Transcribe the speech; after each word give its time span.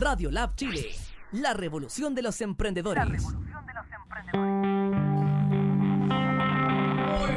Radio 0.00 0.30
Lab 0.30 0.56
Chile, 0.56 0.92
la 1.32 1.52
revolución 1.52 2.14
de 2.14 2.22
los 2.22 2.40
emprendedores. 2.40 3.22
Muy 3.22 4.54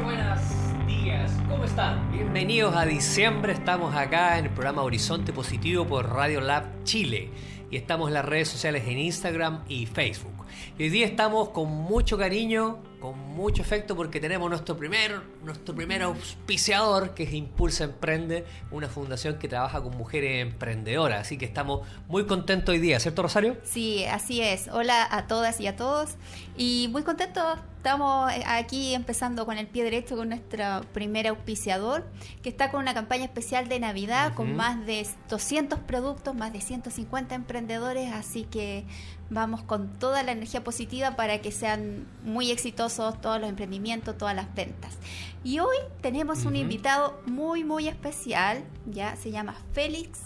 buenos 0.01 0.39
días, 0.87 1.29
¿cómo 1.49 1.65
están? 1.65 2.09
Bienvenidos 2.13 2.73
a 2.73 2.85
diciembre, 2.85 3.51
estamos 3.51 3.93
acá 3.93 4.39
en 4.39 4.45
el 4.45 4.51
programa 4.51 4.81
Horizonte 4.83 5.33
Positivo 5.33 5.85
por 5.85 6.07
Radio 6.07 6.39
Lab 6.39 6.85
Chile 6.85 7.31
y 7.69 7.75
estamos 7.75 8.07
en 8.07 8.13
las 8.13 8.23
redes 8.23 8.47
sociales 8.47 8.87
en 8.87 8.97
Instagram 8.97 9.65
y 9.67 9.85
Facebook. 9.85 10.45
Y 10.77 10.83
hoy 10.83 10.89
día 10.89 11.05
estamos 11.05 11.49
con 11.49 11.67
mucho 11.67 12.17
cariño, 12.17 12.81
con 13.03 13.19
mucho 13.35 13.61
efecto 13.61 13.97
porque 13.97 14.21
tenemos 14.21 14.49
nuestro 14.49 14.77
primer, 14.77 15.19
nuestro 15.43 15.75
primer 15.75 16.03
auspiciador 16.03 17.13
que 17.13 17.23
es 17.23 17.33
Impulsa 17.33 17.83
Emprende, 17.83 18.45
una 18.71 18.87
fundación 18.87 19.37
que 19.39 19.49
trabaja 19.49 19.83
con 19.83 19.97
mujeres 19.97 20.41
emprendedoras. 20.41 21.19
Así 21.19 21.37
que 21.37 21.43
estamos 21.43 21.85
muy 22.07 22.25
contentos 22.25 22.71
hoy 22.71 22.79
día, 22.79 23.01
¿cierto 23.01 23.21
Rosario? 23.21 23.57
Sí, 23.63 24.05
así 24.05 24.39
es. 24.39 24.69
Hola 24.69 25.05
a 25.11 25.27
todas 25.27 25.59
y 25.59 25.67
a 25.67 25.75
todos. 25.75 26.11
Y 26.55 26.87
muy 26.93 27.03
contentos, 27.03 27.59
estamos 27.75 28.31
aquí 28.45 28.93
empezando 28.93 29.45
con 29.45 29.57
el 29.57 29.67
pie 29.67 29.83
derecho 29.83 30.15
con 30.15 30.29
nuestro 30.29 30.85
primer 30.93 31.27
auspiciador, 31.27 32.05
que 32.41 32.47
está 32.47 32.71
con 32.71 32.79
una 32.79 32.93
campaña 32.93 33.25
especial 33.25 33.67
de 33.67 33.81
Navidad 33.81 34.33
con 34.33 34.55
más 34.55 34.85
de 34.85 35.05
200 35.27 35.79
productos, 35.79 36.33
más 36.33 36.53
de 36.53 36.61
150 36.61 37.35
emprendedores, 37.35 38.13
así 38.13 38.43
que 38.43 38.85
vamos 39.29 39.63
con 39.63 39.91
toda 39.99 40.23
la 40.23 40.31
energía 40.31 40.63
positiva 40.63 41.15
para 41.15 41.41
que 41.41 41.51
sean 41.51 42.05
muy 42.23 42.51
exitosos 42.51 42.92
todos 42.95 43.39
los 43.39 43.49
emprendimientos, 43.49 44.17
todas 44.17 44.35
las 44.35 44.53
ventas. 44.53 44.97
Y 45.43 45.59
hoy 45.59 45.77
tenemos 46.01 46.45
un 46.45 46.55
invitado 46.55 47.19
muy, 47.25 47.63
muy 47.63 47.87
especial, 47.87 48.63
ya 48.85 49.15
se 49.15 49.31
llama 49.31 49.55
Félix 49.73 50.21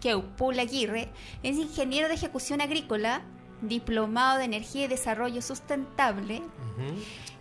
Keupul 0.00 0.58
Aguirre, 0.58 1.10
es 1.42 1.56
ingeniero 1.56 2.08
de 2.08 2.14
ejecución 2.14 2.60
agrícola, 2.60 3.22
diplomado 3.62 4.38
de 4.38 4.44
energía 4.44 4.84
y 4.84 4.88
desarrollo 4.88 5.42
sustentable. 5.42 6.42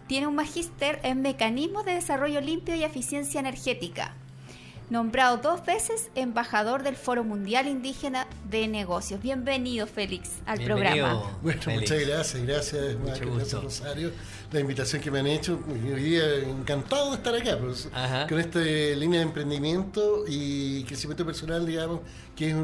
Tiene 0.07 0.27
un 0.27 0.35
magíster 0.35 0.99
en 1.03 1.21
mecanismos 1.21 1.85
de 1.85 1.93
desarrollo 1.93 2.41
limpio 2.41 2.75
y 2.75 2.83
eficiencia 2.83 3.39
energética 3.39 4.15
nombrado 4.89 5.37
dos 5.37 5.65
veces 5.65 6.09
embajador 6.15 6.83
del 6.83 6.95
Foro 6.95 7.23
Mundial 7.23 7.67
Indígena 7.67 8.27
de 8.49 8.67
Negocios. 8.67 9.21
Bienvenido, 9.21 9.85
Félix, 9.85 10.31
al 10.45 10.63
programa. 10.63 11.37
Bueno, 11.41 11.61
muchas 11.67 11.99
gracias, 11.99 12.43
gracias, 12.43 12.95
gracias 13.03 13.63
Rosario, 13.63 14.11
la 14.51 14.59
invitación 14.59 15.01
que 15.01 15.11
me 15.11 15.19
han 15.19 15.27
hecho. 15.27 15.59
Hoy 15.67 16.01
día 16.01 16.23
encantado 16.37 17.11
de 17.11 17.17
estar 17.17 17.35
acá, 17.35 17.57
pues, 17.59 17.89
con 18.29 18.39
esta 18.39 18.59
línea 18.59 19.19
de 19.19 19.25
emprendimiento 19.25 20.23
y 20.27 20.83
crecimiento 20.85 21.25
personal, 21.25 21.65
digamos, 21.65 22.01
que 22.35 22.51
es 22.51 22.55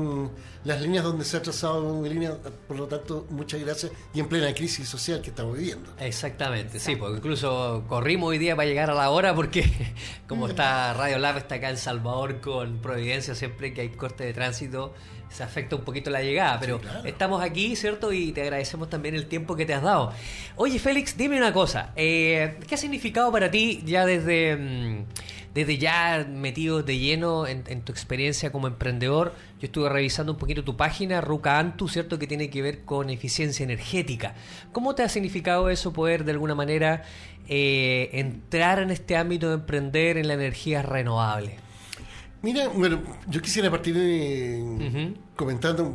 las 0.64 0.82
líneas 0.82 1.04
donde 1.04 1.26
se 1.26 1.38
ha 1.38 1.42
trazado 1.42 1.96
mi 2.00 2.10
línea, 2.10 2.38
por 2.68 2.78
lo 2.78 2.88
tanto, 2.88 3.26
muchas 3.30 3.60
gracias, 3.60 3.92
y 4.14 4.20
en 4.20 4.28
plena 4.28 4.54
crisis 4.54 4.88
social 4.88 5.22
que 5.22 5.32
estamos 5.32 5.58
viviendo. 5.58 5.90
Exactamente, 6.00 6.80
sí, 6.80 6.96
porque 6.96 7.18
incluso 7.18 7.84
corrimos 7.88 8.30
hoy 8.30 8.38
día 8.38 8.56
para 8.56 8.68
llegar 8.68 8.90
a 8.90 8.94
la 8.94 9.10
hora, 9.10 9.36
porque 9.36 9.94
como 10.28 10.48
está 10.48 10.94
Radio 10.94 11.18
Lab, 11.20 11.38
está 11.38 11.56
acá 11.56 11.70
en 11.70 11.78
Salvador 11.78 12.40
con 12.40 12.78
Providencia, 12.78 13.36
siempre 13.36 13.74
que 13.74 13.82
hay 13.82 13.90
corte 13.90 14.24
de 14.24 14.34
tránsito, 14.34 14.94
se 15.34 15.44
afecta 15.44 15.76
un 15.76 15.84
poquito 15.84 16.12
la 16.12 16.22
llegada, 16.22 16.60
pero 16.60 16.80
estamos 17.04 17.42
aquí, 17.42 17.76
¿cierto? 17.76 18.14
Y 18.14 18.32
te 18.32 18.44
agradecemos 18.44 18.90
también 18.90 19.16
el 19.16 19.26
tiempo 19.26 19.56
que 19.56 19.66
te 19.66 19.74
has 19.74 19.82
dado. 19.82 20.14
Oye, 20.56 20.78
Félix, 20.78 21.18
dime 21.18 21.38
una 21.38 21.52
cosa, 21.52 21.92
eh, 21.96 22.60
¿qué 22.68 22.76
ha 22.76 22.78
significado 22.78 23.32
para 23.32 23.50
ti 23.52 23.82
ya 23.86 24.06
desde... 24.06 24.56
Mm, 24.56 25.06
desde 25.54 25.78
ya 25.78 26.26
metido 26.28 26.82
de 26.82 26.98
lleno 26.98 27.46
en, 27.46 27.82
tu 27.82 27.92
experiencia 27.92 28.52
como 28.52 28.66
emprendedor, 28.66 29.36
yo 29.60 29.68
estuve 29.68 29.88
revisando 29.88 30.32
un 30.32 30.40
poquito 30.40 30.64
tu 30.64 30.76
página, 30.76 31.22
Ruca 31.22 31.60
Antu, 31.60 31.88
¿cierto? 31.88 32.18
Que 32.18 32.26
tiene 32.26 32.50
que 32.50 32.64
ver 32.64 32.82
con 32.86 33.12
eficiencia 33.12 33.64
energética. 33.64 34.34
¿Cómo 34.72 34.96
te 34.96 35.04
ha 35.04 35.10
significado 35.10 35.70
eso 35.70 35.94
poder 35.94 36.26
de 36.26 36.32
alguna 36.32 36.56
manera 36.56 37.04
eh, 37.48 38.10
entrar 38.14 38.80
en 38.80 38.90
este 38.90 39.16
ámbito 39.16 39.50
de 39.50 39.54
emprender 39.54 40.18
en 40.18 40.28
la 40.28 40.34
energía 40.34 40.82
renovable? 40.82 41.58
Mira, 42.42 42.68
bueno, 42.68 43.02
yo 43.30 43.42
quisiera 43.42 43.72
partir 43.72 43.96
de, 43.96 45.14
comentando, 45.36 45.92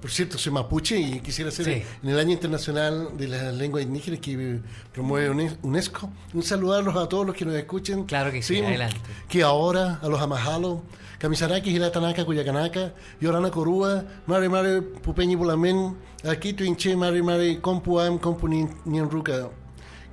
por 0.00 0.10
cierto, 0.10 0.38
soy 0.38 0.52
mapuche 0.52 0.98
y 0.98 1.20
quisiera 1.20 1.50
hacer 1.50 1.84
en 2.02 2.08
el 2.08 2.18
Año 2.18 2.32
Internacional 2.32 3.16
de 3.16 3.28
las 3.28 3.54
Lenguas 3.54 3.84
Indígenas 3.84 4.20
que 4.20 4.60
promueve 4.92 5.56
UNESCO, 5.62 6.10
un 6.32 6.42
saludarlos 6.42 6.96
a 6.96 7.08
todos 7.08 7.26
los 7.26 7.36
que 7.36 7.44
nos 7.44 7.54
escuchen. 7.54 8.04
Claro 8.04 8.32
que 8.32 8.42
sí, 8.42 8.60
adelante. 8.60 8.96
Que 9.28 9.42
ahora, 9.42 9.98
a 10.02 10.08
los 10.08 10.20
amajalos, 10.20 10.80
Kamisarakis, 11.18 11.74
Hilatanaka, 11.74 12.24
Cuyacanaka, 12.24 12.94
Yorana 13.20 13.50
Corúa, 13.50 14.04
Mare 14.26 14.48
Mare 14.48 14.82
Pupeñi 14.82 15.36
Bulamen, 15.36 15.96
Aquí 16.24 16.52
Tuinche, 16.52 16.96
Mare 16.96 17.22
Mare 17.22 17.60
Compuam, 17.60 18.18
Compuni 18.18 18.66
Nienruca. 18.86 19.50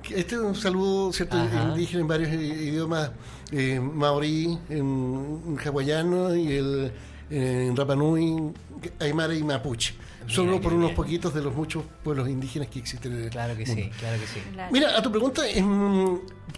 Este 0.08 0.34
es 0.34 0.40
un 0.40 0.54
saludo, 0.54 1.12
¿cierto? 1.12 1.36
Indígena 1.36 2.02
en 2.02 2.08
varios 2.08 2.32
idiomas 2.32 3.10
eh, 3.52 3.80
maorí, 3.80 4.58
en, 4.68 5.58
hawaiano 5.64 6.34
y 6.36 6.52
el 6.52 6.92
en 7.30 7.76
Rapanui, 7.76 8.52
Aymara 8.98 9.34
y 9.34 9.42
Mapuche. 9.42 9.94
Solo 10.26 10.60
por 10.60 10.72
unos 10.72 10.92
poquitos 10.92 11.34
de 11.34 11.42
los 11.42 11.54
muchos 11.54 11.82
pueblos 12.04 12.28
indígenas 12.28 12.68
que 12.68 12.78
existen 12.78 13.12
en 13.12 13.24
el 13.24 13.30
Claro 13.30 13.56
que 13.56 13.66
sí, 13.66 13.90
claro 13.98 14.20
que 14.20 14.26
sí. 14.26 14.40
Mira, 14.70 14.96
a 14.96 15.02
tu 15.02 15.10
pregunta, 15.10 15.42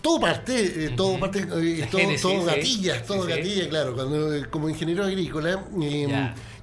todo 0.03 0.21
parte, 0.21 0.85
eh, 0.87 0.91
todo 0.91 1.19
parte, 1.19 1.41
eh, 1.41 1.89
todo, 1.91 2.03
todo 2.21 2.45
gatilla, 2.45 3.03
todo 3.03 3.25
gatilla, 3.25 3.69
claro. 3.69 3.95
Cuando, 3.95 4.35
eh, 4.35 4.45
como 4.51 4.69
ingeniero 4.69 5.05
agrícola, 5.05 5.65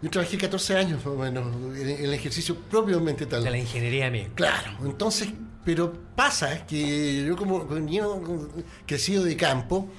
yo 0.02 0.10
trabajé 0.10 0.38
14 0.38 0.76
años 0.78 1.04
bueno, 1.04 1.52
en, 1.76 2.06
el 2.06 2.14
ejercicio 2.14 2.56
propiamente 2.56 3.26
tal. 3.26 3.44
De 3.44 3.50
la 3.50 3.58
ingeniería 3.58 4.12
mía. 4.12 4.28
Claro, 4.36 4.78
entonces, 4.84 5.30
pero 5.66 5.92
pasa 6.16 6.66
que 6.68 7.26
yo 7.26 7.36
como 7.36 7.64
niño 7.64 8.22
crecido 8.86 9.24
de 9.24 9.36
campo, 9.36 9.90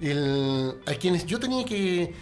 el, 0.00 0.76
a 0.86 0.94
quienes 0.94 1.26
yo 1.26 1.38
tenía 1.38 1.64
que, 1.64 2.14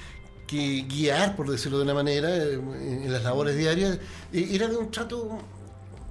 guiar, 0.50 1.36
por 1.36 1.50
decirlo 1.50 1.78
de 1.78 1.84
una 1.84 1.94
manera, 1.94 2.34
en, 2.34 3.12
las 3.12 3.22
labores 3.22 3.56
diarias, 3.56 3.98
eh, 4.32 4.48
era 4.52 4.68
de 4.68 4.76
un 4.76 4.90
trato 4.90 5.38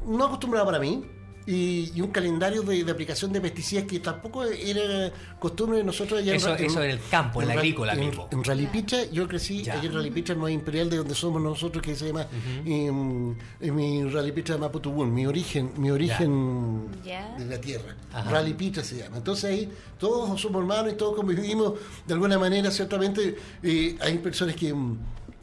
no 0.06 0.26
acostumbrado 0.26 0.66
para 0.66 0.80
mí, 0.80 1.06
y, 1.48 2.02
un 2.02 2.12
calendario 2.12 2.62
de, 2.62 2.90
aplicación 2.92 3.32
de 3.32 3.40
pesticidas 3.40 3.86
que 3.86 4.00
tampoco 4.00 4.44
era 4.44 5.12
costumbre 5.40 5.78
de 5.78 5.84
nosotros 5.86 6.20
allá 6.20 6.36
eso, 6.36 6.56
en, 6.56 6.66
eso 6.66 6.84
en 6.84 6.92
el 6.92 7.00
campo, 7.10 7.42
en, 7.42 7.48
la 7.48 7.54
agrícola 7.54 7.94
en, 7.94 8.00
mismo. 8.02 8.28
En 8.32 8.44
Ralipicha, 8.44 9.06
yo 9.12 9.28
crecí 9.28 9.62
allá 9.62 9.82
en 9.82 9.94
Ralipicha, 9.94 10.34
el 10.34 10.50
imperial 10.50 10.90
de 10.90 10.98
donde 10.98 11.16
somos 11.16 11.42
nosotros, 11.42 11.82
que 11.82 11.96
se 11.96 12.08
llama 12.08 12.28
en, 12.66 13.38
mi 13.62 14.04
Ralipicha 14.04 14.58
Maputubún, 14.58 15.14
mi 15.14 15.26
origen, 15.26 15.72
mi 15.78 15.90
origen 15.90 16.88
de 17.04 17.46
la 17.46 17.62
tierra. 17.62 17.96
Ralipicha 18.30 18.84
se 18.84 18.98
llama. 18.98 19.18
Entonces 19.18 19.46
ahí 19.46 19.70
todos 19.98 20.40
somos 20.42 20.62
hermanos 20.62 20.94
y 20.94 20.96
todos 20.98 21.16
convivimos 21.16 21.74
de 22.06 22.14
alguna 22.14 22.38
manera, 22.38 22.70
ciertamente 22.72 23.38
eh, 23.64 23.96
hay 24.02 24.18
personas 24.18 24.56
que 24.56 24.74
mm, 24.74 24.98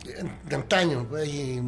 de 0.05 0.55
antaño, 0.55 1.07
hay 1.17 1.61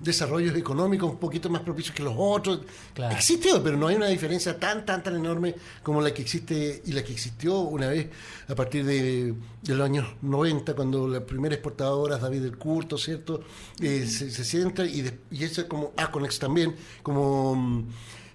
desarrollos 0.00 0.56
económicos 0.56 1.10
un 1.10 1.18
poquito 1.18 1.50
más 1.50 1.62
propicios 1.62 1.94
que 1.94 2.02
los 2.02 2.14
otros. 2.16 2.60
Claro. 2.94 3.14
Existe, 3.14 3.50
pero 3.62 3.76
no 3.76 3.88
hay 3.88 3.96
una 3.96 4.08
diferencia 4.08 4.58
tan, 4.58 4.84
tan, 4.86 5.02
tan 5.02 5.16
enorme 5.16 5.54
como 5.82 6.00
la 6.00 6.12
que 6.12 6.22
existe 6.22 6.82
y 6.84 6.92
la 6.92 7.02
que 7.02 7.12
existió 7.12 7.60
una 7.60 7.88
vez 7.88 8.08
a 8.48 8.54
partir 8.54 8.84
de, 8.84 9.34
los 9.66 9.80
años 9.80 10.06
90, 10.22 10.74
cuando 10.74 11.06
la 11.08 11.24
primera 11.24 11.54
exportadora, 11.54 12.18
David 12.18 12.42
del 12.42 12.58
Curto, 12.58 12.98
¿cierto? 12.98 13.42
Eh, 13.80 14.06
se, 14.06 14.30
sienta 14.44 14.84
y, 14.84 15.10
y 15.30 15.44
eso 15.44 15.66
como 15.68 15.92
Aconex 15.96 16.38
también, 16.38 16.74
como 17.02 17.84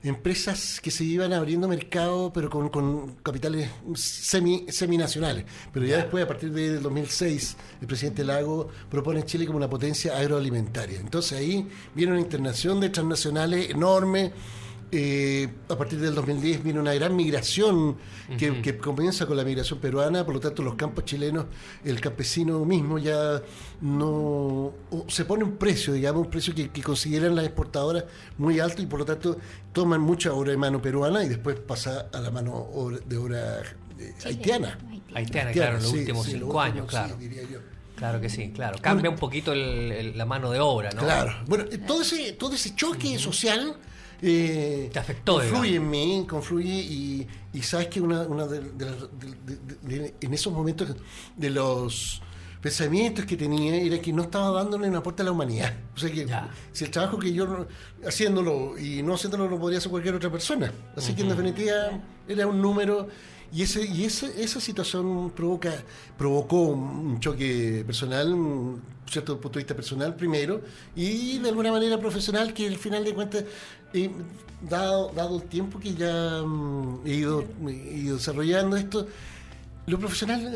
empresas 0.04 0.80
que 0.82 0.92
se 0.92 1.04
iban 1.04 1.34
abriendo 1.34 1.68
mercado, 1.68 2.32
pero 2.34 2.50
con, 2.50 2.70
con 2.70 3.16
capitales 3.16 3.70
semi, 3.96 4.66
seminacionales. 4.70 5.46
Pero 5.74 5.86
ya 5.86 5.98
después, 5.98 6.24
a 6.24 6.28
partir 6.28 6.52
del 6.52 6.82
2006, 6.82 7.58
el 7.82 7.88
presidente 7.88 8.24
Lago 8.24 8.70
propone 8.90 9.26
Chile 9.26 9.46
como 9.46 9.58
una 9.58 9.70
potencia 9.70 10.18
agroalimentaria. 10.18 11.00
Entonces 11.00 11.38
ahí 11.38 11.68
viene 11.94 12.14
una 12.14 12.22
internación 12.22 12.80
de 12.80 12.90
transnacionales 12.90 13.70
enorme 13.70 14.32
eh, 14.92 15.48
a 15.70 15.78
partir 15.78 16.00
del 16.00 16.16
2010 16.16 16.64
viene 16.64 16.80
una 16.80 16.94
gran 16.94 17.16
migración 17.16 17.98
que, 18.38 18.78
comienza 18.78 19.28
con 19.28 19.38
la 19.38 19.44
migración 19.44 19.80
peruana, 19.80 20.26
por 20.26 20.34
lo 20.34 20.40
tanto 20.40 20.64
los 20.64 20.76
campos 20.76 21.06
chilenos, 21.06 21.46
el 21.84 22.02
campesino 22.02 22.66
mismo 22.66 22.98
ya 22.98 23.42
no 23.82 24.74
se 25.08 25.26
pone 25.26 25.44
un 25.44 25.58
precio, 25.58 25.94
digamos, 25.94 26.26
un 26.26 26.32
precio 26.32 26.56
que, 26.56 26.70
consideran 26.82 27.36
las 27.36 27.46
exportadoras 27.46 28.06
muy 28.38 28.60
alto 28.60 28.82
y 28.82 28.88
por 28.88 29.00
lo 29.00 29.06
tanto 29.06 29.38
toman 29.74 30.02
mucha 30.02 30.34
obra 30.34 30.52
de 30.52 30.58
mano 30.58 30.82
peruana 30.82 31.24
y 31.24 31.30
después 31.30 31.60
pasa 31.60 32.10
a 32.12 32.20
la 32.20 32.32
mano 32.32 32.70
de 33.06 33.18
obra 33.18 33.62
eh, 34.00 34.14
haitiana. 34.26 34.80
haitiana. 35.14 35.52
claro, 35.52 35.78
en 35.78 35.84
los 35.84 35.94
últimos 35.94 36.26
cinco 36.26 36.60
años, 36.60 36.88
claro. 36.88 37.16
Claro 37.96 38.22
que 38.22 38.30
sí, 38.30 38.52
claro. 38.52 38.80
Cambia 38.82 39.10
un 39.10 39.18
poquito 39.18 39.54
la 39.54 40.26
mano 40.26 40.52
de 40.52 40.60
obra, 40.62 40.90
¿no? 40.92 41.02
Claro. 41.02 41.34
Bueno, 41.48 41.66
todo 41.86 42.02
ese, 42.02 42.32
todo 42.32 42.56
ese 42.56 42.74
choque 42.74 43.20
social 43.20 43.76
eh, 44.22 44.90
Te 44.92 45.00
afectó. 45.00 45.36
Confluye 45.36 45.76
en 45.76 45.90
mí, 45.90 46.26
confluye 46.28 46.74
y, 46.74 47.28
y 47.54 47.62
sabes 47.62 47.88
que 47.88 48.02
una, 48.02 48.22
una 48.24 48.46
de, 48.48 50.14
en 50.20 50.34
esos 50.34 50.54
momentos 50.54 50.96
de 51.36 51.50
los 51.50 52.22
pensamientos 52.62 53.26
que 53.26 53.38
tenía 53.38 53.76
era 53.76 54.00
que 54.00 54.12
no 54.12 54.24
estaba 54.24 54.52
dándole 54.52 54.90
un 54.90 54.96
aporte 54.96 55.22
a 55.22 55.26
la 55.26 55.32
humanidad. 55.32 55.74
O 55.96 56.00
sea 56.00 56.12
que 56.12 56.28
si 56.72 56.86
el 56.86 56.92
trabajo 56.92 57.18
que 57.18 57.32
yo 57.32 57.68
haciéndolo 58.06 58.78
y 58.78 59.02
no 59.02 59.14
haciéndolo 59.14 59.48
lo 59.48 59.60
podría 59.60 59.80
hacer 59.80 59.90
cualquier 59.90 60.16
otra 60.16 60.32
persona. 60.32 60.72
Así 60.96 61.14
que 61.14 61.22
en 61.22 61.30
definitiva 61.30 61.74
era 62.28 62.48
un 62.48 62.62
número 62.62 63.08
y 63.52 63.64
ese 63.64 63.84
y 63.86 64.06
ese, 64.06 64.44
esa 64.44 64.60
situación 64.60 65.32
provoca 65.32 65.74
provocó 66.18 66.64
un 66.64 67.20
choque 67.20 67.84
personal, 67.86 68.34
un 68.34 68.82
cierto 69.10 69.40
punto 69.40 69.58
de 69.58 69.64
vista 69.64 69.76
personal 69.76 70.16
primero 70.16 70.62
y 70.96 71.40
de 71.40 71.50
alguna 71.50 71.72
manera 71.72 71.98
profesional 71.98 72.54
que 72.54 72.68
al 72.68 72.78
final 72.78 73.04
de 73.04 73.14
cuentas 73.14 73.44
eh, 73.94 74.12
dado, 74.62 75.12
dado 75.16 75.38
el 75.38 75.44
tiempo 75.44 75.80
que 75.80 75.94
ya 75.94 76.44
mm, 76.44 77.02
he, 77.06 77.14
ido, 77.14 77.44
he 77.68 77.98
ido 77.98 78.18
desarrollando 78.18 78.78
esto 78.78 79.08
lo 79.90 79.98
profesional, 79.98 80.54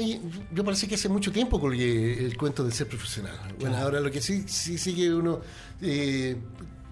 yo 0.51 0.63
parece 0.63 0.87
que 0.87 0.95
hace 0.95 1.09
mucho 1.09 1.31
tiempo 1.31 1.59
colgué 1.59 2.23
el 2.23 2.37
cuento 2.37 2.63
de 2.63 2.71
ser 2.71 2.87
profesional. 2.87 3.35
Bueno, 3.59 3.77
ahora 3.77 3.99
lo 3.99 4.11
que 4.11 4.21
sí, 4.21 4.43
sí 4.47 4.77
sigue 4.77 5.13
uno 5.13 5.41
eh, 5.81 6.37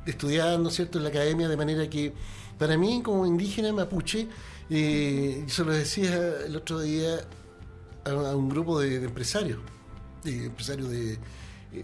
estudiando, 0.05 0.71
¿cierto?, 0.71 0.97
en 0.97 1.03
la 1.03 1.09
academia, 1.11 1.47
de 1.47 1.57
manera 1.57 1.87
que 1.87 2.13
para 2.57 2.77
mí, 2.77 3.01
como 3.03 3.25
indígena 3.27 3.71
mapuche, 3.71 4.27
eh, 4.69 5.43
yo 5.45 5.53
se 5.53 5.63
lo 5.63 5.71
decía 5.71 6.15
el 6.45 6.55
otro 6.55 6.79
día 6.79 7.19
a, 8.05 8.35
un 8.35 8.49
grupo 8.49 8.79
de, 8.79 9.03
empresarios, 9.03 9.59
de 10.23 10.45
empresarios 10.45 10.89
de. 10.89 11.19
Eh, 11.73 11.83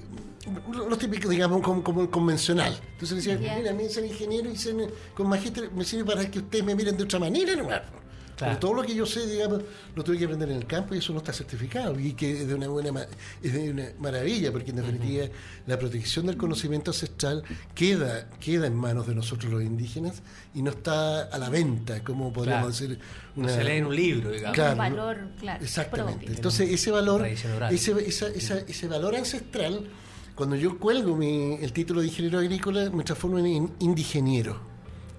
los 0.72 0.98
típicos, 0.98 1.30
digamos, 1.30 1.62
como, 1.62 2.02
el 2.02 2.10
convencional. 2.10 2.80
Entonces 2.94 3.26
le 3.26 3.36
decía, 3.36 3.56
mira, 3.58 3.72
a 3.72 3.74
mí 3.74 3.90
ser 3.90 4.06
ingeniero 4.06 4.50
y 4.50 4.56
ser 4.56 4.76
con 5.14 5.28
magíster 5.28 5.72
me 5.72 5.84
sirve 5.84 6.06
para 6.06 6.30
que 6.30 6.40
ustedes 6.40 6.64
me 6.64 6.76
miren 6.76 6.96
de 6.98 7.04
otra 7.04 7.20
manera, 7.20 7.56
¿no? 7.56 7.68
Todo 8.60 8.74
lo 8.74 8.84
que 8.84 8.94
yo 8.94 9.06
sé, 9.06 9.26
digamos, 9.26 9.62
lo 9.96 10.04
tuve 10.04 10.18
que 10.18 10.26
aprender 10.26 10.50
en 10.50 10.58
el 10.58 10.66
campo 10.66 10.94
y 10.94 11.00
eso 11.00 11.12
no 11.14 11.20
está 11.20 11.34
certificado. 11.34 12.00
Y 12.00 12.14
que 12.14 12.42
es 12.42 12.48
de 12.48 12.54
una 12.54 12.68
buena 12.68 13.08
es 13.42 13.54
de 13.54 13.72
una 13.72 13.86
maravilla, 14.00 14.52
porque 14.52 14.72
en 14.72 14.78
definitiva 14.78 15.26
la 15.66 15.78
protección 15.78 16.28
del 16.28 16.38
conocimiento 16.38 16.92
ancestral 16.92 17.44
queda, 17.74 18.30
queda 18.40 18.68
en 18.68 18.76
manos 18.76 19.08
de 19.08 19.16
nosotros 19.16 19.52
los 19.52 19.64
indígenas 19.64 20.22
y 20.54 20.62
no 20.62 20.72
está 20.72 21.24
a 21.24 21.38
la 21.38 21.50
venta, 21.50 22.04
como 22.04 22.32
podríamos 22.32 22.80
decir. 22.80 23.00
no 23.36 23.50
se 23.50 23.64
lee 23.64 23.78
en 23.78 23.86
un 23.86 23.96
libro, 23.96 24.32
digamos. 24.32 24.58
un 24.58 24.78
valor, 24.78 25.18
claro. 25.40 25.64
Exactamente. 25.64 26.28
Entonces, 26.28 26.70
ese 26.70 26.92
valor, 26.92 27.26
ese, 27.26 28.08
esa, 28.08 28.28
ese 28.28 28.88
valor 28.88 29.16
ancestral, 29.16 29.88
cuando 30.36 30.56
yo 30.56 30.78
cuelgo 30.78 31.16
mi, 31.16 31.56
el 31.56 31.74
título 31.74 32.02
de 32.02 32.08
ingeniero 32.08 32.40
agrícola, 32.40 32.90
me 32.92 33.04
transformo 33.04 33.40
en 33.40 33.72
indigeniero. 33.80 34.67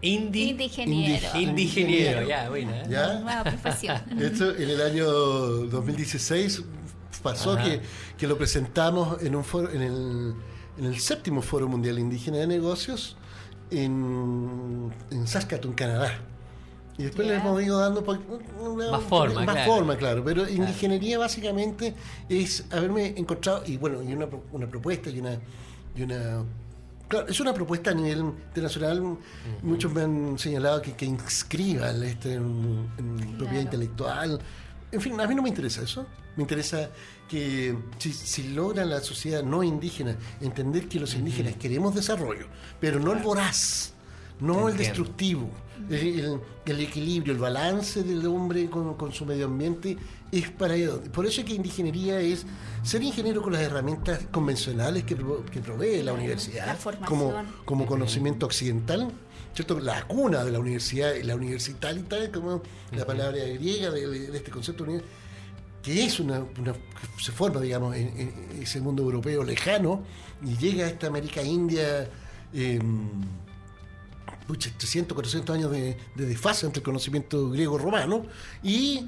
Indi, 0.00 0.50
indigeniero. 0.50 1.40
Indigeniero, 1.40 2.28
ya, 2.28 2.48
bueno. 2.48 2.72
¿eh? 2.72 2.84
¿Ya? 2.88 3.18
Nueva 3.20 3.44
profesión. 3.44 3.96
Esto 4.20 4.54
en 4.54 4.70
el 4.70 4.80
año 4.80 5.06
2016 5.06 6.62
pasó 7.22 7.56
que, 7.56 7.80
que, 8.16 8.26
lo 8.28 8.38
presentamos 8.38 9.20
en 9.22 9.34
un 9.34 9.44
foro, 9.44 9.70
en 9.70 9.82
el, 9.82 10.34
en 10.78 10.84
el 10.84 10.98
séptimo 11.00 11.42
Foro 11.42 11.66
Mundial 11.66 11.98
Indígena 11.98 12.38
de 12.38 12.46
Negocios 12.46 13.16
en, 13.70 14.92
en 15.10 15.26
Saskatoon, 15.26 15.74
Canadá. 15.74 16.20
Y 16.96 17.04
después 17.04 17.28
le 17.28 17.34
hemos 17.34 17.62
ido 17.62 17.78
dando 17.78 18.02
más 18.02 19.02
forma, 19.04 19.44
más 19.44 19.66
forma, 19.66 19.96
claro. 19.96 20.24
Pero 20.24 20.48
ingeniería 20.48 21.18
básicamente 21.18 21.94
es 22.28 22.64
haberme 22.70 23.14
encontrado, 23.16 23.62
y 23.66 23.76
bueno, 23.76 24.02
y 24.02 24.12
una, 24.12 24.26
una 24.50 24.66
propuesta 24.66 25.08
y 25.08 25.20
una, 25.20 25.38
y 25.94 26.02
una 26.02 26.44
Claro, 27.08 27.26
es 27.26 27.40
una 27.40 27.54
propuesta 27.54 27.90
a 27.90 27.94
nivel 27.94 28.18
internacional. 28.18 29.18
Muchos 29.62 29.92
me 29.92 30.02
han 30.02 30.38
señalado 30.38 30.82
que, 30.82 30.92
que 30.92 31.06
inscriba 31.06 31.90
este, 31.90 32.34
en, 32.34 32.88
propiedad 33.38 33.62
intelectual. 33.62 34.38
En 34.92 35.00
fin, 35.00 35.18
a 35.20 35.26
mí 35.26 35.34
no 35.34 35.42
me 35.42 35.48
interesa 35.48 35.82
eso. 35.82 36.06
Me 36.36 36.42
interesa 36.42 36.90
que 37.28 37.76
si, 37.98 38.12
si 38.12 38.48
logra 38.48 38.84
la 38.84 39.00
sociedad 39.00 39.42
no 39.42 39.62
indígena 39.62 40.16
entender 40.40 40.88
que 40.88 41.00
los 41.00 41.14
indígenas 41.14 41.56
queremos 41.56 41.94
desarrollo, 41.94 42.46
pero 42.78 43.00
no 43.00 43.12
el 43.12 43.22
voraz, 43.22 43.92
no 44.38 44.68
el 44.68 44.76
destructivo, 44.76 45.50
el, 45.90 46.40
el, 46.66 46.80
equilibrio, 46.80 47.32
el 47.32 47.38
balance 47.38 48.02
del 48.02 48.26
hombre 48.26 48.68
con, 48.68 48.94
con 48.94 49.12
su 49.12 49.24
medio 49.24 49.46
ambiente 49.46 49.96
es 50.30 50.50
para 50.50 50.74
ello. 50.74 51.00
Por 51.12 51.26
eso 51.26 51.40
es 51.40 51.46
que 51.46 51.54
ingeniería 51.54 52.20
es 52.20 52.44
ser 52.82 53.02
ingeniero 53.02 53.42
con 53.42 53.52
las 53.52 53.62
herramientas 53.62 54.26
convencionales 54.30 55.04
que, 55.04 55.16
que 55.50 55.60
provee 55.60 56.02
la 56.02 56.12
universidad, 56.12 56.78
como, 57.06 57.34
como 57.64 57.86
conocimiento 57.86 58.46
occidental, 58.46 59.10
¿cierto? 59.54 59.80
La 59.80 60.06
cuna 60.06 60.44
de 60.44 60.52
la 60.52 60.58
universidad, 60.58 61.14
la 61.22 61.34
universitalita, 61.34 62.30
como 62.32 62.62
la 62.92 63.06
palabra 63.06 63.38
griega 63.38 63.90
de, 63.90 64.36
este 64.36 64.50
concepto 64.50 64.84
que 65.82 66.04
es 66.04 66.20
una, 66.20 66.44
que 66.44 66.74
se 67.22 67.32
forma, 67.32 67.60
digamos, 67.60 67.96
en, 67.96 68.32
ese 68.60 68.80
mundo 68.80 69.02
europeo 69.02 69.44
lejano 69.44 70.02
y 70.44 70.56
llega 70.56 70.84
a 70.84 70.88
esta 70.88 71.06
América 71.06 71.42
India. 71.42 72.08
Eh, 72.52 72.80
300, 74.48 75.14
400 75.14 75.54
años 75.54 75.70
de, 75.70 75.96
de 76.14 76.26
desfase 76.26 76.66
entre 76.66 76.80
el 76.80 76.84
conocimiento 76.84 77.50
griego-romano 77.50 78.24
y 78.62 79.06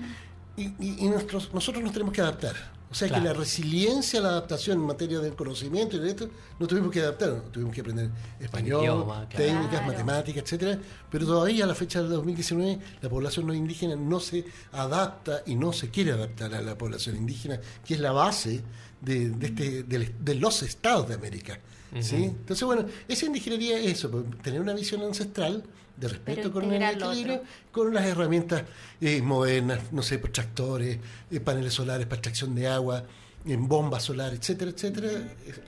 y, 0.60 1.08
nosotros 1.08 1.82
nos 1.82 1.92
tenemos 1.92 2.12
que 2.12 2.20
adaptar. 2.20 2.80
O 2.90 2.94
sea 2.94 3.08
que 3.08 3.20
la 3.20 3.32
resiliencia, 3.32 4.20
la 4.20 4.30
adaptación 4.30 4.80
en 4.80 4.84
materia 4.84 5.20
del 5.20 5.36
conocimiento 5.36 5.96
y 5.96 6.00
de 6.00 6.08
esto, 6.08 6.28
nos 6.58 6.68
tuvimos 6.68 6.90
que 6.90 7.00
adaptar, 7.00 7.40
tuvimos 7.52 7.72
que 7.72 7.82
aprender 7.82 8.10
español, 8.40 9.06
técnicas, 9.28 9.86
matemáticas, 9.86 10.42
etcétera, 10.42 10.76
pero 11.08 11.24
todavía 11.24 11.64
a 11.64 11.66
la 11.68 11.76
fecha 11.76 12.00
del 12.00 12.10
2019 12.10 12.80
la 13.00 13.08
población 13.08 13.46
no 13.46 13.54
indígena 13.54 13.94
no 13.94 14.18
se 14.18 14.44
adapta 14.72 15.44
y 15.46 15.54
no 15.54 15.72
se 15.72 15.90
quiere 15.90 16.10
adaptar 16.10 16.52
a 16.52 16.60
la 16.60 16.76
población 16.76 17.14
indígena, 17.14 17.60
que 17.86 17.94
es 17.94 18.00
la 18.00 18.10
base 18.10 18.60
de, 19.00 19.36
este, 19.40 19.84
de, 19.84 20.34
los 20.34 20.64
estados 20.64 21.06
de 21.06 21.14
América. 21.14 21.60
¿Sí? 22.00 22.24
Entonces, 22.24 22.64
bueno, 22.64 22.86
esa 23.08 23.26
indigenería 23.26 23.78
es 23.78 23.86
eso, 23.92 24.10
pues, 24.10 24.24
tener 24.42 24.60
una 24.60 24.74
visión 24.74 25.02
ancestral 25.02 25.64
de 25.96 26.08
respeto 26.08 26.52
con 26.52 26.72
el 26.72 26.82
equilibrio, 26.82 27.42
con 27.72 27.92
las 27.92 28.06
herramientas 28.06 28.64
eh, 29.00 29.20
modernas, 29.20 29.92
no 29.92 30.02
sé, 30.02 30.18
pues, 30.18 30.32
tractores, 30.32 30.98
eh, 31.30 31.40
paneles 31.40 31.74
solares 31.74 32.06
para 32.06 32.16
extracción 32.16 32.54
de 32.54 32.68
agua, 32.68 33.04
en 33.44 33.68
bombas 33.68 34.04
solares, 34.04 34.38
etcétera, 34.38 34.70
etcétera, 34.70 35.10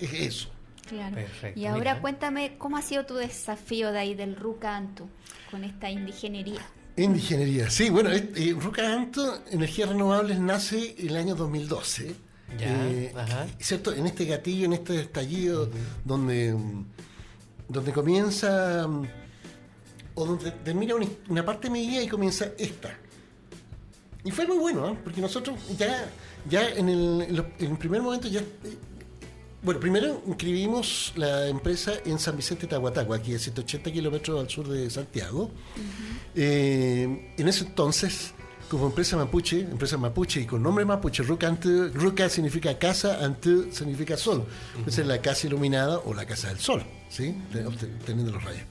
es, 0.00 0.12
eso. 0.12 0.48
Claro. 0.88 1.16
Y 1.54 1.66
ahora 1.66 2.00
cuéntame, 2.00 2.56
¿cómo 2.58 2.76
ha 2.76 2.82
sido 2.82 3.06
tu 3.06 3.14
desafío 3.14 3.92
de 3.92 3.98
ahí 3.98 4.14
del 4.14 4.36
Rucanto 4.36 5.08
con 5.50 5.64
esta 5.64 5.90
indigenería? 5.90 6.60
Indigenería, 6.96 7.70
sí, 7.70 7.88
bueno, 7.88 8.10
eh, 8.10 8.54
Rucanto, 8.58 9.42
Energías 9.50 9.88
Renovables, 9.88 10.38
nace 10.38 10.94
en 10.98 11.08
el 11.08 11.16
año 11.16 11.34
2012. 11.34 12.14
Ya, 12.58 13.46
¿Cierto? 13.58 13.92
En 13.94 14.06
este 14.06 14.24
gatillo, 14.24 14.66
en 14.66 14.74
este 14.74 15.00
estallido, 15.00 15.70
donde, 16.04 16.56
donde 17.68 17.92
comienza 17.92 18.86
o 20.14 20.26
donde 20.26 20.50
termina 20.50 20.94
una, 21.28 21.44
parte 21.44 21.68
de 21.68 21.72
mi 21.72 21.86
vida 21.86 22.02
y 22.02 22.08
comienza 22.08 22.46
esta. 22.58 22.96
Y 24.24 24.30
fue 24.30 24.46
muy 24.46 24.58
bueno, 24.58 24.88
¿eh? 24.88 24.98
porque 25.02 25.20
nosotros 25.20 25.58
ya, 25.78 26.08
ya 26.48 26.68
en, 26.68 26.88
el, 26.88 27.44
en, 27.58 27.76
primer 27.76 28.02
momento 28.02 28.28
ya... 28.28 28.40
Eh, 28.40 28.78
bueno, 29.62 29.78
primero 29.78 30.22
inscribimos 30.26 31.12
la 31.14 31.46
empresa 31.46 31.92
en 32.04 32.18
San 32.18 32.36
Vicente 32.36 32.66
Tahuatagua, 32.66 33.16
aquí 33.16 33.34
a 33.34 33.38
180 33.38 33.92
kilómetros 33.92 34.40
al 34.40 34.50
sur 34.50 34.68
de 34.68 34.90
Santiago. 34.90 35.52
Eh, 36.34 37.32
en 37.36 37.48
ese 37.48 37.64
entonces, 37.66 38.34
como 38.72 38.86
empresa 38.86 39.18
mapuche, 39.18 39.60
empresa 39.60 39.98
mapuche 39.98 40.40
y 40.40 40.46
con 40.46 40.62
nombre 40.62 40.82
mapuche, 40.86 41.22
Ruca, 41.22 41.54
Ruca 41.92 42.30
significa 42.30 42.78
casa, 42.78 43.22
Ante 43.22 43.70
significa 43.70 44.16
sol. 44.16 44.46
Esa 44.86 45.02
es 45.02 45.06
la 45.06 45.20
casa 45.20 45.46
iluminada 45.46 45.98
o 45.98 46.14
la 46.14 46.24
casa 46.24 46.48
del 46.48 46.58
sol, 46.58 46.82
¿sí? 47.10 47.36
Teniendo 48.06 48.32
los 48.32 48.42
rayos. 48.42 48.62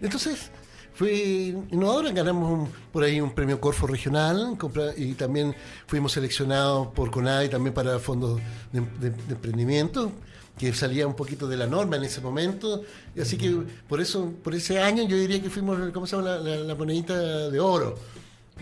Entonces, 0.00 0.50
fue 0.94 1.54
innovador, 1.70 2.10
ganamos 2.14 2.70
por 2.90 3.04
ahí 3.04 3.20
un 3.20 3.34
premio 3.34 3.60
Corfo 3.60 3.86
regional 3.86 4.56
y 4.96 5.12
también 5.12 5.54
fuimos 5.86 6.12
seleccionados 6.12 6.88
por 6.94 7.10
CONADI 7.10 7.50
también 7.50 7.74
para 7.74 7.98
fondos 7.98 8.40
de, 8.72 9.08
emprendimiento 9.08 10.10
que 10.58 10.72
salía 10.72 11.06
un 11.06 11.14
poquito 11.14 11.46
de 11.46 11.58
la 11.58 11.66
norma 11.66 11.96
en 11.96 12.04
ese 12.04 12.22
momento, 12.22 12.82
así 13.20 13.36
que 13.36 13.54
por 13.86 14.00
eso, 14.00 14.32
por 14.42 14.54
ese 14.54 14.80
año 14.80 15.06
yo 15.06 15.18
diría 15.18 15.42
que 15.42 15.50
fuimos, 15.50 15.78
¿cómo 15.92 16.06
se 16.06 16.16
llama? 16.16 16.38
La, 16.38 16.74
monedita 16.74 17.50
de 17.50 17.60
oro. 17.60 17.94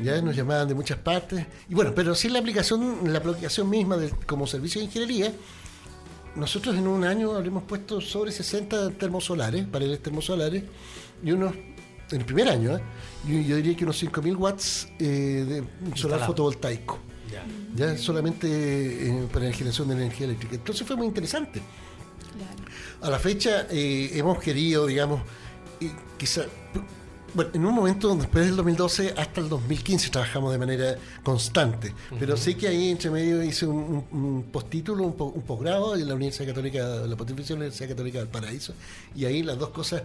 Ya 0.03 0.21
nos 0.21 0.37
llamaban 0.37 0.69
de 0.69 0.75
muchas 0.75 0.99
partes. 0.99 1.47
Y 1.69 1.75
bueno, 1.75 1.93
pero 1.95 2.15
sin 2.15 2.33
la 2.33 2.41
aplicación, 2.41 3.12
la 3.12 3.19
aplicación 3.19 3.71
misma 3.71 3.97
como 4.26 4.47
servicio 4.47 4.81
de 4.81 4.87
ingeniería, 4.87 5.33
nosotros 6.35 6.76
en 6.76 6.87
un 6.87 7.05
año 7.05 7.35
habremos 7.35 7.62
puesto 7.65 8.00
sobre 8.00 8.31
60 8.31 8.91
termosolares, 8.91 9.67
paneles 9.67 10.03
termosolares, 10.03 10.65
y 11.25 11.33
unos 11.33 11.55
en 12.11 12.21
el 12.21 12.25
primer 12.25 12.49
año, 12.49 12.76
¿eh? 12.76 12.81
yo, 13.26 13.57
diría 13.57 13.76
que 13.76 13.85
unos 13.85 14.00
5.000 14.00 14.37
watts 14.37 14.88
eh, 14.99 15.65
de 15.85 15.97
solar 15.97 16.25
fotovoltaico. 16.25 17.00
Ya, 17.75 17.99
solamente 17.99 18.49
eh, 18.49 19.29
para 19.33 19.47
la 19.47 19.53
generación 19.53 19.88
de 19.88 19.95
energía 19.95 20.26
eléctrica. 20.26 20.55
Entonces 20.55 20.87
fue 20.87 20.97
muy 20.97 21.07
interesante. 21.07 21.61
A 23.03 23.11
la 23.11 23.19
fecha 23.19 23.67
hemos 23.71 24.38
querido, 24.38 24.87
digamos, 24.87 25.21
quizá 26.17 26.47
bueno, 27.35 27.50
en 27.54 27.66
un 27.66 27.75
momento, 27.75 28.14
después 28.14 28.47
del 28.47 28.56
2012 28.56 29.14
hasta 29.16 29.40
el 29.40 29.49
2015 29.49 30.11
trabajamos 30.11 30.52
de 30.52 30.59
manera 30.59 30.97
constante, 31.23 31.95
pero 32.18 32.37
sé 32.37 32.56
que 32.56 32.68
ahí 32.68 32.90
entre 32.90 33.11
medio 33.11 33.42
hice 33.42 33.66
un, 33.66 34.47
postítulo, 34.52 35.04
un, 35.04 35.42
posgrado 35.42 35.95
en 35.97 36.09
la 36.09 36.14
Universidad 36.14 36.49
Católica, 36.49 36.87
la 37.06 37.16
Pontificia 37.16 37.54
Universidad 37.54 37.88
Católica 37.90 38.18
del 38.18 38.28
Paraíso, 38.28 38.75
y 39.14 39.25
ahí 39.25 39.42
las 39.42 39.59
dos 39.59 39.71
cosas 39.71 40.02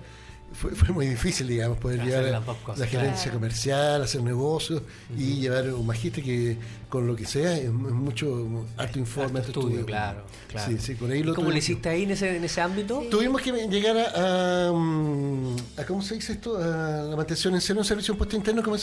fue, 0.53 0.72
fue, 0.72 0.89
muy 0.89 1.08
difícil, 1.08 1.48
digamos, 1.48 1.77
poder 1.77 2.03
llevar 2.03 2.43
la 2.77 2.88
gerencia 2.88 3.31
comercial, 3.31 4.01
hacer 4.01 4.22
negocios 4.22 4.81
y 5.17 5.36
llevar 5.36 5.72
un 5.74 5.86
magíster 5.86 6.24
que 6.24 6.58
con 6.89 7.08
lo 7.08 7.15
que 7.15 7.25
sea 7.25 7.58
es, 7.58 7.72
mucho 7.72 8.65
alto 8.77 9.00
informe, 9.00 9.39
alto 9.39 9.51
estudio, 9.51 9.86
Claro, 9.86 10.24
claro. 10.48 10.77
Sí, 10.79 10.96
¿Cómo 10.96 11.50
lo 11.50 11.58
hiciste 11.58 11.89
ahí 11.89 12.03
en 12.03 12.12
ese, 12.12 12.36
en 12.36 12.43
ese 12.43 12.62
ámbito? 12.62 13.03
Tuvimos 13.10 13.41
que 13.41 13.51
llegar 13.51 13.98
a, 13.98 14.72
mm, 14.74 15.55
a, 15.77 15.86
¿cómo 15.86 16.01
se 16.01 16.15
dice 16.15 16.34
esto? 16.34 16.58
A 16.58 17.03
la 17.10 17.15
mantención 17.15 17.53
en 17.55 17.62
cero 17.62 17.79
en 17.79 17.86
servicio 17.86 18.17
puesto 18.17 18.36
interno 18.36 18.62
como 18.62 18.75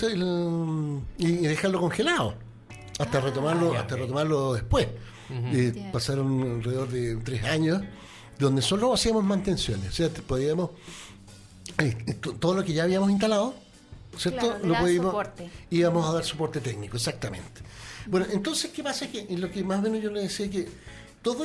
y, 1.19 1.27
dejarlo 1.39 1.81
congelado 1.81 2.35
hasta 2.99 3.19
ah, 3.19 3.21
retomarlo, 3.21 3.79
hasta 3.79 3.97
retomarlo 3.97 4.55
después. 4.55 4.89
Eh, 5.31 5.91
pasaron 5.93 6.57
alrededor 6.57 6.89
de 6.89 7.17
tres 7.17 7.45
años 7.45 7.83
donde 8.39 8.63
solo 8.63 8.95
hacíamos 8.95 9.25
mantenciones, 9.25 9.91
o 9.91 9.93
sea, 9.93 10.09
podíamos 10.27 10.71
todo 12.41 12.55
lo 12.55 12.65
que 12.65 12.73
ya 12.73 12.85
habíamos 12.85 13.11
instalado, 13.11 13.55
¿cierto? 14.17 14.59
lo 14.65 14.75
pudimos, 14.79 15.15
íbamos 15.71 16.09
a 16.09 16.13
dar 16.13 16.25
soporte 16.25 16.61
técnico, 16.61 16.97
exactamente. 16.97 17.63
Bueno, 18.07 18.27
entonces, 18.33 18.71
¿qué 18.73 18.83
pasa? 18.83 19.09
Que 19.09 19.27
lo 19.37 19.51
que 19.51 19.63
más 19.63 19.79
o 19.79 19.83
menos 19.83 20.03
yo 20.03 20.11
le 20.11 20.23
decía 20.23 20.51
que 20.51 20.67
todo, 21.23 21.45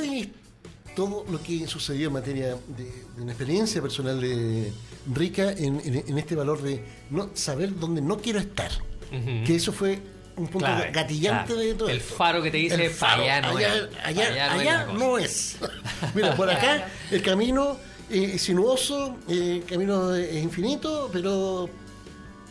todo 0.96 1.24
lo 1.30 1.42
que 1.42 1.66
sucedió 1.66 2.08
en 2.08 2.14
materia 2.14 2.56
de, 2.68 3.04
una 3.20 3.32
experiencia 3.32 3.82
personal 3.82 4.20
de, 4.20 4.72
rica 5.12 5.52
en, 5.52 6.18
este 6.18 6.34
valor 6.34 6.62
de 6.62 6.82
no 7.10 7.30
saber 7.34 7.78
dónde 7.78 8.00
no 8.00 8.18
quiero 8.18 8.38
estar, 8.38 8.70
que 9.10 9.54
eso 9.54 9.72
fue 9.72 10.00
un 10.36 10.48
punto 10.48 10.66
gatillante 10.92 11.54
de 11.54 11.74
todo 11.74 11.88
El 11.88 12.00
faro 12.00 12.42
que 12.42 12.50
te 12.50 12.56
dice, 12.56 12.90
allá 13.00 13.40
no 13.40 13.56
allá, 13.56 13.88
allá, 14.02 14.86
no 14.86 15.18
es. 15.18 15.56
Mira, 16.14 16.34
por 16.34 16.50
acá 16.50 16.88
el 17.10 17.22
camino 17.22 17.76
eh, 18.10 18.38
sinuoso, 18.38 19.16
eh, 19.28 19.62
camino 19.68 20.14
es 20.14 20.42
infinito, 20.42 21.08
pero. 21.12 21.68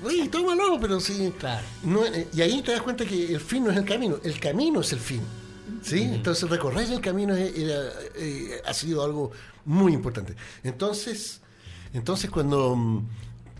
Uy, 0.04 0.28
tómalo, 0.28 0.80
pero 0.80 1.00
sí. 1.00 1.34
Claro. 1.40 1.66
Eh, 2.14 2.28
y 2.34 2.42
ahí 2.42 2.62
te 2.62 2.72
das 2.72 2.82
cuenta 2.82 3.06
que 3.06 3.34
el 3.34 3.40
fin 3.40 3.64
no 3.64 3.72
es 3.72 3.78
el 3.78 3.86
camino, 3.86 4.18
el 4.24 4.40
camino 4.40 4.82
es 4.82 4.92
el 4.94 5.00
fin. 5.00 5.22
¿Sí? 5.82 6.02
Entonces 6.02 6.50
recorrer 6.50 6.90
el 6.92 7.02
camino 7.02 7.34
eh, 7.38 8.62
ha 8.66 8.74
sido 8.74 9.04
algo 9.04 9.32
muy 9.66 9.94
importante. 9.94 10.36
Entonces, 10.64 11.42
entonces 11.94 12.30
cuando, 12.30 13.04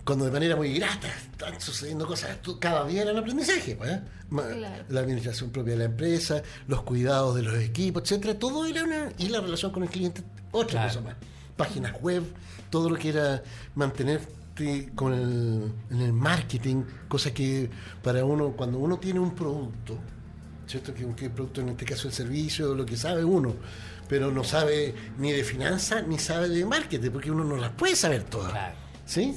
cuando 0.06 0.26
de 0.26 0.32
manera 0.32 0.56
muy 0.56 0.74
grata 0.74 1.08
están 1.08 1.60
sucediendo 1.60 2.06
cosas, 2.06 2.38
cada 2.60 2.86
día 2.88 3.04
era 3.04 3.12
un 3.12 3.20
aprendizaje, 3.20 3.76
pues, 3.76 4.00
la 4.90 5.00
administración 5.00 5.50
propia 5.50 5.74
de 5.74 5.80
la 5.80 5.86
empresa, 5.86 6.44
los 6.68 6.84
cuidados 6.84 7.36
de 7.36 7.44
los 7.44 7.56
equipos, 7.56 8.04
etcétera, 8.04 8.38
todo 8.38 8.66
era 8.66 8.84
una 8.84 9.12
y 9.18 9.30
la 9.30 9.42
relación 9.42 9.72
con 9.72 9.84
el 9.84 9.90
cliente 9.90 10.24
otra 10.52 10.88
cosa 10.88 11.02
más 11.02 11.16
páginas 11.56 12.00
web, 12.02 12.24
todo 12.70 12.90
lo 12.90 12.96
que 12.98 13.10
era 13.10 13.44
mantenerte 13.76 14.92
con 14.96 15.14
el, 15.14 15.72
en 15.92 16.02
el 16.02 16.14
marketing, 16.14 16.84
cosa 17.08 17.34
que 17.34 17.70
para 18.02 18.24
uno, 18.24 18.52
cuando 18.52 18.80
uno 18.80 18.98
tiene 18.98 19.20
un 19.20 19.34
producto, 19.34 19.98
¿cierto? 20.68 20.94
Que, 20.94 21.08
que 21.16 21.30
producto 21.30 21.62
en 21.62 21.70
este 21.70 21.86
caso 21.86 22.08
el 22.08 22.14
servicio, 22.14 22.74
lo 22.76 22.86
que 22.86 22.98
sabe 22.98 23.24
uno, 23.24 23.54
pero 24.08 24.32
no 24.32 24.44
sabe 24.44 24.94
ni 25.18 25.32
de 25.32 25.44
finanzas 25.44 26.08
ni 26.08 26.20
sabe 26.20 26.50
de 26.50 26.66
marketing, 26.66 27.12
porque 27.12 27.32
uno 27.32 27.44
no 27.44 27.58
las 27.58 27.72
puede 27.72 27.96
saber 27.96 28.24
todas. 28.24 28.54
¿Sí? 29.06 29.36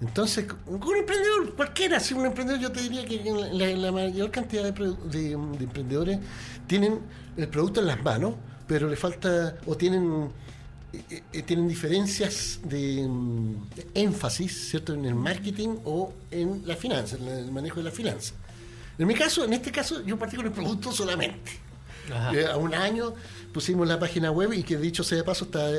Entonces, 0.00 0.46
un 0.66 0.96
emprendedor, 0.96 1.54
cualquiera, 1.54 2.00
si 2.00 2.14
un 2.14 2.24
emprendedor, 2.24 2.60
yo 2.60 2.72
te 2.72 2.80
diría 2.80 3.04
que 3.04 3.20
la, 3.52 3.92
mayor 3.92 4.30
cantidad 4.30 4.72
de, 4.72 4.96
de, 5.10 5.32
emprendedores 5.32 6.18
tienen 6.66 7.00
el 7.36 7.48
producto 7.48 7.80
en 7.80 7.86
las 7.86 8.02
manos, 8.02 8.34
pero 8.66 8.88
le 8.88 8.96
falta, 8.96 9.56
o 9.66 9.76
tienen 9.76 10.30
eh, 10.92 11.22
eh, 11.32 11.42
tienen 11.42 11.68
diferencias 11.68 12.60
de, 12.64 13.08
énfasis, 13.94 14.70
¿cierto?, 14.70 14.94
en 14.94 15.04
el 15.04 15.14
marketing 15.14 15.76
o 15.84 16.12
en 16.30 16.66
la 16.66 16.76
finanza, 16.76 17.16
en 17.16 17.28
el 17.28 17.52
manejo 17.52 17.76
de 17.76 17.84
la 17.84 17.90
finanza. 17.90 18.34
En 18.98 19.06
mi 19.06 19.14
caso, 19.14 19.44
en 19.44 19.52
este 19.52 19.70
caso, 19.70 20.04
yo 20.04 20.18
partí 20.18 20.36
con 20.36 20.46
el 20.46 20.52
producto 20.52 20.92
solamente. 20.92 21.52
Eh, 22.34 22.44
a 22.44 22.56
un 22.56 22.74
año 22.74 23.14
pusimos 23.52 23.86
la 23.86 23.98
página 23.98 24.32
web 24.32 24.52
y 24.52 24.64
que 24.64 24.76
dicho 24.76 25.04
sea 25.04 25.18
de 25.18 25.24
paso 25.24 25.44
está 25.44 25.70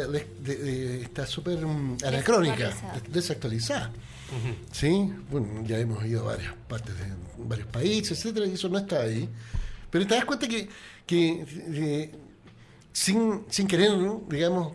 está 1.02 1.28
súper 1.28 1.58
mm, 1.66 1.98
anacrónica, 2.06 2.72
desactualizada. 3.10 3.92
Sí, 4.72 5.12
bueno, 5.30 5.62
ya 5.66 5.78
hemos 5.78 6.06
ido 6.06 6.22
a 6.22 6.36
varias 6.36 6.54
partes 6.70 6.96
de 6.98 7.04
varios 7.38 7.68
países, 7.68 8.18
etcétera, 8.18 8.46
y 8.46 8.54
eso 8.54 8.70
no 8.70 8.78
está 8.78 9.02
ahí. 9.02 9.28
Pero 9.90 10.08
te 10.08 10.16
das 10.16 10.24
cuenta 10.24 10.48
que, 10.48 10.70
que 11.06 12.12
sin, 12.94 13.46
sin 13.50 13.68
querer, 13.68 13.92
digamos, 14.28 14.74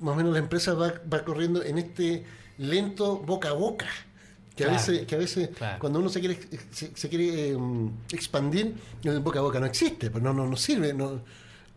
más 0.00 0.14
o 0.14 0.16
menos 0.16 0.32
la 0.32 0.38
empresa 0.38 0.74
va, 0.74 0.94
va 1.12 1.24
corriendo 1.24 1.62
en 1.62 1.78
este 1.78 2.24
lento 2.58 3.18
boca 3.18 3.50
a 3.50 3.52
boca. 3.52 3.86
Que 4.56 4.64
a 4.64 4.68
veces, 4.68 5.06
que 5.06 5.14
a 5.14 5.18
veces 5.18 5.48
cuando 5.78 5.98
uno 5.98 6.10
se 6.10 6.20
quiere, 6.20 6.38
se, 6.70 7.08
quiere 7.08 7.52
em, 7.52 7.90
expandir, 8.12 8.74
el 9.02 9.20
boca 9.20 9.38
a 9.38 9.42
boca 9.42 9.58
no 9.58 9.64
existe, 9.64 10.10
pues 10.10 10.22
no, 10.22 10.34
no, 10.34 10.46
no 10.46 10.56
sirve, 10.56 10.92
no, 10.92 11.22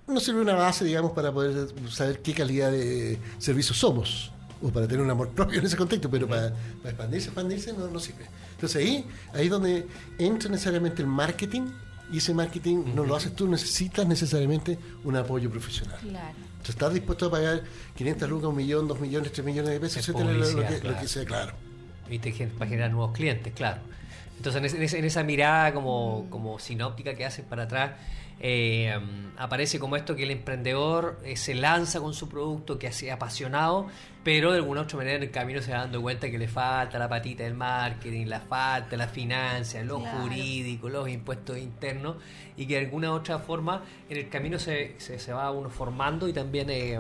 no 0.08 0.20
sirve 0.20 0.42
una 0.42 0.56
base, 0.56 0.84
digamos, 0.84 1.14
para 1.14 1.32
poder 1.32 1.70
saber 1.90 2.22
qué 2.22 2.34
calidad 2.34 2.72
de 2.72 3.18
servicio 3.38 3.74
somos, 3.74 4.34
o 4.62 4.70
para 4.70 4.88
tener 4.88 5.02
un 5.02 5.10
amor 5.10 5.30
propio 5.30 5.60
en 5.60 5.66
ese 5.66 5.78
contexto, 5.78 6.10
pero 6.10 6.28
para, 6.28 6.54
para 6.82 6.90
expandirse, 6.90 7.28
expandirse 7.28 7.72
no, 7.72 7.88
no 7.88 8.00
sirve. 8.00 8.26
Entonces 8.52 8.76
ahí, 8.84 9.06
ahí 9.34 9.46
es 9.46 9.52
donde 9.52 9.88
entra 10.20 10.50
necesariamente 10.50 11.02
el 11.02 11.08
marketing 11.08 11.68
y 12.12 12.18
ese 12.18 12.34
marketing 12.34 12.84
no 12.94 13.04
lo 13.04 13.16
haces 13.16 13.36
tú, 13.36 13.48
necesitas 13.48 14.08
necesariamente 14.08 14.78
un 15.04 15.16
apoyo 15.16 15.50
profesional. 15.50 15.98
Claro. 16.00 16.36
Entonces, 16.38 16.70
estás 16.70 16.94
dispuesto 16.94 17.28
a 17.28 17.32
pagar 17.32 17.64
500 17.96 18.30
lucas, 18.30 18.50
un 18.50 18.56
millón, 18.56 18.88
dos 18.88 19.00
millones, 19.00 19.32
tres 19.32 19.46
millones 19.46 19.72
de 19.72 19.80
pesos, 19.80 19.98
etcétera, 19.98 20.32
lo, 20.32 21.00
que, 21.00 21.08
sea, 21.08 21.26
claro. 21.26 21.54
Y 22.10 22.20
te, 22.20 22.32
para 22.48 22.70
generar 22.70 22.92
nuevos 22.92 23.12
clientes, 23.14 23.54
claro. 23.54 23.82
Entonces, 24.38 24.74
en, 24.94 25.06
esa 25.06 25.24
mirada 25.24 25.74
como, 25.74 26.28
como 26.30 26.60
sinóptica 26.60 27.16
que 27.16 27.26
haces 27.26 27.46
para 27.46 27.64
atrás, 27.64 27.92
eh, 28.40 28.94
aparece 29.38 29.80
como 29.80 29.96
esto 29.96 30.16
que 30.16 30.24
el 30.24 30.32
emprendedor 30.32 31.20
eh, 31.24 31.38
se 31.38 31.56
lanza 31.56 32.00
con 32.02 32.14
su 32.14 32.28
producto, 32.28 32.78
que 32.78 32.88
ha 32.88 33.14
apasionado, 33.14 33.88
pero 34.24 34.52
de 34.52 34.58
alguna 34.58 34.82
otra 34.82 34.98
manera 34.98 35.18
en 35.18 35.24
el 35.24 35.32
camino 35.32 35.62
se 35.62 35.72
va 35.72 35.80
dando 35.80 36.02
cuenta 36.02 36.30
que 36.30 36.38
le 36.38 36.48
falta 36.48 37.00
la 37.00 37.08
patita 37.08 37.44
del 37.44 37.54
marketing, 37.54 38.26
la 38.26 38.42
falta 38.42 38.98
la 38.98 39.08
financia, 39.08 39.84
lo 39.84 40.00
jurídico, 40.00 40.90
los 40.90 41.08
impuestos 41.08 41.58
internos, 41.58 42.18
y 42.58 42.66
que 42.66 42.76
de 42.76 42.86
alguna 42.86 43.14
otra 43.14 43.40
forma 43.40 43.84
en 44.10 44.18
el 44.18 44.30
camino 44.30 44.60
se, 44.60 44.96
se, 45.00 45.34
va 45.34 45.52
uno 45.52 45.70
formando 45.70 46.28
y 46.28 46.34
también 46.34 46.70
eh, 46.70 47.00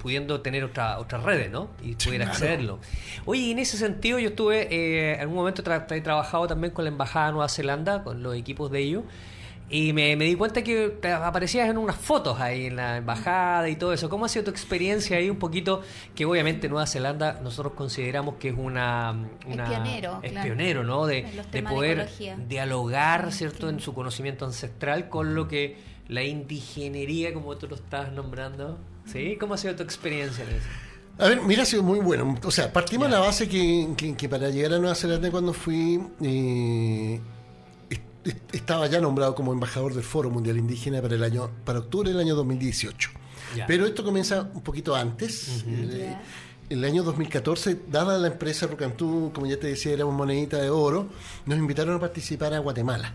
pudiendo 0.00 0.40
tener 0.40 0.64
otra, 0.64 0.98
otras 0.98 1.22
redes, 1.24 1.50
¿no? 1.50 1.70
Y 1.82 1.94
poder 1.94 2.22
accederlo. 2.22 2.78
Oye, 3.24 3.50
en 3.50 3.58
ese 3.58 3.76
sentido 3.76 4.18
yo 4.18 4.28
estuve, 4.28 5.14
en 5.14 5.20
algún 5.20 5.36
momento 5.36 5.62
he 5.90 6.00
trabajado 6.00 6.46
también 6.46 6.72
con 6.72 6.84
la 6.84 6.90
Embajada 6.90 7.26
de 7.26 7.32
Nueva 7.32 7.48
Zelanda, 7.48 8.04
con 8.04 8.22
los 8.22 8.36
equipos 8.36 8.70
de 8.70 8.80
ellos, 8.80 9.04
y 9.68 9.92
me, 9.92 10.14
di 10.14 10.36
cuenta 10.36 10.62
que 10.62 10.98
aparecías 11.02 11.68
en 11.68 11.76
unas 11.76 11.96
fotos 11.96 12.40
ahí 12.40 12.66
en 12.66 12.76
la 12.76 12.98
embajada 12.98 13.68
y 13.68 13.74
todo 13.74 13.92
eso. 13.92 14.08
¿Cómo 14.08 14.24
ha 14.24 14.28
sido 14.28 14.44
tu 14.44 14.50
experiencia 14.52 15.16
ahí 15.16 15.28
un 15.28 15.38
poquito? 15.38 15.82
Que 16.14 16.24
obviamente 16.24 16.68
Nueva 16.68 16.86
Zelanda 16.86 17.40
nosotros 17.42 17.72
consideramos 17.74 18.36
que 18.36 18.50
es 18.50 18.54
una... 18.56 19.16
es 19.40 19.56
pionero. 19.56 20.20
Es 20.22 20.32
pionero, 20.32 20.84
¿no? 20.84 21.06
De, 21.06 21.26
poder 21.68 22.08
dialogar, 22.46 23.32
¿cierto? 23.32 23.68
En 23.68 23.80
su 23.80 23.92
conocimiento 23.92 24.44
ancestral 24.44 25.08
con 25.08 25.34
lo 25.34 25.48
que 25.48 25.76
la 26.06 26.22
indigenería, 26.22 27.34
como 27.34 27.56
tú 27.56 27.66
lo 27.66 27.74
estás 27.74 28.12
nombrando. 28.12 28.78
¿Sí? 29.06 29.36
¿Cómo 29.38 29.54
ha 29.54 29.58
sido 29.58 29.74
tu 29.74 29.82
experiencia 29.82 30.44
en 30.44 30.50
eso? 30.50 30.68
A 31.18 31.28
ver, 31.28 31.40
mira, 31.42 31.64
ha 31.64 31.66
sido 31.66 31.82
muy 31.82 31.98
bueno. 31.98 32.36
O 32.44 32.50
sea, 32.52 32.72
partimos 32.72 33.08
de 33.08 33.14
la 33.14 33.20
base 33.20 33.48
que, 33.48 34.14
que, 34.16 34.28
para 34.28 34.48
llegar 34.50 34.74
a 34.74 34.78
Nueva 34.78 34.94
Zelanda 34.94 35.28
cuando 35.32 35.52
fui... 35.52 36.00
Eh, 36.22 37.20
estaba 38.52 38.86
ya 38.86 39.00
nombrado 39.00 39.34
como 39.34 39.52
embajador 39.52 39.94
del 39.94 40.04
Foro 40.04 40.30
Mundial 40.30 40.58
Indígena 40.58 41.00
para 41.02 41.14
el 41.14 41.22
año 41.22 41.50
para 41.64 41.80
octubre 41.80 42.10
del 42.10 42.20
año 42.20 42.34
2018. 42.34 43.10
Pero 43.66 43.86
esto 43.86 44.04
comienza 44.04 44.50
un 44.54 44.62
poquito 44.62 44.94
antes. 44.94 45.64
En 45.66 46.18
el 46.68 46.84
año 46.84 47.04
2014, 47.04 47.82
dada 47.88 48.18
la 48.18 48.26
empresa 48.26 48.66
Rucantú, 48.66 49.30
como 49.32 49.46
ya 49.46 49.56
te 49.56 49.68
decía, 49.68 49.92
era 49.92 50.04
una 50.04 50.16
monedita 50.16 50.58
de 50.58 50.68
oro, 50.68 51.06
nos 51.46 51.58
invitaron 51.58 51.94
a 51.94 52.00
participar 52.00 52.52
a 52.54 52.58
Guatemala. 52.58 53.12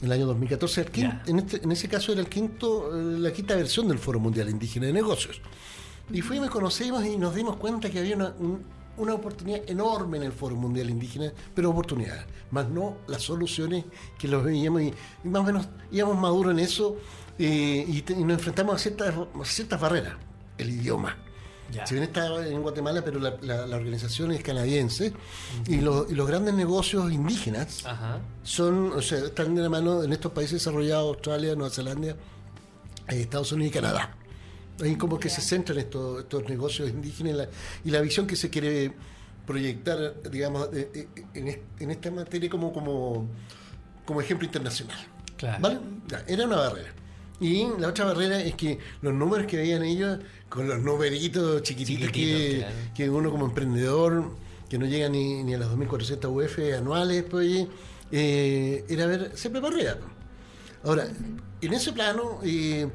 En 0.00 0.06
el 0.06 0.12
año 0.12 0.26
2014, 0.26 0.86
en, 1.26 1.38
este, 1.38 1.62
en 1.62 1.70
ese 1.70 1.88
caso 1.88 2.12
era 2.12 2.22
el 2.22 2.28
quinto, 2.28 2.90
eh, 2.98 3.18
la 3.18 3.32
quinta 3.32 3.54
versión 3.54 3.88
del 3.88 3.98
Foro 3.98 4.18
Mundial 4.20 4.48
Indígena 4.48 4.86
de 4.86 4.92
Negocios. 4.94 5.40
Y 6.10 6.22
fuimos, 6.22 6.50
conocimos 6.50 7.04
y 7.04 7.16
nos 7.16 7.34
dimos 7.34 7.56
cuenta 7.56 7.90
que 7.90 7.98
había 7.98 8.16
una, 8.16 8.34
una 8.96 9.14
oportunidad 9.14 9.62
enorme 9.68 10.18
en 10.18 10.24
el 10.24 10.32
Foro 10.32 10.56
Mundial 10.56 10.90
Indígena, 10.90 11.32
pero 11.54 11.70
oportunidades, 11.70 12.24
más 12.50 12.68
no 12.68 12.96
las 13.06 13.22
soluciones 13.22 13.84
que 14.18 14.28
los 14.28 14.44
veíamos 14.44 14.82
y, 14.82 14.94
más 15.24 15.42
o 15.42 15.44
menos 15.44 15.68
íbamos 15.90 16.18
maduros 16.18 16.52
en 16.52 16.60
eso 16.60 16.96
eh, 17.38 17.84
y, 17.86 18.04
nos 18.22 18.34
enfrentamos 18.34 18.76
a 18.76 18.78
ciertas, 18.78 19.14
ciertas 19.44 19.80
barreras, 19.80 20.14
el 20.58 20.70
idioma. 20.70 21.16
Si 21.86 21.94
bien 21.94 22.04
está 22.04 22.46
en 22.46 22.62
Guatemala, 22.62 23.02
pero 23.02 23.18
la, 23.18 23.76
organización 23.76 24.30
es 24.32 24.42
canadiense 24.42 25.12
y, 25.66 25.78
los 25.78 26.26
grandes 26.26 26.54
negocios 26.54 27.10
indígenas 27.10 27.84
son, 28.42 28.92
o 28.92 29.02
sea, 29.02 29.18
están 29.18 29.54
de 29.54 29.62
la 29.62 29.68
mano 29.68 30.02
en 30.02 30.12
estos 30.12 30.30
países 30.32 30.62
desarrollados, 30.62 31.16
Australia, 31.16 31.54
Nueva 31.56 31.74
Zelanda, 31.74 32.08
eh, 32.08 32.16
Estados 33.08 33.50
Unidos 33.52 33.70
y 33.70 33.74
Canadá. 33.74 34.16
Ahí 34.82 34.96
como 34.96 35.18
que 35.18 35.28
se 35.28 35.40
centran 35.40 35.78
estos, 35.78 36.20
estos 36.20 36.48
negocios 36.48 36.90
indígenas 36.90 37.48
y 37.84 37.90
la, 37.90 38.00
visión 38.00 38.26
que 38.26 38.36
se 38.36 38.50
quiere 38.50 38.92
proyectar, 39.46 40.22
digamos, 40.30 40.68
en, 40.72 41.90
esta 41.90 42.10
materia 42.10 42.50
como, 42.50 42.72
como, 42.72 43.28
como 44.04 44.20
ejemplo 44.20 44.46
internacional. 44.46 44.98
¿Vale? 45.60 45.78
era 46.26 46.46
una 46.46 46.56
barrera. 46.56 46.92
Y 47.40 47.66
la 47.78 47.88
otra 47.88 48.06
barrera 48.06 48.40
es 48.40 48.54
que 48.54 48.78
los 49.02 49.12
números 49.12 49.46
que 49.46 49.56
veían 49.56 49.82
ellos, 49.82 50.18
con 50.48 50.68
los 50.68 50.80
numeritos 50.80 51.62
chiquititos 51.62 52.10
que, 52.10 52.64
que, 52.94 53.10
uno 53.10 53.30
como 53.30 53.46
emprendedor, 53.46 54.30
que 54.68 54.78
no 54.78 54.86
llega 54.86 55.08
ni, 55.08 55.42
ni 55.42 55.54
a 55.54 55.58
las 55.58 55.68
2.400 55.68 56.30
UF 56.30 56.78
anuales, 56.78 57.24
pues, 57.28 57.66
eh, 58.12 58.84
era 58.88 59.06
ver, 59.06 59.32
siempre 59.34 59.60
barrera. 59.60 59.98
Ahora, 60.84 61.08
en 61.60 61.72
ese 61.72 61.92
plano, 61.92 62.40
eh, 62.44 62.88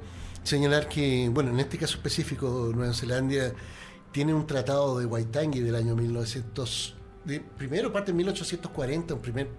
señalar 0.44 0.88
que, 0.88 1.30
bueno, 1.30 1.52
en 1.52 1.60
este 1.60 1.78
caso 1.78 1.96
específico, 1.96 2.72
Nueva 2.74 2.94
Zelanda 2.94 3.54
tiene 4.12 4.34
un 4.34 4.48
tratado 4.48 5.00
de 5.00 5.06
Waitangi 5.06 5.60
del 5.60 5.76
año 5.76 5.96
1900, 5.96 6.96
de, 7.26 7.40
primero 7.40 7.92
parte 7.92 8.12
en 8.12 8.18
1840, 8.18 9.14
un 9.14 9.22
primer, 9.22 9.50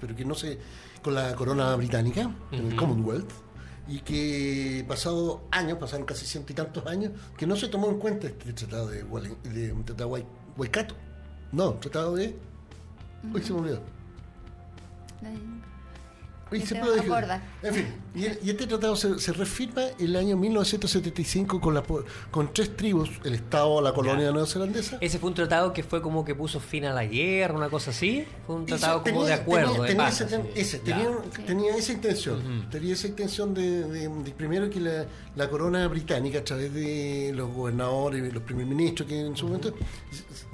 pero 0.00 0.14
que 0.14 0.24
no 0.24 0.34
sé, 0.34 0.58
con 1.02 1.14
la 1.14 1.34
corona 1.34 1.74
británica, 1.76 2.30
en 2.52 2.66
el 2.66 2.76
Commonwealth, 2.76 3.30
y 3.88 4.00
que 4.00 4.84
pasado 4.88 5.44
años, 5.50 5.78
pasaron 5.78 6.04
casi 6.04 6.26
ciento 6.26 6.52
y 6.52 6.56
tantos 6.56 6.86
años, 6.86 7.12
que 7.36 7.46
no 7.46 7.56
se 7.56 7.68
tomó 7.68 7.88
en 7.88 7.98
cuenta 7.98 8.26
este 8.26 8.52
tratado 8.52 8.88
de, 8.88 9.04
de, 9.44 9.74
tratado 9.84 10.18
Waikato. 10.56 10.94
No, 11.52 11.74
tratado 11.74 12.16
de... 12.16 12.36
Se 13.42 13.52
me 13.52 13.60
olvidó. 13.60 13.80
Y 16.52 16.60
se 16.60 16.76
puede 16.76 17.02
En 17.62 17.74
fin, 17.74 17.86
y, 18.14 18.24
este 18.24 18.68
tratado 18.68 18.94
se, 18.94 19.18
se, 19.18 19.32
refirma 19.32 19.82
el 19.98 20.14
año 20.14 20.36
1975 20.36 21.60
con, 21.60 21.74
la, 21.74 21.82
con 22.30 22.54
tres 22.54 22.76
tribus, 22.76 23.10
el 23.24 23.34
Estado, 23.34 23.80
la 23.82 23.92
colonia 23.92 24.30
neozelandesa. 24.30 24.98
Ese 25.00 25.18
fue 25.18 25.30
un 25.30 25.34
tratado 25.34 25.72
que 25.72 25.82
fue 25.82 26.00
como 26.00 26.24
que 26.24 26.36
puso 26.36 26.60
fin 26.60 26.84
a 26.84 26.92
la 26.92 27.04
guerra, 27.04 27.54
una 27.54 27.68
cosa 27.68 27.90
así. 27.90 28.24
Fue 28.46 28.54
un 28.54 28.64
tratado 28.64 29.02
como 29.02 29.24
de 29.24 29.32
acuerdo. 29.32 29.84
Tenía, 29.84 30.08
ese, 30.08 30.78
tenía, 30.78 31.76
esa 31.76 31.92
intención. 31.92 32.68
Tenía 32.70 32.92
esa 32.92 33.08
intención 33.08 33.52
de, 33.52 34.32
primero 34.36 34.70
que 34.70 34.78
la, 34.78 35.04
la, 35.34 35.50
corona 35.50 35.88
británica, 35.88 36.38
a 36.38 36.44
través 36.44 36.72
de 36.72 37.32
los 37.34 37.52
gobernadores 37.52 38.24
y 38.24 38.30
los 38.30 38.44
primer 38.44 38.66
ministros 38.66 39.08
que 39.08 39.18
en 39.18 39.36
su 39.36 39.48
momento 39.48 39.74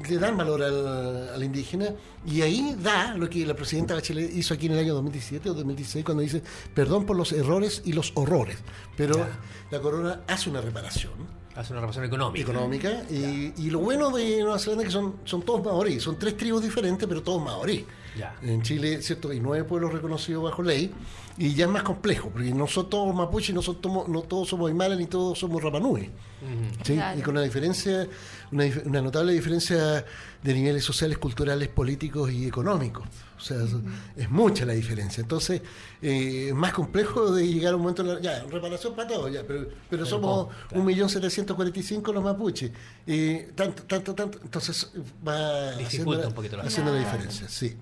le 0.09 0.19
dan 0.19 0.39
valor 0.39 0.63
al, 0.63 1.29
al 1.35 1.45
indígena 1.45 1.91
y 2.25 2.41
ahí 2.43 2.77
da 2.81 3.15
lo 3.15 3.29
que 3.29 3.45
la 3.45 3.55
presidenta 3.55 3.95
Bachelet 3.95 4.33
hizo 4.35 4.55
aquí 4.55 4.67
en 4.67 4.73
el 4.73 4.79
año 4.79 4.95
2017 4.95 5.51
o 5.51 5.55
2016 5.83 6.05
cuando 6.05 6.23
dice 6.23 6.43
perdón 6.75 7.07
por 7.07 7.17
los 7.17 7.33
errores 7.33 7.83
y 7.85 7.93
los 7.93 8.13
horrores. 8.15 8.59
Pero 8.97 9.27
la 9.71 9.81
corona 9.81 10.21
hace 10.27 10.51
una 10.51 10.61
reparación. 10.61 11.13
Hace 11.55 11.73
una 11.73 11.81
reparación 11.81 12.07
económica. 12.07 12.51
Económica. 12.51 13.03
Y, 13.11 13.69
lo 13.71 13.81
bueno 13.81 14.11
de 14.11 14.41
Nueva 14.41 14.59
Zelanda 14.59 14.85
es 14.85 14.89
que 14.89 14.93
son, 14.93 15.17
son 15.25 15.43
todos 15.43 15.63
maorí. 15.63 16.01
Son 16.01 16.19
tres 16.19 16.37
tribus 16.37 16.63
diferentes, 16.63 17.07
pero 17.07 17.23
todos 17.23 17.43
maorí. 17.43 17.85
En 18.43 18.63
Chile, 18.63 19.03
¿cierto? 19.03 19.31
Hay 19.31 19.41
nueve 19.41 19.65
pueblos 19.65 19.93
reconocidos 19.93 20.45
bajo 20.45 20.63
ley. 20.63 20.93
Y 21.39 21.55
ya 21.55 21.65
es 21.65 21.71
más 21.71 21.83
complejo, 21.83 22.29
porque 22.31 22.53
no 22.53 22.67
son 22.67 22.91
todos 22.91 23.15
mapuche, 23.15 23.55
no, 23.55 23.63
son 23.63 23.79
no 23.83 24.23
todos 24.23 24.49
somos 24.49 24.69
aymara, 24.69 24.95
ni 24.95 25.07
todos 25.07 25.39
somos 25.39 25.63
rapanui. 25.63 26.11
Y 27.17 27.23
con 27.23 27.35
una 27.35 27.43
diferencia, 27.43 28.07
una, 28.51 29.01
notable 29.01 29.33
diferencia 29.33 30.05
de 30.43 30.55
niveles 30.55 30.85
sociales, 30.85 31.17
culturales, 31.19 31.69
políticos 31.69 32.31
y 32.31 32.47
económicos. 32.47 33.07
O 33.43 33.45
sea, 33.45 33.59
es 34.17 34.31
mucha 34.31 34.65
la 34.65 34.73
diferencia. 34.73 35.21
Entonces, 35.21 35.63
eh, 36.01 36.47
es 36.49 36.55
más 36.55 36.73
complejo 36.73 37.33
de 37.33 37.45
llegar 37.45 37.73
a 37.73 37.77
un 37.77 37.83
momento, 37.83 38.21
ya, 38.21 38.45
reparación 38.45 38.95
para 38.95 39.09
todos, 39.09 39.33
ya, 39.33 39.43
pero, 39.45 39.67
pero 39.91 40.07
somos 40.07 40.47
1.745.000 40.71 42.13
los 42.13 42.23
mapuches. 42.23 42.71
Y 43.05 43.39
tanto, 43.57 43.83
tanto, 43.83 44.15
tanto, 44.15 44.39
entonces 44.45 44.93
va 45.27 45.71
haciendo, 45.71 46.15
la, 46.15 46.29
haciendo 46.63 46.93
la 46.93 47.01
diferencia, 47.01 47.49
sí. 47.49 47.77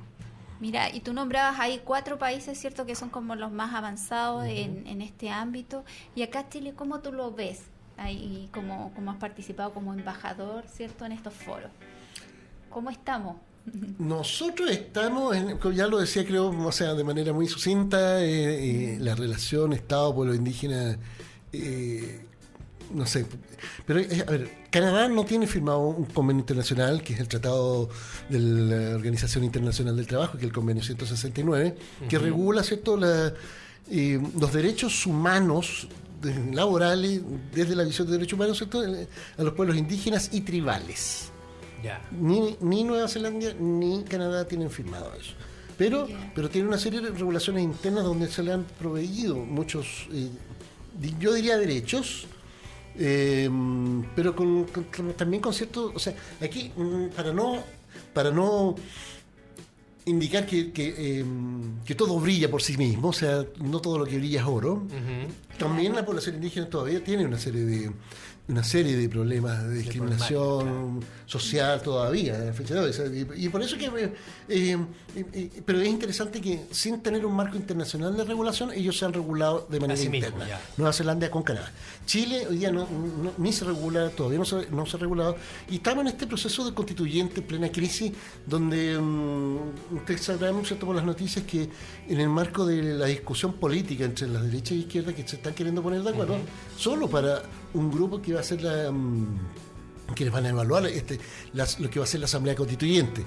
Mira, 0.60 0.88
y 0.94 1.00
tú 1.00 1.12
nombrabas 1.12 1.60
ahí 1.60 1.82
cuatro 1.84 2.18
países, 2.18 2.58
¿cierto?, 2.58 2.86
que 2.86 2.94
son 2.94 3.10
como 3.10 3.34
los 3.34 3.52
más 3.52 3.74
avanzados 3.74 4.46
en, 4.46 4.86
en, 4.86 5.02
este 5.02 5.28
ámbito. 5.28 5.84
Y 6.14 6.22
acá 6.22 6.48
Chile, 6.48 6.72
¿cómo 6.74 7.00
tú 7.00 7.12
lo 7.12 7.32
ves? 7.32 7.64
Ahí, 7.98 8.48
como, 8.54 8.94
como 8.94 9.10
has 9.10 9.18
participado 9.18 9.74
como 9.74 9.92
embajador, 9.92 10.64
¿cierto?, 10.72 11.04
en 11.04 11.12
estos 11.12 11.34
foros. 11.34 11.70
¿Cómo 12.70 12.88
estamos? 12.88 13.36
Nosotros 13.98 14.70
estamos, 14.70 15.36
en, 15.36 15.58
ya 15.74 15.86
lo 15.86 15.98
decía 15.98 16.24
creo, 16.26 16.48
o 16.48 16.72
sea, 16.72 16.94
de 16.94 17.04
manera 17.04 17.32
muy 17.32 17.46
sucinta, 17.46 18.22
eh, 18.24 18.94
eh, 18.94 18.98
la 19.00 19.14
relación 19.14 19.72
Estado-pueblo 19.72 20.34
indígena 20.34 20.98
eh, 21.52 22.20
no 22.94 23.06
sé, 23.06 23.24
pero 23.86 24.00
eh, 24.00 24.24
a 24.26 24.30
ver, 24.30 24.50
Canadá 24.70 25.08
no 25.08 25.24
tiene 25.24 25.46
firmado 25.46 25.80
un 25.80 26.06
convenio 26.06 26.40
internacional, 26.40 27.02
que 27.02 27.14
es 27.14 27.20
el 27.20 27.28
Tratado 27.28 27.88
de 28.28 28.38
la 28.38 28.96
Organización 28.96 29.44
Internacional 29.44 29.96
del 29.96 30.06
Trabajo, 30.06 30.32
que 30.32 30.38
es 30.38 30.44
el 30.44 30.52
convenio 30.52 30.82
169, 30.82 31.76
que 32.08 32.18
regula 32.18 32.62
¿cierto? 32.62 32.96
La, 32.96 33.32
eh, 33.90 34.20
los 34.38 34.52
derechos 34.52 35.06
humanos 35.06 35.88
laborales 36.52 37.22
desde 37.54 37.74
la 37.74 37.84
visión 37.84 38.06
de 38.06 38.14
derechos 38.14 38.34
humanos 38.34 38.58
¿cierto? 38.58 38.82
a 38.82 39.42
los 39.42 39.54
pueblos 39.54 39.76
indígenas 39.76 40.30
y 40.32 40.42
tribales. 40.42 41.29
Ni, 42.10 42.56
ni 42.60 42.84
Nueva 42.84 43.08
Zelanda 43.08 43.52
ni 43.58 44.04
Canadá 44.04 44.46
tienen 44.46 44.70
firmado 44.70 45.12
eso. 45.18 45.32
Pero, 45.78 46.06
pero 46.34 46.50
tiene 46.50 46.68
una 46.68 46.78
serie 46.78 47.00
de 47.00 47.10
regulaciones 47.10 47.64
internas 47.64 48.04
donde 48.04 48.28
se 48.28 48.42
le 48.42 48.52
han 48.52 48.64
proveído 48.64 49.36
muchos, 49.36 50.08
eh, 50.12 50.28
yo 51.18 51.32
diría 51.32 51.56
derechos, 51.56 52.26
eh, 52.96 53.48
pero 54.14 54.36
con, 54.36 54.66
también 55.16 55.40
con 55.40 55.54
cierto, 55.54 55.90
o 55.94 55.98
sea, 55.98 56.14
aquí 56.42 56.70
mm, 56.76 57.06
para 57.16 57.32
no 57.32 57.62
para 58.12 58.30
no 58.30 58.74
indicar 60.06 60.46
que, 60.46 60.72
que, 60.72 61.20
em, 61.20 61.80
que, 61.84 61.94
todo 61.94 62.18
brilla 62.18 62.50
por 62.50 62.62
sí 62.62 62.76
mismo, 62.76 63.08
o 63.08 63.12
sea, 63.12 63.44
no 63.58 63.80
todo 63.80 63.98
lo 63.98 64.06
que 64.06 64.18
brilla 64.18 64.40
es 64.40 64.46
oro, 64.46 64.82
también 65.60 65.94
la 65.94 66.04
población 66.04 66.36
indígena 66.36 66.68
todavía 66.68 67.04
tiene 67.04 67.26
una 67.26 67.38
serie 67.38 67.64
de, 67.66 67.92
una 68.48 68.64
serie 68.64 68.96
de 68.96 69.08
problemas 69.08 69.62
de 69.68 69.74
discriminación 69.74 71.00
social 71.26 71.80
todavía, 71.82 72.52
y, 73.36 73.48
por 73.48 73.62
eso 73.62 73.76
que... 73.78 74.12
Eh, 74.48 74.78
eh, 75.14 75.62
pero 75.64 75.80
es 75.80 75.88
interesante 75.88 76.40
que 76.40 76.66
sin 76.70 77.00
tener 77.00 77.24
un 77.26 77.34
marco 77.34 77.56
internacional 77.56 78.16
de 78.16 78.24
regulación, 78.24 78.72
ellos 78.72 78.96
se 78.96 79.04
han 79.04 79.12
regulado 79.12 79.66
de 79.70 79.80
manera 79.80 80.00
interna. 80.00 80.60
Nueva 80.76 80.92
Zelanda 80.92 81.30
con 81.30 81.42
Canadá. 81.42 81.70
Chile 82.06 82.46
hoy 82.48 82.58
día 82.58 82.72
no, 82.72 82.88
ni 83.38 83.52
se 83.52 83.64
regula, 83.64 84.08
todavía 84.10 84.38
no 84.38 84.44
se, 84.44 84.68
no 84.70 84.86
se 84.86 84.96
ha 84.96 85.00
regulado, 85.00 85.36
y 85.68 85.76
estamos 85.76 86.02
en 86.02 86.08
este 86.08 86.26
proceso 86.26 86.64
de 86.64 86.74
constituyente, 86.74 87.42
plena 87.42 87.70
crisis, 87.70 88.12
donde 88.46 88.96
um, 88.96 89.58
ustedes 89.94 90.22
sabrán, 90.22 90.64
¿cierto? 90.64 90.86
por 90.86 90.96
las 90.96 91.04
noticias, 91.04 91.44
que 91.44 91.68
en 92.08 92.20
el 92.20 92.28
marco 92.28 92.66
de 92.66 92.82
la 92.82 93.06
discusión 93.06 93.52
política 93.54 94.04
entre 94.04 94.28
las 94.28 94.42
derechas 94.42 94.72
y 94.72 94.80
izquierdas 94.80 95.14
que 95.14 95.26
se 95.26 95.36
están 95.50 95.54
queriendo 95.54 95.82
poner 95.82 96.02
de 96.02 96.10
acuerdo, 96.10 96.36
solo 96.76 97.08
para 97.08 97.42
un 97.74 97.90
grupo 97.90 98.20
que 98.20 98.32
va 98.32 98.40
a 98.40 98.42
ser 98.42 98.62
la... 98.62 98.90
Mm, 98.90 99.38
que 100.14 100.24
les 100.24 100.32
van 100.32 100.44
a 100.44 100.48
evaluar 100.48 100.86
este, 100.86 101.20
lo 101.52 101.88
que 101.88 102.00
va 102.00 102.04
a 102.04 102.08
ser 102.08 102.18
la 102.18 102.26
Asamblea 102.26 102.56
Constituyente. 102.56 103.22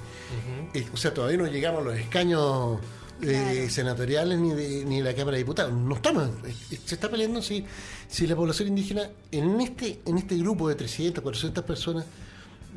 Eh, 0.73 0.85
o 0.93 0.97
sea, 0.97 1.13
todavía 1.13 1.37
no 1.37 1.47
llegamos 1.47 1.79
a 1.79 1.85
los 1.85 1.97
escaños 1.97 2.77
eh, 3.21 3.67
senatoriales 3.69 4.37
ni 4.37 4.51
de, 4.51 4.83
ni 4.83 5.01
la 5.01 5.13
Cámara 5.13 5.37
de 5.37 5.43
Diputados. 5.43 5.71
No 5.71 5.95
estamos. 5.95 6.27
Eh, 6.43 6.77
se 6.85 6.95
está 6.95 7.09
peleando 7.09 7.41
si, 7.41 7.63
si 8.09 8.27
la 8.27 8.35
población 8.35 8.67
indígena 8.67 9.09
en 9.31 9.61
este, 9.61 10.01
en 10.05 10.17
este 10.17 10.35
grupo 10.35 10.67
de 10.67 10.75
300, 10.75 11.23
400 11.23 11.63
personas 11.63 12.05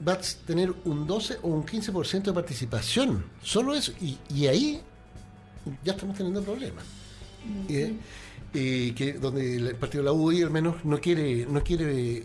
va 0.07 0.13
a 0.13 0.21
tener 0.47 0.73
un 0.85 1.05
12 1.05 1.39
o 1.43 1.49
un 1.49 1.67
15% 1.67 2.23
de 2.23 2.33
participación. 2.33 3.25
Solo 3.43 3.75
eso. 3.75 3.91
Y, 4.01 4.19
y 4.33 4.47
ahí 4.47 4.81
ya 5.83 5.95
estamos 5.95 6.17
teniendo 6.17 6.43
problemas 6.43 6.85
que 8.53 9.19
donde 9.21 9.57
el 9.57 9.75
partido 9.77 10.03
de 10.03 10.07
la 10.07 10.13
UDI 10.13 10.43
al 10.43 10.51
menos 10.51 10.85
no 10.85 10.99
quiere 10.99 11.47
no 11.47 11.63
quiere 11.63 12.23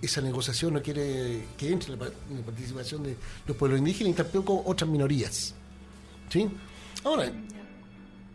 esa 0.00 0.20
negociación, 0.20 0.74
no 0.74 0.82
quiere 0.82 1.40
que 1.56 1.70
entre 1.70 1.90
la, 1.90 1.98
participación 2.44 3.02
de 3.02 3.16
los 3.46 3.56
pueblos 3.56 3.78
indígenas 3.78 4.12
y 4.12 4.16
tampoco 4.16 4.62
otras 4.64 4.88
minorías. 4.88 5.54
¿Sí? 6.30 6.48
Ahora, 7.04 7.30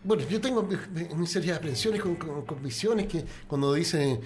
bueno, 0.03 0.23
yo 0.29 0.39
tengo 0.39 0.67
mis 1.15 1.29
serias 1.29 1.57
aprensiones 1.57 2.01
con, 2.01 2.15
con, 2.15 2.63
visiones 2.63 3.07
que 3.07 3.25
cuando 3.47 3.73
dicen 3.73 4.19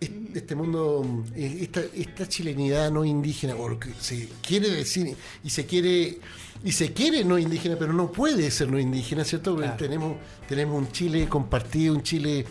este 0.00 0.54
mundo, 0.54 1.24
esta, 1.36 1.82
esta 1.94 2.26
chilenidad 2.26 2.90
no 2.90 3.04
indígena, 3.04 3.54
porque 3.54 3.90
se 4.00 4.28
quiere 4.46 4.70
decir 4.70 5.14
y 5.44 5.50
se 5.50 5.66
quiere 5.66 6.18
y 6.62 6.72
se 6.72 6.92
quiere 6.92 7.24
no 7.24 7.38
indígena, 7.38 7.76
pero 7.78 7.92
no 7.92 8.12
puede 8.12 8.50
ser 8.50 8.68
no 8.68 8.78
indígena, 8.78 9.24
¿cierto? 9.24 9.56
Tenemos, 9.78 10.16
tenemos 10.48 10.78
un 10.78 10.92
Chile 10.92 11.28
compartido, 11.28 11.94
un 11.94 12.02
Chile 12.02 12.44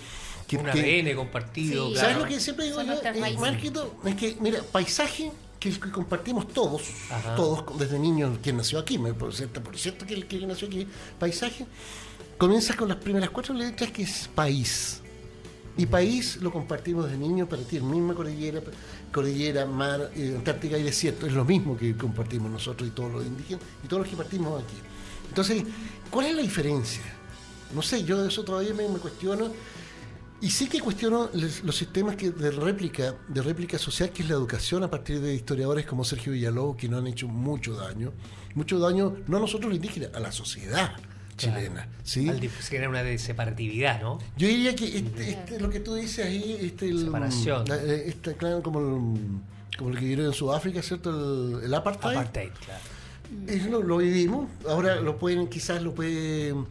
que... 0.47 0.57
Un 0.57 0.69
ADN 0.69 1.15
compartido. 1.15 1.95
¿Sabes 1.95 2.17
lo 2.17 2.25
que 2.25 2.39
siempre 2.39 2.65
digo 2.65 2.81
yo? 2.81 2.93
es 4.05 4.15
que, 4.15 4.37
mira, 4.39 4.61
paisaje, 4.71 5.31
que, 5.59 5.77
compartimos 5.91 6.47
todos, 6.47 6.83
todos 7.35 7.77
desde 7.77 7.99
niños, 7.99 8.39
quien 8.41 8.57
nació 8.57 8.79
aquí, 8.79 8.97
por 8.97 9.33
cierto, 9.33 9.61
por 9.61 9.77
cierto 9.77 10.05
que 10.05 10.15
el 10.15 10.25
que 10.25 10.39
nació 10.47 10.67
aquí, 10.67 10.87
paisaje, 11.19 11.67
comienza 12.37 12.75
con 12.75 12.87
las 12.87 12.97
primeras 12.97 13.29
cuatro 13.29 13.53
letras 13.53 13.91
que 13.91 14.03
es 14.03 14.29
país. 14.33 15.01
Y 15.77 15.85
país 15.85 16.37
lo 16.41 16.51
compartimos 16.51 17.05
desde 17.05 17.17
niño 17.17 17.47
para 17.47 17.61
ti, 17.61 17.79
misma 17.79 18.13
cordillera, 18.13 18.61
cordillera, 19.11 19.65
mar, 19.65 20.11
eh, 20.15 20.33
Antártica 20.35 20.77
y 20.77 20.83
desierto, 20.83 21.25
es 21.25 21.33
lo 21.33 21.45
mismo 21.45 21.77
que 21.77 21.95
compartimos 21.95 22.51
nosotros 22.51 22.87
y 22.87 22.91
todos 22.91 23.11
los 23.11 23.25
indígenas 23.25 23.63
y 23.83 23.87
todos 23.87 24.01
los 24.01 24.09
que 24.09 24.17
partimos 24.17 24.61
aquí. 24.61 24.75
Entonces, 25.29 25.63
¿cuál 26.09 26.27
es 26.27 26.35
la 26.35 26.41
diferencia? 26.41 27.03
No 27.73 27.81
sé, 27.81 28.03
yo 28.03 28.21
de 28.21 28.27
eso 28.27 28.43
todavía 28.43 28.73
me, 28.73 28.89
me 28.89 28.99
cuestiono 28.99 29.51
y 30.41 30.49
sí 30.51 30.67
que 30.67 30.79
cuestiono 30.79 31.29
los 31.33 31.75
sistemas 31.75 32.15
que 32.15 32.31
de 32.31 32.49
réplica, 32.51 33.15
de 33.27 33.41
réplica 33.41 33.77
social, 33.77 34.11
que 34.11 34.23
es 34.23 34.29
la 34.29 34.35
educación 34.35 34.83
a 34.83 34.89
partir 34.89 35.19
de 35.19 35.33
historiadores 35.35 35.85
como 35.85 36.05
Sergio 36.05 36.31
Villalobos, 36.31 36.77
que 36.77 36.87
nos 36.87 37.01
han 37.01 37.07
hecho 37.07 37.27
mucho 37.27 37.75
daño, 37.75 38.13
mucho 38.55 38.79
daño 38.79 39.17
no 39.27 39.37
a 39.37 39.39
nosotros 39.41 39.69
los 39.69 39.75
indígenas, 39.75 40.11
a 40.13 40.19
la 40.21 40.31
sociedad 40.31 40.95
chilena. 41.39 41.87
¿sí? 42.03 42.29
Al 42.29 42.39
generar 42.39 42.89
una 42.89 43.17
separatividad, 43.17 44.01
¿no? 44.01 44.19
Yo 44.37 44.47
diría 44.47 44.75
que 44.75 44.97
este, 44.97 45.29
este, 45.29 45.59
lo 45.59 45.69
que 45.69 45.79
tú 45.79 45.95
dices 45.95 46.25
ahí, 46.25 46.57
este, 46.61 46.89
el, 46.89 46.99
separación, 46.99 47.65
eh, 47.71 48.03
este, 48.07 48.35
claro, 48.35 48.61
como 48.61 48.79
el, 48.79 49.77
como 49.77 49.89
el 49.89 49.95
que 49.95 50.01
vivieron 50.01 50.25
en 50.27 50.33
Sudáfrica, 50.33 50.81
¿cierto? 50.81 51.61
El, 51.61 51.73
apartheid. 51.73 52.17
Apartheid, 52.17 52.51
claro. 52.65 52.81
Eso 53.47 53.81
lo, 53.81 53.97
vivimos, 53.97 54.49
ahora 54.67 54.95
lo 54.95 55.17
pueden, 55.17 55.47
quizás 55.47 55.81
lo 55.81 55.93
pueden 55.93 56.65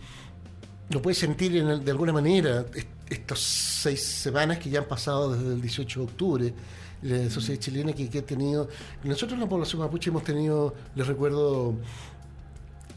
lo 0.90 1.02
puede 1.02 1.14
sentir 1.14 1.52
de 1.62 1.90
alguna 1.90 2.12
manera 2.12 2.64
estas 3.09 3.38
seis 3.38 4.02
semanas 4.02 4.59
que 4.59 4.70
ya 4.70 4.81
han 4.81 4.87
pasado 4.87 5.35
desde 5.35 5.54
el 5.54 5.61
18 5.61 6.00
de 6.00 6.07
octubre, 6.07 6.54
la 7.02 7.31
sociedad 7.31 7.61
chilena 7.61 7.92
que, 7.92 8.18
ha 8.18 8.22
tenido, 8.22 8.68
nosotros 9.04 9.35
en 9.35 9.40
la 9.40 9.48
población 9.48 9.83
mapuche 9.83 10.11
hemos 10.11 10.24
tenido, 10.24 10.74
les 10.94 11.07
recuerdo, 11.07 11.74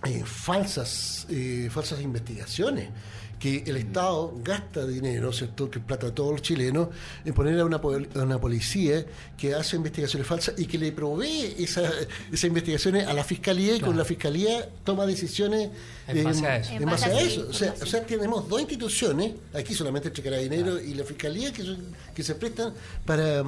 eh, 0.05 0.23
falsas, 0.25 1.27
eh, 1.29 1.69
falsas 1.71 2.01
investigaciones 2.01 2.89
que 3.41 3.63
el 3.65 3.75
Estado 3.75 4.35
gasta 4.43 4.85
dinero, 4.85 5.33
¿cierto?, 5.33 5.69
que 5.69 5.79
plata 5.79 6.05
de 6.05 6.11
todos 6.11 6.31
los 6.31 6.41
chilenos, 6.43 6.89
en 7.25 7.33
poner 7.33 7.59
a 7.59 7.65
una, 7.65 7.77
una 7.77 8.39
policía 8.39 9.03
que 9.35 9.55
hace 9.55 9.77
investigaciones 9.77 10.27
falsas 10.27 10.53
y 10.59 10.67
que 10.67 10.77
le 10.77 10.91
provee 10.91 11.55
esas 11.57 12.43
investigaciones 12.43 13.07
a 13.07 13.13
la 13.13 13.23
fiscalía 13.23 13.75
y 13.75 13.79
con 13.79 13.97
la 13.97 14.05
fiscalía 14.05 14.69
toma 14.83 15.07
decisiones 15.07 15.71
en 16.07 16.23
base 16.23 16.45
a 16.45 16.57
eso. 16.57 16.73
En 16.73 16.85
base 16.85 17.05
a 17.05 17.19
eso. 17.19 17.47
O 17.49 17.53
sea, 17.53 17.73
o 17.81 17.85
sea, 17.87 18.05
tenemos 18.05 18.47
dos 18.47 18.61
instituciones, 18.61 19.33
aquí 19.55 19.73
solamente 19.73 20.09
entre 20.09 20.23
Carabineros 20.23 20.83
y 20.83 20.93
la 20.93 21.03
fiscalía, 21.03 21.51
que, 21.51 21.63
que 22.13 22.23
se 22.23 22.35
prestan 22.35 22.73
para 23.05 23.43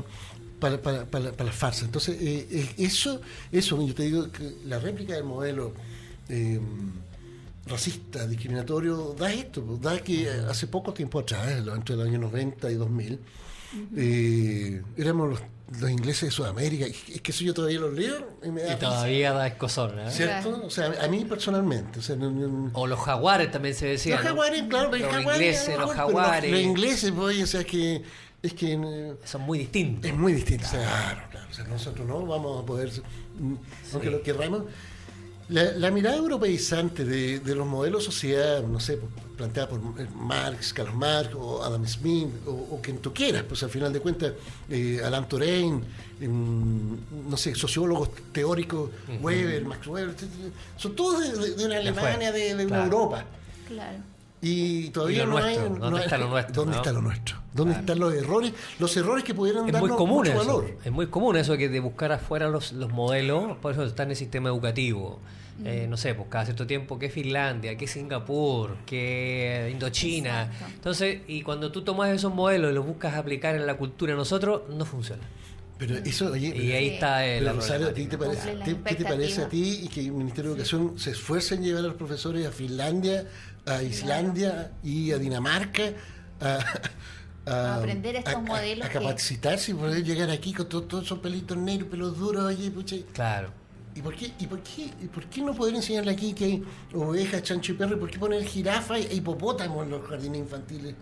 para, 0.60 0.82
para, 0.82 1.06
para, 1.06 1.44
la 1.44 1.52
farsa. 1.52 1.84
Entonces, 1.84 2.16
eh, 2.22 2.74
eso, 2.78 3.20
eso, 3.52 3.86
yo 3.86 3.94
te 3.94 4.04
digo 4.04 4.32
que 4.32 4.56
la 4.66 4.80
réplica 4.80 5.14
del 5.14 5.26
modelo 5.26 5.74
eh, 6.30 6.60
racista, 7.66 8.28
discriminatorio, 8.28 9.16
da 9.18 9.32
esto, 9.32 9.64
pues, 9.64 9.82
da 9.82 10.00
que 10.00 10.30
hace 10.30 10.68
poco 10.68 10.94
tiempo 10.94 11.20
atrás, 11.20 11.64
entre 11.76 11.96
el 11.96 12.02
año 12.02 12.20
90 12.20 12.72
y 12.72 12.76
2000, 12.76 13.20
eh, 13.96 14.82
éramos 14.98 15.30
los, 15.30 15.90
ingleses 15.90 16.30
de 16.30 16.32
Sudamérica, 16.32 16.86
es 16.86 17.22
que 17.22 17.32
eso 17.32 17.44
yo 17.44 17.54
todavía 17.54 17.80
los 17.80 17.94
leo 17.94 18.38
y 18.44 18.52
me 18.52 18.62
da... 18.62 18.74
Y 18.74 18.76
todavía 18.76 19.34
da 19.34 19.48
escosor. 19.48 19.96
¿Cierto? 20.10 20.62
O 20.66 20.70
sea, 20.70 20.94
a 21.02 21.08
mí 21.08 21.26
personalmente. 21.26 22.00
O, 22.74 22.86
los 22.86 23.00
jaguares 23.00 23.50
también 23.50 23.74
se 23.74 23.88
decía. 23.88 24.18
Los 24.18 24.26
jaguares, 24.26 24.64
claro, 24.70 24.92
los, 24.92 25.00
ingleses, 25.00 25.80
los 25.80 25.92
jaguares. 25.92 26.52
Los, 26.52 26.60
ingleses, 26.60 27.12
pues, 27.12 27.42
o 27.42 27.48
sea, 27.48 27.64
que... 27.64 28.04
Es 28.44 28.54
que... 28.54 28.74
Eh, 28.74 29.14
Son 29.24 29.42
muy 29.42 29.60
distintos. 29.60 30.12
Es 30.12 30.16
muy 30.16 30.34
distinto, 30.34 30.68
claro, 30.70 31.22
claro. 31.32 31.48
O 31.50 31.54
sea, 31.54 31.64
nosotros 31.66 32.06
no 32.06 32.24
vamos 32.24 32.62
a 32.62 32.66
poder... 32.66 32.92
Aunque 33.94 34.12
lo 34.12 34.22
querramos 34.22 34.64
la, 35.50 35.92
mirada 35.92 36.16
europeizante 36.16 37.06
de, 37.06 37.56
los 37.56 37.68
modelos 37.68 38.04
de 38.04 38.12
sociedad, 38.12 38.64
no 38.64 38.80
sé, 38.80 39.00
planteada 39.36 39.70
por 39.70 39.82
Marx, 40.16 40.74
Karl 40.74 40.94
Marx 40.94 41.34
o 41.36 41.64
Adam 41.64 41.86
Smith 41.88 42.30
o, 42.46 42.80
quien 42.82 43.00
tú 43.00 43.14
quieras, 43.14 43.44
pues 43.44 43.62
al 43.64 43.70
final 43.70 43.92
de 43.92 44.00
cuentas, 44.00 44.34
eh, 44.70 45.02
Alan 45.04 45.28
Turing, 45.28 45.84
em, 46.22 46.98
no 47.30 47.38
sé, 47.38 47.56
sociólogos 47.56 48.10
teóricos, 48.32 48.90
Weber, 49.22 49.66
Max 49.66 49.88
Weber, 49.88 50.16
son 50.78 50.96
todos 50.96 51.22
de, 51.58 51.66
una 51.66 51.78
Alemania, 51.78 52.32
de, 52.32 52.66
una 52.66 52.86
Europa. 52.86 53.26
Claro. 53.68 54.13
Y 54.44 54.90
todavía 54.90 55.26
no 55.26 55.38
hay. 55.38 55.56
¿Dónde 55.56 56.02
está 56.02 56.18
lo 56.18 56.28
nuestro? 56.28 56.54
¿Dónde 56.54 56.78
está 56.78 56.92
lo 56.92 57.02
nuestro? 57.02 57.38
¿Dónde 57.54 57.76
están 57.76 58.00
los 58.00 58.14
errores? 58.14 58.52
Los 58.78 58.96
errores 58.98 59.24
que 59.24 59.34
pudieran 59.34 59.66
dar 59.72 59.82
mucho 59.82 60.36
valor. 60.36 60.78
Es 60.84 60.92
muy 60.92 61.08
común 61.08 61.38
eso 61.38 61.58
que 61.58 61.70
de 61.70 61.80
buscar 61.80 62.12
afuera 62.12 62.50
los, 62.50 62.74
los 62.74 62.92
modelos, 62.92 63.58
por 63.58 63.72
eso 63.72 63.84
está 63.84 64.04
en 64.04 64.12
el 64.12 64.16
sistema 64.16 64.50
educativo. 64.50 65.20
Eh, 65.64 65.86
no 65.88 65.98
sé, 65.98 66.16
pues 66.16 66.28
cada 66.30 66.46
cierto 66.46 66.66
tiempo, 66.66 66.98
que 66.98 67.10
Finlandia, 67.10 67.78
que 67.78 67.88
Singapur, 67.88 68.78
que 68.86 69.70
Indochina. 69.72 70.52
Entonces, 70.74 71.22
y 71.28 71.42
cuando 71.44 71.72
tú 71.72 71.84
tomas 71.84 72.10
esos 72.10 72.34
modelos 72.34 72.72
y 72.72 72.76
los 72.76 72.86
buscas 72.86 73.16
aplicar 73.16 73.56
en 73.56 73.66
la 73.66 73.78
cultura 73.78 74.14
de 74.14 74.18
nosotros, 74.18 74.64
no 74.70 74.84
funciona. 74.84 75.24
Pero 75.78 75.98
eso, 75.98 76.32
oye, 76.32 76.56
y 76.56 76.72
ahí 76.72 76.90
está 76.90 77.26
el. 77.26 77.50
¿qué 77.94 78.06
te 78.96 79.06
parece 79.06 79.42
a 79.42 79.50
ti 79.50 79.82
y 79.84 79.88
que 79.88 80.02
el 80.02 80.12
Ministerio 80.12 80.52
de 80.52 80.58
Educación 80.58 81.00
se 81.00 81.12
esfuerce 81.12 81.56
en 81.56 81.64
llevar 81.64 81.84
a 81.84 81.88
los 81.88 81.96
profesores 81.96 82.46
a 82.48 82.52
Finlandia, 82.52 83.28
a 83.66 83.82
Islandia 83.82 84.72
y 84.84 85.12
a 85.12 85.18
Dinamarca 85.18 85.84
a, 87.46 87.76
aprender 87.76 88.18
estos 88.18 88.42
modelos. 88.42 88.88
A, 88.88 88.90
capacitarse 88.90 89.72
y 89.72 89.74
poder 89.74 90.04
llegar 90.04 90.30
aquí 90.30 90.54
con 90.54 90.68
todos 90.68 91.04
esos 91.04 91.20
pelitos 91.20 91.58
negros, 91.58 91.90
pelos 91.90 92.18
duros, 92.18 92.44
oye, 92.44 92.72
pucha. 92.72 92.96
Claro. 93.14 93.52
¿Y 93.96 94.02
por 94.02 94.16
qué, 94.16 94.34
y 94.40 94.48
por 94.48 94.62
qué, 94.62 94.90
y 95.02 95.08
por 95.08 95.26
qué 95.26 95.42
no 95.42 95.54
poder 95.54 95.76
enseñarle 95.76 96.12
aquí 96.12 96.34
que 96.34 96.46
hay 96.46 96.64
ovejas, 96.94 97.44
chancho 97.44 97.74
y 97.74 97.76
perro? 97.76 97.96
¿Y 97.96 98.00
por 98.00 98.10
qué 98.10 98.18
poner 98.18 98.44
jirafa 98.44 98.98
e 98.98 99.16
hipopótamos 99.16 99.84
en 99.84 99.92
los 99.92 100.08
jardines 100.08 100.40
infantiles? 100.40 100.96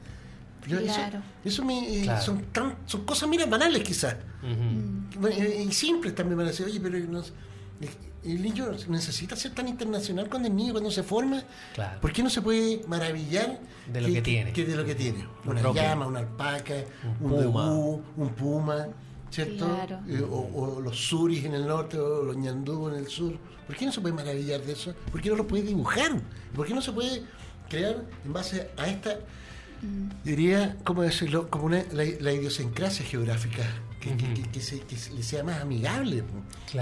claro. 0.61 1.21
Eso, 1.43 1.65
me, 1.65 2.03
eh, 2.03 2.09
son, 2.21 2.45
son 2.85 3.05
cosas, 3.05 3.27
mira, 3.27 3.45
banales 3.45 3.83
quizás. 3.83 4.15
Eh, 4.43 5.65
y 5.67 5.71
simples 5.71 6.13
también 6.13 6.37
van 6.37 6.47
a 6.47 6.49
decir, 6.49 6.65
oye, 6.65 6.79
pero 6.79 6.99
no, 6.99 7.23
el 8.23 8.41
niño 8.41 8.71
necesita 8.87 9.35
ser 9.35 9.53
tan 9.53 9.67
internacional 9.67 10.29
cuando 10.29 10.47
es 10.47 10.53
niño, 10.53 10.73
cuando 10.73 10.91
se 10.91 11.03
forma. 11.03 11.43
¿Por 12.01 12.11
qué 12.11 12.23
no 12.23 12.29
se 12.29 12.41
puede 12.41 12.81
maravillar 12.87 13.59
de 13.91 14.01
lo 14.01 14.07
que, 14.07 14.21
tiene? 14.21 14.51
de 14.51 14.75
lo 14.75 14.85
que 14.85 14.95
tiene. 14.95 15.27
Una 15.45 15.73
llama, 15.73 16.07
una 16.07 16.19
alpaca, 16.19 16.75
un, 17.19 17.33
un 17.33 18.03
un 18.17 18.29
puma. 18.29 18.87
¿cierto? 19.31 19.65
Eh, 20.09 20.21
o, 20.29 20.81
los 20.81 20.97
suris 20.97 21.45
en 21.45 21.53
el 21.53 21.65
norte 21.65 21.97
o 21.97 22.23
los 22.23 22.35
ñandú 22.35 22.89
en 22.89 22.95
el 22.95 23.07
sur. 23.07 23.37
¿Por 23.65 23.75
qué 23.75 23.85
no 23.85 23.91
se 23.91 24.01
puede 24.01 24.13
maravillar 24.13 24.61
de 24.61 24.73
eso? 24.73 24.93
¿Por 25.11 25.21
qué 25.21 25.29
no 25.29 25.37
lo 25.37 25.47
puede 25.47 25.63
dibujar? 25.63 26.21
¿Por 26.53 26.67
qué 26.67 26.73
no 26.73 26.81
se 26.81 26.91
puede 26.91 27.23
crear 27.71 28.03
en 28.25 28.33
base 28.33 28.69
a 28.77 28.87
esta, 28.87 29.15
mm. 29.81 30.25
diría, 30.25 30.75
¿cómo 30.83 31.01
decirlo? 31.03 31.49
Como 31.49 31.65
una, 31.65 31.83
la, 31.93 32.33
idiosincrasia 32.33 33.05
geográfica. 33.05 33.63
Que, 34.01 34.15
le 35.15 35.23
sea 35.23 35.43
más 35.43 35.61
amigable. 35.61 36.23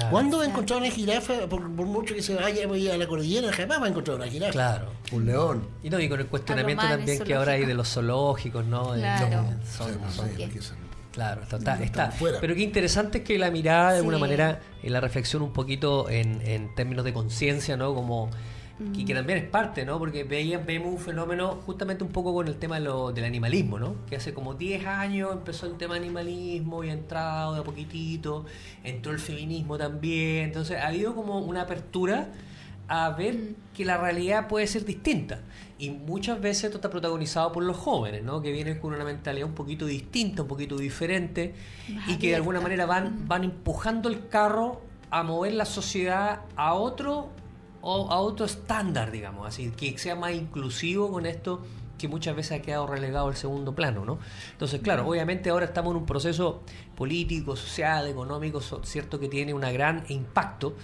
¿Cuándo 0.09 0.37
va 0.37 0.45
a 0.45 0.47
encontrar 0.47 0.79
una 0.79 0.89
jirafa? 0.89 1.47
Por, 1.47 1.61
mucho 1.67 2.15
que 2.15 2.21
se 2.21 2.33
vaya 2.33 2.63
a 2.93 2.97
la 2.97 3.07
cordillera, 3.07 3.51
jamás 3.51 3.81
va 3.81 3.85
a 3.85 3.89
encontrar 3.89 4.17
una 4.17 4.27
jirafa. 4.27 4.53
Claro. 4.53 4.91
Un 5.11 5.25
león. 5.25 5.67
Y 5.83 5.89
no, 5.89 5.99
y 5.99 6.07
con 6.07 6.19
el 6.19 6.27
cuestionamiento 6.27 6.83
también 6.87 7.23
que 7.23 7.33
ahora 7.33 7.53
hay 7.53 7.65
de 7.65 7.73
los 7.73 7.89
zoológicos, 7.89 8.65
¿no? 8.65 8.93
Claro. 8.93 9.45
Claro, 11.11 11.41
está, 11.41 11.83
está, 11.83 12.13
Pero 12.39 12.55
qué 12.55 12.61
interesante 12.61 13.17
es 13.17 13.23
que 13.25 13.37
la 13.37 13.51
mirada, 13.51 13.91
de 13.91 13.97
alguna 13.97 14.19
manera, 14.19 14.61
en 14.81 14.93
la 14.93 15.01
reflexión 15.01 15.41
un 15.41 15.51
poquito 15.51 16.09
en, 16.09 16.41
en 16.45 16.73
términos 16.75 17.03
de 17.03 17.11
conciencia, 17.11 17.75
¿no? 17.75 17.93
Como 17.93 18.29
y 18.93 19.03
que 19.03 19.13
también 19.13 19.39
es 19.39 19.45
parte, 19.45 19.83
¿no? 19.85 19.99
Porque 19.99 20.23
veían, 20.23 20.65
vemos 20.65 20.93
un 20.93 20.99
fenómeno 20.99 21.59
justamente 21.65 22.03
un 22.03 22.11
poco 22.11 22.33
con 22.33 22.47
el 22.47 22.55
tema 22.55 22.79
del 22.79 23.25
animalismo, 23.25 23.77
¿no? 23.77 23.95
Que 24.07 24.15
hace 24.15 24.33
como 24.33 24.53
10 24.53 24.85
años 24.87 25.31
empezó 25.33 25.65
el 25.65 25.75
tema 25.75 25.95
animalismo 25.95 26.83
y 26.83 26.89
ha 26.89 26.93
entrado 26.93 27.55
de 27.55 27.59
a 27.59 27.63
poquitito, 27.63 28.45
entró 28.83 29.11
el 29.11 29.19
feminismo 29.19 29.77
también, 29.77 30.45
entonces 30.45 30.77
ha 30.77 30.87
habido 30.87 31.13
como 31.13 31.39
una 31.39 31.63
apertura 31.63 32.29
a 32.87 33.11
ver 33.11 33.53
que 33.73 33.85
la 33.85 33.97
realidad 33.97 34.47
puede 34.47 34.65
ser 34.65 34.85
distinta. 34.85 35.41
Y 35.77 35.91
muchas 35.91 36.41
veces 36.41 36.65
esto 36.65 36.77
está 36.77 36.89
protagonizado 36.89 37.51
por 37.51 37.63
los 37.63 37.77
jóvenes, 37.77 38.23
¿no? 38.23 38.41
que 38.41 38.51
vienen 38.51 38.79
con 38.79 38.93
una 38.93 39.03
mentalidad 39.03 39.47
un 39.47 39.55
poquito 39.55 39.85
distinta, 39.85 40.41
un 40.41 40.47
poquito 40.47 40.77
diferente, 40.77 41.53
y 42.07 42.17
que 42.17 42.29
de 42.29 42.35
alguna 42.35 42.61
manera 42.61 42.85
van, 42.85 43.27
van 43.27 43.43
empujando 43.43 44.09
el 44.09 44.27
carro 44.27 44.81
a 45.11 45.23
mover 45.23 45.53
la 45.53 45.65
sociedad 45.65 46.41
a 46.55 46.73
otro 46.73 47.29
o 47.81 48.11
a 48.11 48.19
otro 48.19 48.45
estándar, 48.45 49.11
digamos, 49.11 49.47
así 49.47 49.71
que 49.71 49.97
sea 49.97 50.15
más 50.15 50.33
inclusivo 50.33 51.11
con 51.11 51.25
esto 51.25 51.61
que 51.99 52.07
muchas 52.07 52.35
veces 52.35 52.59
ha 52.59 52.61
quedado 52.61 52.87
relegado 52.87 53.27
al 53.27 53.35
segundo 53.35 53.75
plano, 53.75 54.05
¿no? 54.05 54.19
Entonces, 54.51 54.81
claro, 54.81 55.07
obviamente 55.07 55.49
ahora 55.49 55.65
estamos 55.65 55.91
en 55.91 55.97
un 55.97 56.05
proceso 56.05 56.63
político, 56.95 57.55
social, 57.55 58.07
económico, 58.07 58.61
cierto 58.61 59.19
que 59.19 59.27
tiene 59.27 59.53
un 59.53 59.61
gran 59.61 60.05
impacto 60.07 60.75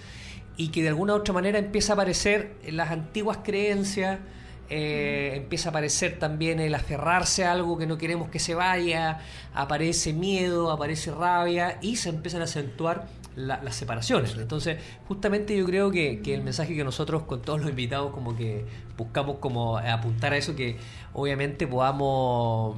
y 0.56 0.68
que 0.68 0.82
de 0.82 0.88
alguna 0.88 1.14
u 1.14 1.16
otra 1.16 1.34
manera 1.34 1.58
empieza 1.58 1.92
a 1.92 1.94
aparecer 1.94 2.56
las 2.70 2.90
antiguas 2.90 3.38
creencias, 3.42 4.20
eh, 4.68 5.32
empieza 5.36 5.68
a 5.68 5.70
aparecer 5.70 6.18
también 6.18 6.60
el 6.60 6.74
aferrarse 6.74 7.44
a 7.44 7.52
algo 7.52 7.78
que 7.78 7.86
no 7.86 7.98
queremos 7.98 8.28
que 8.30 8.38
se 8.38 8.54
vaya, 8.54 9.20
aparece 9.54 10.12
miedo, 10.12 10.70
aparece 10.70 11.10
rabia 11.12 11.78
y 11.82 11.96
se 11.96 12.08
empiezan 12.08 12.40
a 12.42 12.44
acentuar 12.44 13.06
las 13.36 13.76
separaciones. 13.76 14.34
Entonces, 14.36 14.78
justamente 15.06 15.56
yo 15.56 15.64
creo 15.66 15.90
que, 15.90 16.20
que, 16.22 16.34
el 16.34 16.42
mensaje 16.42 16.74
que 16.74 16.84
nosotros 16.84 17.22
con 17.22 17.42
todos 17.42 17.60
los 17.60 17.70
invitados 17.70 18.12
como 18.12 18.34
que 18.36 18.64
buscamos 18.96 19.38
como 19.38 19.76
apuntar 19.78 20.32
a 20.32 20.38
eso, 20.38 20.56
que 20.56 20.78
obviamente 21.12 21.66
podamos, 21.66 22.76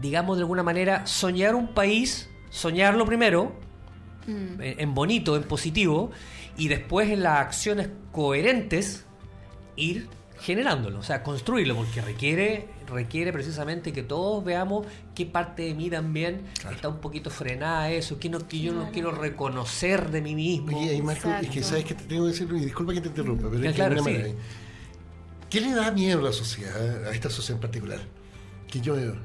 digamos 0.00 0.36
de 0.36 0.42
alguna 0.42 0.62
manera, 0.62 1.06
soñar 1.06 1.54
un 1.54 1.68
país, 1.68 2.28
soñarlo 2.50 3.06
primero, 3.06 3.52
mm. 4.26 4.60
en 4.60 4.94
bonito, 4.94 5.36
en 5.36 5.44
positivo, 5.44 6.10
y 6.56 6.68
después 6.68 7.10
en 7.10 7.22
las 7.22 7.40
acciones 7.40 7.88
coherentes 8.12 9.06
ir 9.76 10.08
generándolo, 10.40 10.98
o 10.98 11.02
sea, 11.02 11.22
construirlo, 11.22 11.76
porque 11.76 12.00
requiere, 12.00 12.68
requiere 12.86 13.32
precisamente 13.32 13.92
que 13.92 14.02
todos 14.02 14.44
veamos 14.44 14.86
qué 15.14 15.26
parte 15.26 15.62
de 15.62 15.74
mí 15.74 15.90
también 15.90 16.42
está 16.70 16.88
un 16.88 16.98
poquito 16.98 17.30
frenada 17.30 17.90
eso, 17.90 18.18
que, 18.18 18.28
no, 18.28 18.46
que 18.46 18.60
yo 18.60 18.72
no 18.72 18.90
quiero 18.90 19.10
reconocer 19.10 20.10
de 20.10 20.20
mí 20.20 20.34
mismo. 20.34 20.78
Oye, 20.78 21.02
Marco, 21.02 21.30
es 21.30 21.48
que 21.50 21.62
sabes 21.62 21.84
que 21.84 21.94
te 21.94 22.04
tengo 22.04 22.24
que 22.24 22.32
decir, 22.32 22.48
y 22.52 22.60
disculpa 22.60 22.92
que 22.92 23.00
te 23.00 23.08
interrumpa, 23.08 23.48
pero 23.50 23.68
es 23.68 23.74
claro, 23.74 24.04
que 24.04 24.34
¿Qué 25.50 25.60
le 25.60 25.74
da 25.74 25.90
miedo 25.92 26.18
a 26.18 26.22
la 26.22 26.32
sociedad, 26.32 27.06
a 27.06 27.10
esta 27.12 27.30
sociedad 27.30 27.58
en 27.58 27.60
particular? 27.60 28.00
Que 28.68 28.80
yo 28.80 28.94
veo, 28.94 29.16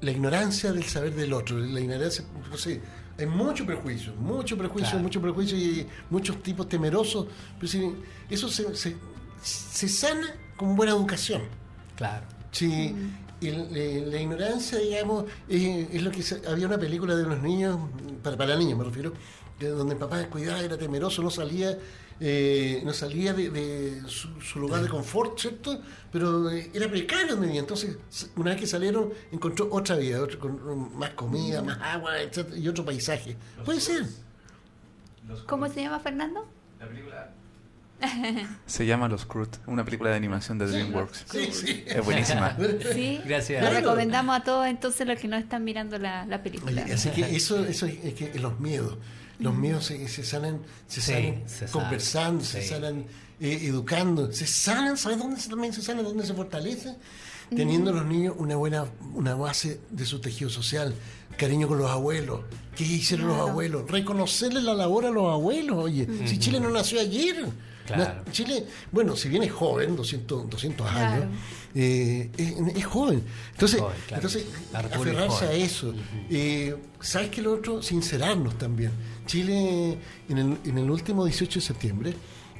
la 0.00 0.10
ignorancia 0.10 0.72
del 0.72 0.84
saber 0.84 1.14
del 1.14 1.32
otro, 1.32 1.58
la 1.58 1.80
ignorancia, 1.80 2.24
no 2.50 2.56
sé, 2.56 2.80
hay 3.18 3.26
mucho 3.26 3.66
prejuicio, 3.66 4.14
mucho 4.14 4.56
prejuicio, 4.56 4.98
mucho 4.98 5.20
prejuicio 5.20 5.58
y 5.58 5.86
muchos 6.08 6.42
tipos 6.42 6.68
temerosos. 6.68 7.26
Pero 7.60 7.94
eso 8.30 8.48
se, 8.48 8.74
se, 8.74 8.96
se 9.42 9.88
sana 9.88 10.34
con 10.56 10.74
buena 10.74 10.92
educación. 10.92 11.42
Claro. 11.96 12.37
Sí, 12.50 12.94
y 13.40 13.50
la, 13.50 14.20
ignorancia, 14.20 14.78
digamos, 14.78 15.24
es, 15.48 16.02
lo 16.02 16.10
que 16.10 16.24
había 16.48 16.66
una 16.66 16.78
película 16.78 17.14
de 17.14 17.24
unos 17.24 17.42
niños, 17.42 17.78
para, 18.22 18.36
para 18.36 18.56
niños 18.56 18.78
me 18.78 18.84
refiero, 18.84 19.12
donde 19.60 19.94
el 19.94 20.00
papá 20.00 20.18
descuidaba, 20.18 20.60
era 20.60 20.76
temeroso, 20.76 21.22
no 21.22 21.30
salía, 21.30 21.78
eh, 22.20 22.80
no 22.84 22.92
salía 22.92 23.32
de, 23.32 24.02
su, 24.08 24.58
lugar 24.58 24.82
de 24.82 24.88
confort, 24.88 25.38
¿cierto? 25.38 25.80
Pero 26.10 26.50
eh, 26.50 26.70
era 26.74 26.88
precario 26.88 27.32
donde 27.32 27.46
vivía. 27.46 27.60
Entonces, 27.60 27.96
una 28.36 28.50
vez 28.50 28.60
que 28.60 28.66
salieron, 28.66 29.12
encontró 29.30 29.68
otra 29.70 29.96
vida, 29.96 30.20
con 30.38 30.96
más 30.96 31.10
comida, 31.10 31.62
más 31.62 31.78
agua, 31.80 32.20
etc., 32.20 32.56
y 32.56 32.66
otro 32.68 32.84
paisaje. 32.84 33.36
Puede 33.64 33.80
ser. 33.80 34.04
¿Cómo 35.46 35.68
se 35.68 35.82
llama 35.82 36.00
Fernando? 36.00 36.46
La 36.80 36.88
película 36.88 37.34
se 38.66 38.86
llama 38.86 39.08
Los 39.08 39.26
Crut, 39.26 39.56
una 39.66 39.84
película 39.84 40.10
de 40.10 40.16
animación 40.16 40.58
de 40.58 40.66
DreamWorks. 40.66 41.24
Sí, 41.30 41.48
sí. 41.52 41.84
Es 41.86 42.04
buenísima. 42.04 42.56
Sí, 42.92 43.20
gracias. 43.24 43.62
Lo 43.62 43.70
recomendamos 43.70 44.36
a 44.36 44.44
todos 44.44 44.66
entonces 44.66 45.06
los 45.06 45.18
que 45.18 45.28
no 45.28 45.36
están 45.36 45.64
mirando 45.64 45.98
la, 45.98 46.40
película. 46.42 46.84
así 46.92 47.10
que 47.10 47.36
eso, 47.36 47.64
eso 47.64 47.86
es, 47.86 48.14
que 48.14 48.38
los 48.38 48.60
miedos. 48.60 48.98
Los 49.38 49.54
miedos 49.54 49.86
se, 49.86 50.08
se 50.08 50.24
sanan, 50.24 50.60
se 50.88 51.00
sanan 51.00 51.44
conversando, 51.70 52.44
se 52.44 52.62
sanan 52.62 53.04
eh, 53.40 53.60
educando, 53.62 54.32
se 54.32 54.46
sanan, 54.46 54.96
¿sabes 54.96 55.18
dónde 55.18 55.40
también 55.48 55.72
se 55.72 55.80
sanan? 55.80 56.04
¿Dónde 56.04 56.26
se 56.26 56.34
fortalece? 56.34 56.96
Teniendo 57.54 57.92
los 57.92 58.04
niños 58.04 58.34
una 58.36 58.56
buena 58.56 58.84
una 59.14 59.34
base 59.34 59.80
de 59.90 60.04
su 60.04 60.20
tejido 60.20 60.50
social, 60.50 60.94
cariño 61.36 61.68
con 61.68 61.78
los 61.78 61.90
abuelos. 61.90 62.40
¿Qué 62.76 62.84
hicieron 62.84 63.28
los 63.28 63.38
abuelos? 63.48 63.90
Reconocerle 63.90 64.60
la 64.60 64.74
labor 64.74 65.06
a 65.06 65.10
los 65.10 65.32
abuelos, 65.32 65.76
oye. 65.78 66.06
Si 66.26 66.38
Chile 66.38 66.60
no 66.60 66.70
nació 66.70 67.00
ayer. 67.00 67.48
Chile, 68.30 68.66
bueno, 68.92 69.16
si 69.16 69.28
bien 69.28 69.42
es 69.42 69.52
joven, 69.52 69.96
200, 69.96 70.50
200 70.50 70.90
años, 70.90 71.26
eh, 71.74 72.30
es, 72.74 72.84
joven. 72.84 73.22
Entonces, 73.52 73.82
entonces 74.10 74.46
aferrarse 74.72 75.44
a 75.46 75.52
eso. 75.52 75.94
Eh, 76.30 76.76
¿Sabes 77.00 77.30
qué 77.30 77.42
lo 77.42 77.54
otro? 77.54 77.82
Sincerarnos 77.82 78.58
también. 78.58 78.92
Chile, 79.26 79.98
en 80.28 80.38
el, 80.38 80.58
en 80.64 80.78
el 80.78 80.90
último 80.90 81.24
18 81.24 81.60
de 81.60 81.66
septiembre, 81.66 82.14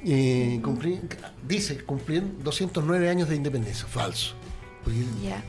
eh, 0.05 0.61
dice 1.47 1.83
cumplir 1.83 2.23
209 2.43 3.09
años 3.09 3.29
de 3.29 3.35
independencia. 3.35 3.85
Falso. 3.87 4.35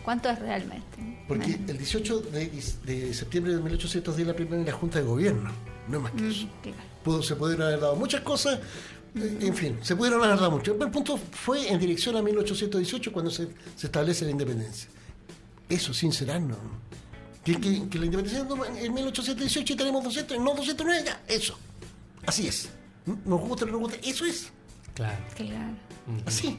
¿Cuánto 0.04 0.28
es 0.28 0.38
realmente? 0.38 1.24
Porque 1.28 1.58
el 1.68 1.78
18 1.78 2.20
de, 2.20 3.14
septiembre 3.14 3.54
de 3.54 3.62
1810 3.62 4.26
la 4.26 4.34
primera 4.34 4.72
Junta 4.72 4.98
de 4.98 5.04
Gobierno, 5.04 5.50
no 5.88 5.96
es 5.96 6.02
más 6.02 6.12
que 6.12 6.22
mm, 6.22 6.30
eso. 6.30 7.22
se 7.22 7.36
pudieron 7.36 7.66
haber 7.66 7.80
dado 7.80 7.96
muchas 7.96 8.22
cosas, 8.22 8.58
en 9.14 9.55
fin, 9.55 9.79
se 9.83 9.96
pudieron 9.96 10.20
dado 10.20 10.51
mucho. 10.51 10.77
El 10.81 10.90
punto 10.90 11.16
fue 11.16 11.68
en 11.70 11.79
dirección 11.79 12.16
a 12.16 12.23
1818 12.23 13.12
cuando 13.12 13.31
se, 13.31 13.49
establece 13.83 14.25
la 14.25 14.31
independencia. 14.31 14.88
Eso, 15.68 15.92
sincerarnos. 15.92 16.59
Que, 17.44 17.55
que, 17.59 17.99
la 17.99 18.07
independencia 18.07 18.46
en 18.81 18.94
1818 18.94 19.73
y 19.73 19.77
tenemos 19.77 20.05
200, 20.05 20.38
no 20.38 20.55
209, 20.55 21.03
ya, 21.05 21.23
eso. 21.27 21.59
Así 22.27 22.46
es. 22.46 22.68
Nos 23.07 23.40
gusta 23.40 23.64
no 23.64 23.73
nos 23.73 23.81
gusta, 23.81 23.99
eso 24.03 24.25
es. 24.25 24.51
Claro. 24.94 25.25
Claro. 25.35 25.75
Así. 26.27 26.59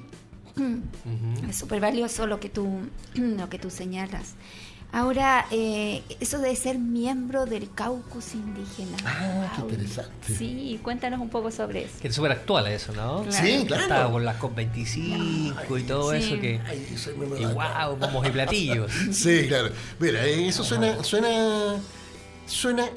Es 1.47 1.57
súper 1.57 1.79
valioso 1.79 2.27
lo 2.27 2.39
que 2.39 2.49
tú, 2.49 2.67
lo 3.13 3.49
que 3.49 3.59
tú 3.59 3.69
señalas. 3.69 4.35
Ahora, 4.93 5.47
eh, 5.51 6.03
eso 6.19 6.39
de 6.39 6.53
ser 6.55 6.77
miembro 6.77 7.45
del 7.45 7.71
caucus 7.73 8.33
indígena. 8.33 8.97
Ah, 9.05 9.53
qué 9.55 9.61
interesante. 9.61 10.35
Sí, 10.37 10.79
cuéntanos 10.83 11.21
un 11.21 11.29
poco 11.29 11.49
sobre 11.49 11.85
eso. 11.85 11.93
Que 12.01 12.09
es 12.09 12.15
súper 12.15 12.33
actual 12.33 12.67
eso, 12.67 12.91
¿no? 12.91 13.23
Sí, 13.31 13.63
claro. 13.65 13.83
Estaba 13.83 14.11
con 14.11 14.25
las 14.25 14.37
COP25 14.37 15.79
y 15.79 15.83
todo 15.83 16.11
eso 16.13 16.37
que... 16.41 16.59
y 17.39 17.45
wow, 17.45 17.95
bombos 17.97 18.27
y 18.27 18.31
platillos. 18.31 18.91
sí, 19.11 19.45
claro. 19.47 19.69
Mira, 19.97 20.25
eh, 20.25 20.47
eso 20.49 20.63
suena, 20.63 21.01
suena, 21.05 21.77
suena 22.45 22.89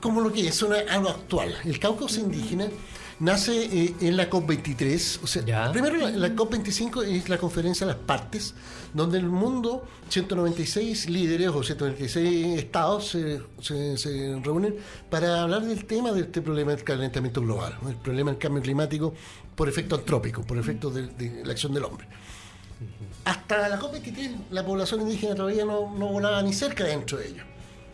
como 0.00 0.22
lo 0.22 0.32
que 0.32 0.48
es, 0.48 0.54
suena 0.54 0.78
algo 0.90 1.10
actual. 1.10 1.54
El 1.64 1.78
caucus 1.78 2.16
indígena 2.16 2.68
nace 3.18 3.64
eh, 3.64 3.94
en 4.00 4.16
la 4.16 4.28
COP23. 4.28 5.20
O 5.22 5.26
sea, 5.26 5.72
primero 5.72 5.96
la, 5.96 6.28
COP25 6.34 7.04
es 7.04 7.28
la 7.28 7.38
conferencia 7.38 7.86
de 7.86 7.92
las 7.92 8.02
partes, 8.02 8.54
donde 8.94 9.18
el 9.18 9.26
mundo, 9.26 9.86
196 10.08 11.08
líderes 11.08 11.48
o 11.48 11.62
196 11.62 12.58
estados 12.58 13.08
se, 13.08 13.40
se, 13.96 14.40
reúnen 14.42 14.76
para 15.10 15.42
hablar 15.42 15.62
del 15.62 15.84
tema 15.84 16.12
de 16.12 16.22
este 16.22 16.42
problema 16.42 16.72
del 16.72 16.84
calentamiento 16.84 17.40
global, 17.40 17.78
el 17.88 17.96
problema 17.96 18.30
del 18.30 18.38
cambio 18.38 18.62
climático 18.62 19.14
por 19.54 19.68
efecto 19.68 19.96
antrópico, 19.96 20.42
por 20.42 20.58
efecto 20.58 20.90
de, 20.90 21.42
la 21.44 21.52
acción 21.52 21.72
del 21.72 21.84
hombre. 21.84 22.06
Hasta 23.24 23.68
la 23.68 23.80
COP23 23.80 24.36
la 24.50 24.64
población 24.64 25.00
indígena 25.00 25.34
todavía 25.34 25.64
no, 25.64 25.94
no 25.96 26.08
volaba 26.08 26.42
ni 26.42 26.52
cerca 26.52 26.84
dentro 26.84 27.18
de 27.18 27.28
ellos. 27.28 27.44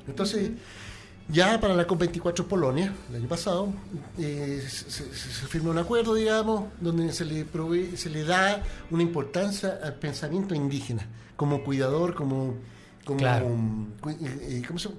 Entonces, 0.07 0.51
ya 1.29 1.61
para 1.61 1.75
la 1.75 1.87
COP24 1.87 2.45
Polonia, 2.45 2.93
el 3.11 3.17
año 3.17 3.29
pasado, 3.29 3.73
eh, 4.19 4.63
se, 4.69 5.05
firmó 5.49 5.71
un 5.71 5.79
acuerdo, 5.79 6.15
digamos, 6.15 6.65
donde 6.81 7.13
se 7.13 7.25
le, 7.25 7.45
provee, 7.45 7.97
se 7.97 8.11
le 8.11 8.25
da 8.25 8.63
una 8.91 9.03
importancia 9.03 9.79
al 9.83 9.95
pensamiento 9.95 10.55
indígena, 10.55 11.07
como 11.37 11.63
cuidador, 11.65 12.15
como... 12.15 12.55
como, 13.05 13.19
claro. 13.19 13.47
Eh, 14.21 14.63
¿cómo 14.67 14.79
se, 14.79 14.91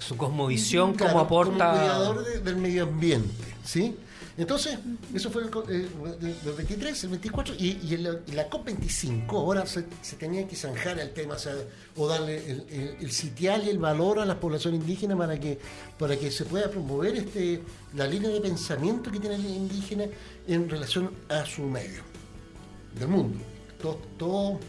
Su 0.00 0.16
cosmovisión, 0.16 0.94
como 0.94 1.20
aporta... 1.20 1.70
Como 1.70 1.78
cuidador 1.78 2.42
del 2.42 2.56
medio 2.56 2.84
ambiente, 2.84 3.44
¿sí? 3.64 3.96
Entonces, 4.38 4.78
eso 5.14 5.30
fue 5.30 5.44
el, 5.44 5.48
eh, 5.48 6.36
23, 6.56 7.04
el 7.04 7.10
24, 7.10 7.54
y, 7.54 7.96
la 7.96 8.50
COP25 8.50 9.30
ahora 9.30 9.64
se, 9.64 9.82
tenía 10.18 10.46
que 10.46 10.54
zanjar 10.54 10.98
el 10.98 11.12
tema, 11.12 11.36
o, 11.96 12.06
darle 12.06 12.42
el, 13.00 13.10
sitial 13.10 13.64
y 13.64 13.70
el 13.70 13.78
valor 13.78 14.18
a 14.18 14.26
la 14.26 14.38
población 14.38 14.74
indígena 14.74 15.16
para 15.16 15.40
que, 15.40 15.58
para 15.98 16.16
que 16.18 16.30
se 16.30 16.44
pueda 16.44 16.70
promover 16.70 17.16
este, 17.16 17.62
la 17.94 18.06
línea 18.06 18.28
de 18.28 18.40
pensamiento 18.42 19.10
que 19.10 19.20
tiene 19.20 19.36
el 19.36 19.46
indígena 19.46 20.04
en 20.46 20.68
relación 20.68 21.10
a 21.30 21.46
su 21.46 21.62
medio 21.62 22.02
del 22.98 23.08
mundo. 23.08 23.38
Todo 24.18 24.60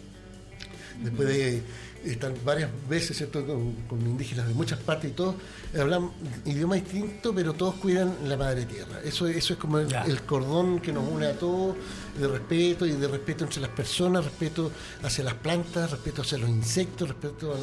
después 1.03 1.27
de 1.27 1.61
están 2.05 2.33
varias 2.45 2.69
veces 2.89 3.17
¿cierto? 3.17 3.45
Con, 3.45 4.01
indígenas 4.01 4.47
de 4.47 4.53
muchas 4.53 4.79
partes 4.79 5.11
y 5.11 5.13
todos 5.13 5.35
hablan 5.77 6.11
idioma 6.45 6.75
distinto, 6.75 7.33
pero 7.33 7.53
todos 7.53 7.75
cuidan 7.75 8.13
la 8.25 8.37
madre 8.37 8.65
tierra. 8.65 9.01
Eso, 9.03 9.27
eso 9.27 9.53
es 9.53 9.59
como 9.59 9.79
el, 9.79 10.21
cordón 10.23 10.79
que 10.79 10.91
nos 10.91 11.07
une 11.09 11.27
a 11.27 11.33
todos, 11.33 11.75
de 12.19 12.27
respeto 12.27 12.85
y 12.85 12.91
de 12.91 13.07
respeto 13.07 13.43
entre 13.43 13.61
las 13.61 13.71
personas, 13.71 14.23
respeto 14.25 14.71
hacia 15.03 15.23
las 15.23 15.35
plantas, 15.35 15.91
respeto 15.91 16.21
hacia 16.21 16.37
los 16.37 16.49
insectos, 16.49 17.09
respeto 17.09 17.55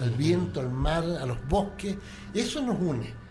al, 0.00 0.10
viento, 0.10 0.60
al 0.60 0.70
mar, 0.70 1.04
a 1.04 1.26
los 1.26 1.38
bosques. 1.48 1.96
Eso 2.34 2.60
nos 2.60 2.80
une 2.80 3.26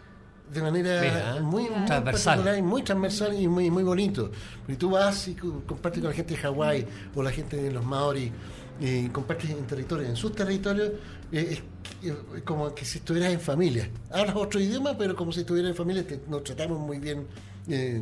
de 0.52 0.62
manera 0.62 1.40
muy, 1.42 1.68
transversal. 1.86 2.58
y 2.58 2.62
muy 2.62 2.84
transversal 2.84 3.40
y 3.40 3.48
muy, 3.48 3.72
muy 3.72 3.84
bonito. 3.84 4.32
Y 4.68 4.76
tú 4.76 4.92
vas 4.92 5.28
y 5.28 5.36
compartes 5.36 6.02
con 6.02 6.10
la 6.10 6.16
gente 6.16 6.36
de 6.36 6.42
Hawái 6.42 6.88
o 7.16 7.24
la 7.24 7.32
gente 7.32 7.58
de 7.58 7.72
los 7.72 7.84
Maori 7.84 8.32
y 8.80 9.08
compartes 9.10 9.50
en 9.50 9.66
territorio, 9.66 10.08
en 10.08 10.16
sus 10.16 10.34
territorios, 10.34 10.92
eh, 11.32 11.62
es, 12.04 12.42
como 12.44 12.74
que 12.76 12.86
si 12.86 13.00
estuvieras 13.00 13.32
en 13.34 13.40
familia. 13.40 13.90
Hablas 14.12 14.36
otro 14.36 14.60
idioma, 14.60 14.98
pero 14.98 15.16
como 15.16 15.32
si 15.32 15.42
estuvieras 15.42 15.72
en 15.72 15.76
familia, 15.76 16.06
nos 16.28 16.44
tratamos 16.44 16.80
muy 16.80 17.00
bien. 17.00 17.26
Eh, 17.68 18.02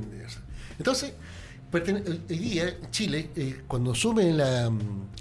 entonces, 0.77 1.13
hoy 1.71 2.37
día 2.37 2.77
Chile, 2.91 3.29
eh, 3.35 3.61
cuando 3.67 3.91
asume 3.91 4.33
la, 4.33 4.71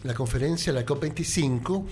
la 0.02 0.14
conferencia, 0.14 0.72
la 0.72 0.84
COP25, 0.84 1.86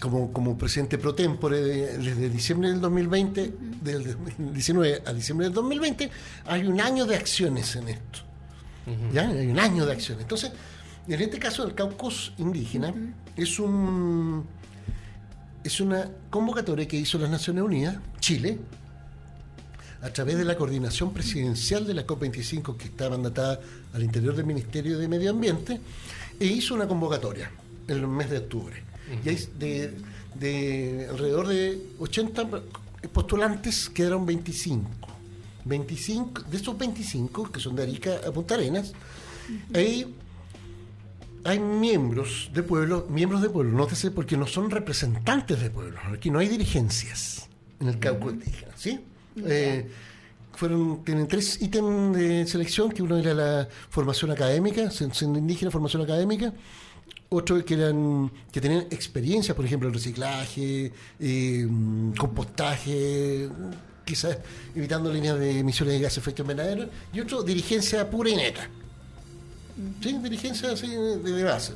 como, 0.00 0.32
como 0.32 0.58
presidente 0.58 0.98
pro 0.98 1.14
tempore 1.14 1.60
desde 1.60 2.28
diciembre 2.28 2.68
del 2.68 2.80
2020, 2.80 3.54
del 3.82 4.16
19 4.52 5.02
a 5.06 5.12
diciembre 5.12 5.46
del 5.46 5.54
2020, 5.54 6.10
hay 6.46 6.66
un 6.66 6.80
año 6.80 7.06
de 7.06 7.16
acciones 7.16 7.74
en 7.76 7.88
esto. 7.88 8.20
¿Ya? 9.14 9.28
Hay 9.28 9.46
un 9.46 9.58
año 9.58 9.86
de 9.86 9.92
acciones. 9.92 10.24
Entonces, 10.24 10.52
en 11.08 11.20
este 11.20 11.38
caso, 11.38 11.66
el 11.66 11.74
caucus 11.74 12.32
indígena 12.38 12.94
es 13.36 13.58
un 13.58 14.46
es 15.64 15.80
una 15.80 16.10
convocatoria 16.28 16.86
que 16.86 16.96
hizo 16.96 17.18
las 17.18 17.30
Naciones 17.30 17.64
Unidas, 17.64 17.96
Chile, 18.20 18.58
a 20.02 20.10
través 20.10 20.36
de 20.36 20.44
la 20.44 20.56
coordinación 20.56 21.14
presidencial 21.14 21.86
de 21.86 21.94
la 21.94 22.06
COP25 22.06 22.76
que 22.76 22.84
está 22.84 23.08
mandatada 23.08 23.60
al 23.94 24.02
interior 24.02 24.36
del 24.36 24.44
Ministerio 24.44 24.98
de 24.98 25.08
Medio 25.08 25.30
Ambiente, 25.30 25.80
e 26.38 26.44
hizo 26.44 26.74
una 26.74 26.86
convocatoria 26.86 27.50
en 27.88 27.96
el 27.96 28.06
mes 28.06 28.28
de 28.28 28.38
octubre. 28.38 28.82
Y 29.24 29.28
hay 29.30 29.48
de, 30.38 31.06
alrededor 31.08 31.48
de 31.48 31.80
80 31.98 32.46
postulantes 33.12 33.88
quedaron 33.88 34.26
25. 34.26 34.90
25 35.64 36.42
de 36.42 36.56
esos 36.58 36.76
25, 36.76 37.50
que 37.50 37.60
son 37.60 37.74
de 37.74 37.84
Arica 37.84 38.20
a 38.26 38.30
Punta 38.30 38.54
Arenas, 38.54 38.92
ahí 39.72 40.14
hay 41.44 41.58
miembros 41.58 42.50
de 42.52 42.62
pueblo, 42.62 43.06
miembros 43.10 43.42
de 43.42 43.50
pueblo, 43.50 43.76
nótese, 43.76 44.10
porque 44.10 44.36
no 44.36 44.46
son 44.46 44.70
representantes 44.70 45.60
de 45.60 45.70
pueblo. 45.70 45.98
Aquí 46.12 46.30
no 46.30 46.38
hay 46.38 46.48
dirigencias 46.48 47.48
en 47.80 47.88
el 47.88 47.98
Cauco 47.98 48.30
indígena, 48.30 48.72
¿sí? 48.76 49.00
Eh, 49.36 49.88
fueron, 50.52 51.04
tienen 51.04 51.28
tres 51.28 51.60
ítems 51.60 52.16
de 52.16 52.46
selección, 52.46 52.90
que 52.90 53.02
uno 53.02 53.18
era 53.18 53.34
la 53.34 53.68
formación 53.90 54.30
académica, 54.30 54.90
siendo 54.90 55.38
indígena, 55.38 55.70
formación 55.70 56.02
académica, 56.02 56.52
otro 57.28 57.62
que 57.64 57.74
eran 57.74 58.30
que 58.50 58.60
tenían 58.60 58.82
experiencia, 58.90 59.54
por 59.54 59.64
ejemplo, 59.64 59.88
en 59.88 59.94
reciclaje, 59.94 60.92
eh, 61.20 61.68
compostaje, 62.16 63.48
quizás 64.04 64.38
evitando 64.74 65.12
líneas 65.12 65.38
de 65.38 65.58
emisiones 65.58 65.94
de 65.94 66.00
gases 66.00 66.18
efecto 66.18 66.42
invernadero, 66.42 66.88
y 67.12 67.20
otro 67.20 67.42
dirigencia 67.42 68.08
pura 68.08 68.30
y 68.30 68.36
neta. 68.36 68.68
¿Sí? 70.02 70.18
dirigencia 70.22 70.72
así 70.72 70.88
de, 70.88 71.44
base. 71.44 71.74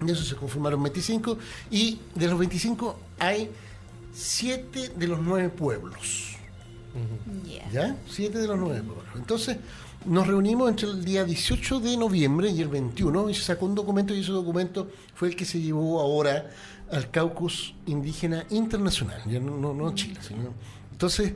De 0.00 0.12
eso 0.12 0.24
se 0.24 0.36
conformaron 0.36 0.82
25 0.82 1.38
y 1.70 1.98
de 2.14 2.28
los 2.28 2.38
25 2.38 2.98
hay 3.18 3.50
7 4.12 4.92
de 4.96 5.06
los 5.08 5.20
9 5.20 5.50
pueblos. 5.50 6.36
¿Ya? 7.72 7.96
7 8.08 8.38
de 8.38 8.46
los 8.46 8.58
9 8.58 8.82
pueblos. 8.82 9.06
Entonces, 9.16 9.58
nos 10.04 10.26
reunimos 10.26 10.68
entre 10.68 10.88
el 10.88 11.04
día 11.04 11.24
18 11.24 11.80
de 11.80 11.96
noviembre 11.96 12.50
y 12.50 12.60
el 12.60 12.68
21 12.68 13.30
y 13.30 13.34
se 13.34 13.42
sacó 13.42 13.66
un 13.66 13.74
documento 13.74 14.14
y 14.14 14.20
ese 14.20 14.32
documento 14.32 14.90
fue 15.14 15.28
el 15.28 15.36
que 15.36 15.44
se 15.44 15.60
llevó 15.60 16.00
ahora 16.00 16.50
al 16.90 17.10
Caucus 17.10 17.74
Indígena 17.86 18.44
Internacional, 18.50 19.22
ya 19.26 19.40
no, 19.40 19.72
no, 19.72 19.94
Chile. 19.94 20.20
Sino, 20.20 20.52
entonces, 20.92 21.32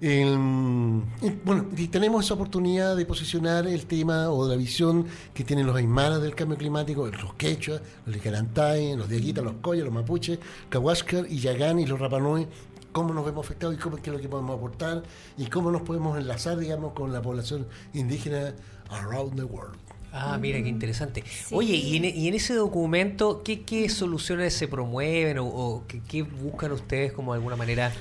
bueno, 0.00 1.66
y 1.76 1.88
tenemos 1.88 2.24
esa 2.24 2.34
oportunidad 2.34 2.96
de 2.96 3.06
posicionar 3.06 3.66
el 3.66 3.86
tema 3.86 4.30
o 4.30 4.48
la 4.48 4.56
visión 4.56 5.06
que 5.32 5.44
tienen 5.44 5.66
los 5.66 5.76
aymaras 5.76 6.20
del 6.20 6.34
cambio 6.34 6.56
climático, 6.56 7.06
los 7.06 7.34
quechua, 7.34 7.80
los 8.06 8.14
licarantay, 8.14 8.96
los 8.96 9.08
diaguitas, 9.08 9.44
los 9.44 9.54
coyas, 9.54 9.84
los 9.84 9.94
mapuches, 9.94 10.38
cahuáscar 10.68 11.26
y 11.28 11.38
yagán 11.38 11.78
y 11.78 11.86
los 11.86 11.98
rapanui, 11.98 12.46
cómo 12.92 13.12
nos 13.12 13.24
vemos 13.24 13.46
afectados 13.46 13.74
y 13.74 13.78
cómo, 13.78 13.96
qué 13.96 14.10
es 14.10 14.16
lo 14.16 14.22
que 14.22 14.28
podemos 14.28 14.56
aportar 14.56 15.02
y 15.36 15.46
cómo 15.46 15.70
nos 15.70 15.82
podemos 15.82 16.18
enlazar, 16.18 16.58
digamos, 16.58 16.92
con 16.92 17.12
la 17.12 17.22
población 17.22 17.66
indígena 17.92 18.54
around 18.90 19.36
the 19.36 19.44
world. 19.44 19.76
Ah, 20.16 20.38
mira, 20.40 20.62
qué 20.62 20.68
interesante. 20.68 21.24
Oye, 21.50 21.74
y 21.74 21.96
en, 21.96 22.04
y 22.04 22.28
en, 22.28 22.34
ese 22.34 22.54
documento, 22.54 23.42
¿qué, 23.42 23.62
qué 23.62 23.88
soluciones 23.88 24.54
se 24.54 24.68
promueven 24.68 25.38
o, 25.38 25.46
o 25.46 25.84
qué, 25.88 26.00
qué, 26.06 26.22
buscan 26.22 26.70
ustedes 26.70 27.12
como 27.12 27.32
de 27.32 27.38
alguna 27.38 27.56
manera 27.56 27.92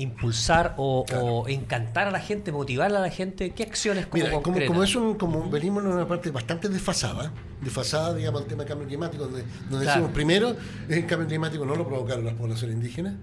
impulsar 0.00 0.74
o, 0.78 1.44
encantar 1.48 2.08
a 2.08 2.10
la 2.10 2.20
gente, 2.20 2.52
motivar 2.52 2.94
a 2.94 3.00
la 3.00 3.10
gente? 3.10 3.50
¿Qué 3.50 3.62
acciones 3.62 4.06
como 4.06 4.22
Mira, 4.22 4.42
como, 4.42 4.66
como, 4.66 4.82
es 4.82 4.94
un, 4.96 5.14
como 5.14 5.48
venimos 5.50 5.84
en 5.84 5.90
una 5.90 6.08
parte 6.08 6.30
bastante 6.30 6.68
desfasada, 6.68 7.32
desfasada, 7.60 8.14
digamos, 8.14 8.42
el 8.42 8.48
tema 8.48 8.64
del 8.64 8.68
cambio 8.68 8.88
climático, 8.88 9.24
donde, 9.24 9.44
decimos 9.84 10.10
primero, 10.12 10.56
el 10.88 11.06
cambio 11.06 11.28
climático 11.28 11.64
no 11.64 11.76
lo 11.76 11.86
provocaron 11.86 12.24
las 12.24 12.34
poblaciones 12.34 12.76
indígenas, 12.76 13.14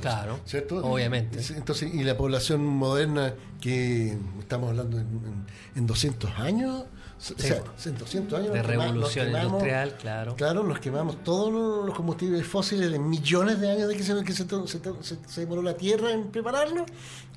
claro, 0.00 0.40
¿cierto? 0.44 0.84
Obviamente. 0.84 1.40
Entonces, 1.54 1.92
y 1.94 2.02
la 2.02 2.16
población 2.16 2.64
moderna 2.64 3.34
que 3.60 4.16
estamos 4.40 4.70
hablando 4.70 4.98
en, 4.98 5.46
en 5.74 5.86
200 5.86 6.38
años, 6.38 6.84
o 7.18 7.40
sea, 7.40 7.62
en 7.86 7.98
200 7.98 8.38
años 8.38 8.52
de 8.52 8.62
revolución 8.62 9.28
industrial, 9.28 9.96
claro. 9.98 10.36
Claro, 10.36 10.62
nos 10.62 10.78
quemamos 10.80 11.24
todos 11.24 11.86
los 11.86 11.94
combustibles 11.94 12.46
fósiles 12.46 12.90
de 12.90 12.98
millones 12.98 13.58
de 13.58 13.70
años 13.70 13.88
de 13.88 13.96
que 13.96 14.02
se, 14.02 14.22
que 14.22 14.32
se, 14.32 15.40
demoró 15.40 15.62
la 15.62 15.76
Tierra 15.76 16.12
en 16.12 16.28
prepararlo. 16.28 16.84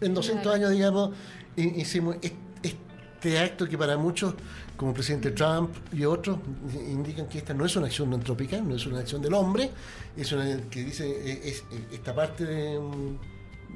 En 0.02 0.13
200 0.13 0.54
años, 0.54 0.72
digamos, 0.72 1.12
hicimos 1.56 2.18
este 2.62 3.39
acto 3.39 3.68
que 3.68 3.78
para 3.78 3.98
muchos, 3.98 4.34
como 4.76 4.92
el 4.92 4.96
presidente 4.96 5.32
Trump 5.32 5.72
y 5.94 6.04
otros, 6.04 6.39
indican 6.74 7.28
que 7.28 7.38
esta 7.38 7.54
no 7.54 7.65
es 7.65 7.74
una 7.78 7.88
acción 7.88 8.13
antrópica, 8.13 8.60
no 8.60 8.76
es 8.76 8.86
una 8.86 9.00
acción 9.00 9.22
del 9.22 9.34
hombre, 9.34 9.72
es 10.18 10.30
una 10.34 10.58
que 10.70 10.84
dice 10.84 11.48
es 11.48 11.63
esta 11.92 12.13
parte 12.13 12.44
de 12.44 12.80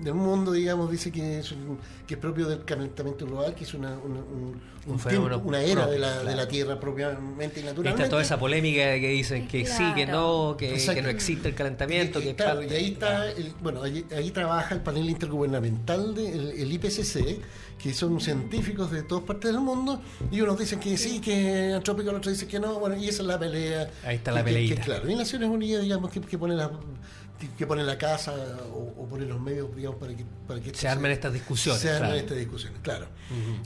del 0.01 0.13
mundo, 0.15 0.51
digamos, 0.51 0.91
dice 0.91 1.11
que 1.11 1.39
es, 1.39 1.53
que 2.07 2.15
es 2.15 2.19
propio 2.19 2.47
del 2.47 2.65
calentamiento 2.65 3.25
global, 3.25 3.53
que 3.53 3.63
es 3.63 3.73
una, 3.73 3.91
un, 3.97 4.59
una 5.43 5.61
era 5.61 5.87
de, 5.87 5.99
la, 5.99 6.23
de 6.23 6.35
la 6.35 6.47
Tierra 6.47 6.79
propiamente 6.79 7.59
y 7.59 7.63
naturalmente. 7.63 8.03
Está 8.03 8.09
toda 8.09 8.21
esa 8.21 8.37
polémica 8.37 8.83
que 8.99 9.09
dicen 9.09 9.47
que 9.47 9.65
sí, 9.65 9.83
que 9.95 10.05
no, 10.05 10.55
que, 10.57 10.77
no 11.01 11.09
existe 11.09 11.49
el 11.49 11.55
calentamiento. 11.55 12.19
Y, 12.19 12.33
que 12.33 12.43
y 12.69 12.73
ahí 12.73 12.91
está, 12.93 13.25
bueno, 13.61 13.83
ahí, 13.83 14.31
trabaja 14.31 14.75
el 14.75 14.81
panel 14.81 15.09
intergubernamental, 15.09 16.15
de, 16.15 16.61
el, 16.61 16.71
IPCC, 16.71 17.39
que 17.77 17.93
son 17.93 18.19
científicos 18.19 18.91
de 18.91 19.03
todas 19.03 19.23
partes 19.23 19.51
del 19.51 19.61
mundo, 19.61 20.01
y 20.31 20.41
unos 20.41 20.57
dicen 20.57 20.79
que 20.79 20.97
sí, 20.97 21.21
que 21.21 21.69
es 21.69 21.75
antrópico, 21.75 22.09
otros 22.09 22.33
dicen 22.33 22.47
que 22.47 22.59
no, 22.59 22.79
bueno, 22.79 22.97
y 22.97 23.07
esa 23.07 23.21
es 23.21 23.27
la 23.27 23.39
pelea. 23.39 23.89
Ahí 24.03 24.15
está 24.17 24.31
la 24.31 24.43
pelea. 24.43 24.75
claro, 24.81 25.09
y 25.09 25.15
Naciones 25.15 25.49
Unidas, 25.49 25.83
digamos, 25.83 26.11
que, 26.11 26.19
que 26.19 26.37
pone 26.37 26.55
la 26.55 26.71
que 27.57 27.67
ponen 27.67 27.85
la 27.85 27.97
casa 27.97 28.33
o, 28.73 29.05
ponen 29.07 29.29
los 29.29 29.39
medios, 29.39 29.75
digamos, 29.75 29.99
para 29.99 30.15
que, 30.15 30.25
para 30.47 30.61
que 30.61 30.73
se 30.73 30.87
armen 30.87 31.11
estas 31.11 31.33
discusiones. 31.33 31.81
Se 31.81 31.89
armen 31.89 32.15
estas 32.15 32.37
discusiones, 32.37 32.79
claro. 32.81 33.07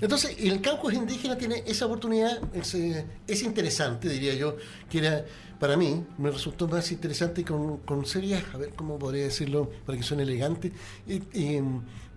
Entonces, 0.02 0.36
el 0.40 0.62
caucus 0.62 0.94
indígena 0.94 1.38
tiene 1.38 1.64
esa 1.66 1.86
oportunidad, 1.86 2.40
es, 2.54 2.74
es, 2.74 3.44
interesante, 3.44 4.10
diría 4.10 4.34
yo, 4.34 4.58
que 4.90 5.00
era, 5.00 5.26
para 5.60 5.78
mí, 5.78 6.04
me 6.18 6.32
resultó 6.32 6.68
más 6.68 6.92
interesante 6.92 7.44
con, 7.44 7.78
con 7.78 8.06
serias, 8.06 8.44
a 8.54 8.58
ver 8.58 8.74
cómo 8.76 8.98
podría 8.98 9.26
decirlo 9.26 9.70
para 9.86 9.98
que 9.98 10.04
suene 10.04 10.24
elegante, 10.24 10.72
y, 11.06 11.20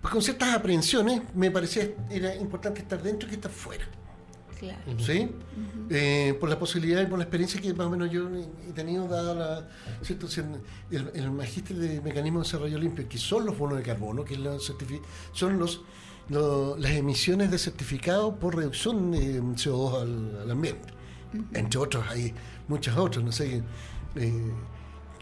pues 0.01 0.13
con 0.13 0.21
ciertas 0.21 0.55
aprehensiones 0.55 1.21
me 1.35 1.51
parecía 1.51 1.89
era 2.09 2.35
importante 2.35 2.81
estar 2.81 3.01
dentro 3.03 3.29
que 3.29 3.35
estar 3.35 3.51
fuera. 3.51 3.87
¿Sí? 4.99 5.29
Eh, 5.89 6.37
por 6.39 6.49
la 6.49 6.59
posibilidad 6.59 7.01
y 7.01 7.05
por 7.05 7.17
la 7.17 7.23
experiencia 7.23 7.59
que 7.59 7.73
más 7.73 7.87
o 7.87 7.89
menos 7.89 8.11
yo 8.11 8.29
he 8.29 8.73
tenido, 8.73 9.07
dada 9.07 9.33
la, 9.33 9.69
¿cierto? 10.03 10.27
El, 10.91 11.11
el 11.13 11.31
magíster 11.31 11.77
de 11.77 12.01
mecanismo 12.01 12.39
de 12.39 12.45
desarrollo 12.45 12.77
limpio, 12.77 13.07
que 13.09 13.17
son 13.17 13.45
los 13.45 13.57
bonos 13.57 13.77
de 13.77 13.83
carbono, 13.83 14.23
que 14.23 14.37
son 15.33 15.57
los, 15.57 15.81
las 16.29 16.91
emisiones 16.91 17.49
de 17.49 17.57
certificado 17.57 18.35
por 18.35 18.55
reducción 18.55 19.11
de 19.11 19.41
CO2 19.41 20.41
al, 20.43 20.51
ambiente. 20.51 20.87
Entre 21.53 21.79
otros, 21.79 22.05
hay 22.09 22.33
muchas 22.67 22.97
otras, 22.97 23.23
no 23.23 23.31
sé. 23.31 23.63
Eh, 24.15 24.51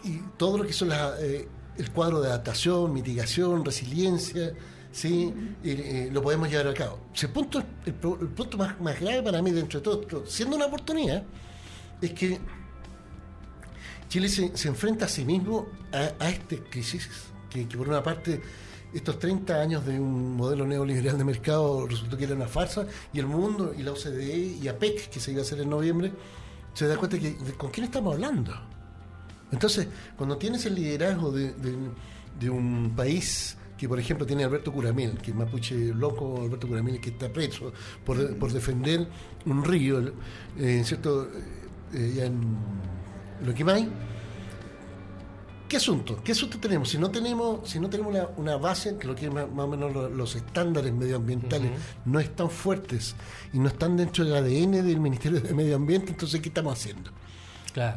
y 0.04 0.18
todo 0.36 0.58
lo 0.58 0.64
que 0.64 0.72
son 0.72 0.90
eh, 0.92 1.48
el 1.76 1.90
cuadro 1.92 2.20
de 2.20 2.28
adaptación, 2.28 2.92
mitigación, 2.92 3.64
resiliencia 3.64 4.52
¿sí? 4.92 5.32
Eh, 5.62 6.08
lo 6.12 6.22
podemos 6.22 6.48
llevar 6.48 6.68
a 6.68 6.74
cabo. 6.74 6.98
El 7.20 7.28
punto, 7.30 7.62
el, 7.86 7.94
punto 7.94 8.56
más, 8.56 8.80
más, 8.80 9.00
grave 9.00 9.22
para 9.22 9.42
mí, 9.42 9.50
dentro 9.50 9.80
de 9.80 10.06
todo, 10.06 10.26
siendo 10.26 10.56
una 10.56 10.66
oportunidad, 10.66 11.22
es 12.00 12.12
que 12.12 12.38
Chile 14.08 14.28
se, 14.28 14.56
se 14.56 14.68
enfrenta 14.68 15.04
a 15.04 15.08
sí 15.08 15.24
mismo 15.24 15.68
a, 15.92 16.28
esta 16.28 16.56
crisis, 16.68 17.08
que, 17.48 17.64
por 17.64 17.88
una 17.88 18.02
parte 18.02 18.40
estos 18.92 19.20
30 19.20 19.54
años 19.54 19.86
de 19.86 20.00
un 20.00 20.36
modelo 20.36 20.66
neoliberal 20.66 21.16
de 21.16 21.22
mercado 21.22 21.86
resultó 21.86 22.16
que 22.16 22.24
era 22.24 22.34
una 22.34 22.48
farsa, 22.48 22.86
y 23.12 23.20
el 23.20 23.26
mundo, 23.26 23.72
y 23.76 23.84
la 23.84 23.92
OCDE, 23.92 24.58
y 24.60 24.66
APEC, 24.66 25.10
que 25.10 25.20
se 25.20 25.30
iba 25.30 25.40
a 25.40 25.44
hacer 25.44 25.60
en 25.60 25.70
noviembre, 25.70 26.12
se 26.74 26.88
da 26.88 26.96
cuenta 26.96 27.18
que 27.18 27.36
con 27.56 27.70
quién 27.70 27.84
estamos 27.84 28.14
hablando. 28.14 28.52
Entonces, 29.52 29.86
cuando 30.16 30.36
tienes 30.38 30.66
el 30.66 30.74
liderazgo 30.74 31.30
de, 31.30 31.52
de 32.38 32.50
un 32.50 32.92
país 32.96 33.56
que 33.80 33.88
por 33.88 33.98
ejemplo 33.98 34.26
tiene 34.26 34.44
Alberto 34.44 34.70
Curamel, 34.70 35.16
que 35.16 35.30
es 35.30 35.34
mapuche 35.34 35.74
loco, 35.94 36.42
Alberto 36.42 36.68
Curamel, 36.68 37.00
que 37.00 37.08
está 37.08 37.30
preso 37.30 37.72
por, 38.04 38.36
por 38.36 38.52
defender 38.52 39.08
un 39.46 39.64
río, 39.64 40.12
eh, 40.58 40.82
¿cierto? 40.84 41.26
Eh, 41.94 42.12
ya 42.14 42.26
en 42.26 42.58
Loquimay. 43.42 43.88
¿Qué 45.66 45.78
asunto? 45.78 46.20
¿Qué 46.22 46.32
asunto 46.32 46.58
tenemos? 46.58 46.90
Si 46.90 46.98
no 46.98 47.10
tenemos, 47.10 47.70
si 47.70 47.80
no 47.80 47.88
tenemos 47.88 48.14
una, 48.36 48.56
base, 48.58 48.98
que 48.98 49.06
lo 49.06 49.14
que 49.14 49.30
más, 49.30 49.50
más, 49.50 49.64
o 49.64 49.68
menos 49.68 50.12
los, 50.12 50.36
estándares 50.36 50.92
medioambientales 50.92 51.70
no 52.04 52.20
están 52.20 52.50
fuertes 52.50 53.16
y 53.54 53.60
no 53.60 53.68
están 53.68 53.96
dentro 53.96 54.26
del 54.26 54.34
ADN 54.34 54.72
del 54.86 55.00
Ministerio 55.00 55.40
de 55.40 55.54
Medio 55.54 55.76
Ambiente, 55.76 56.10
entonces 56.10 56.38
¿qué 56.42 56.50
estamos 56.50 56.74
haciendo? 56.74 57.10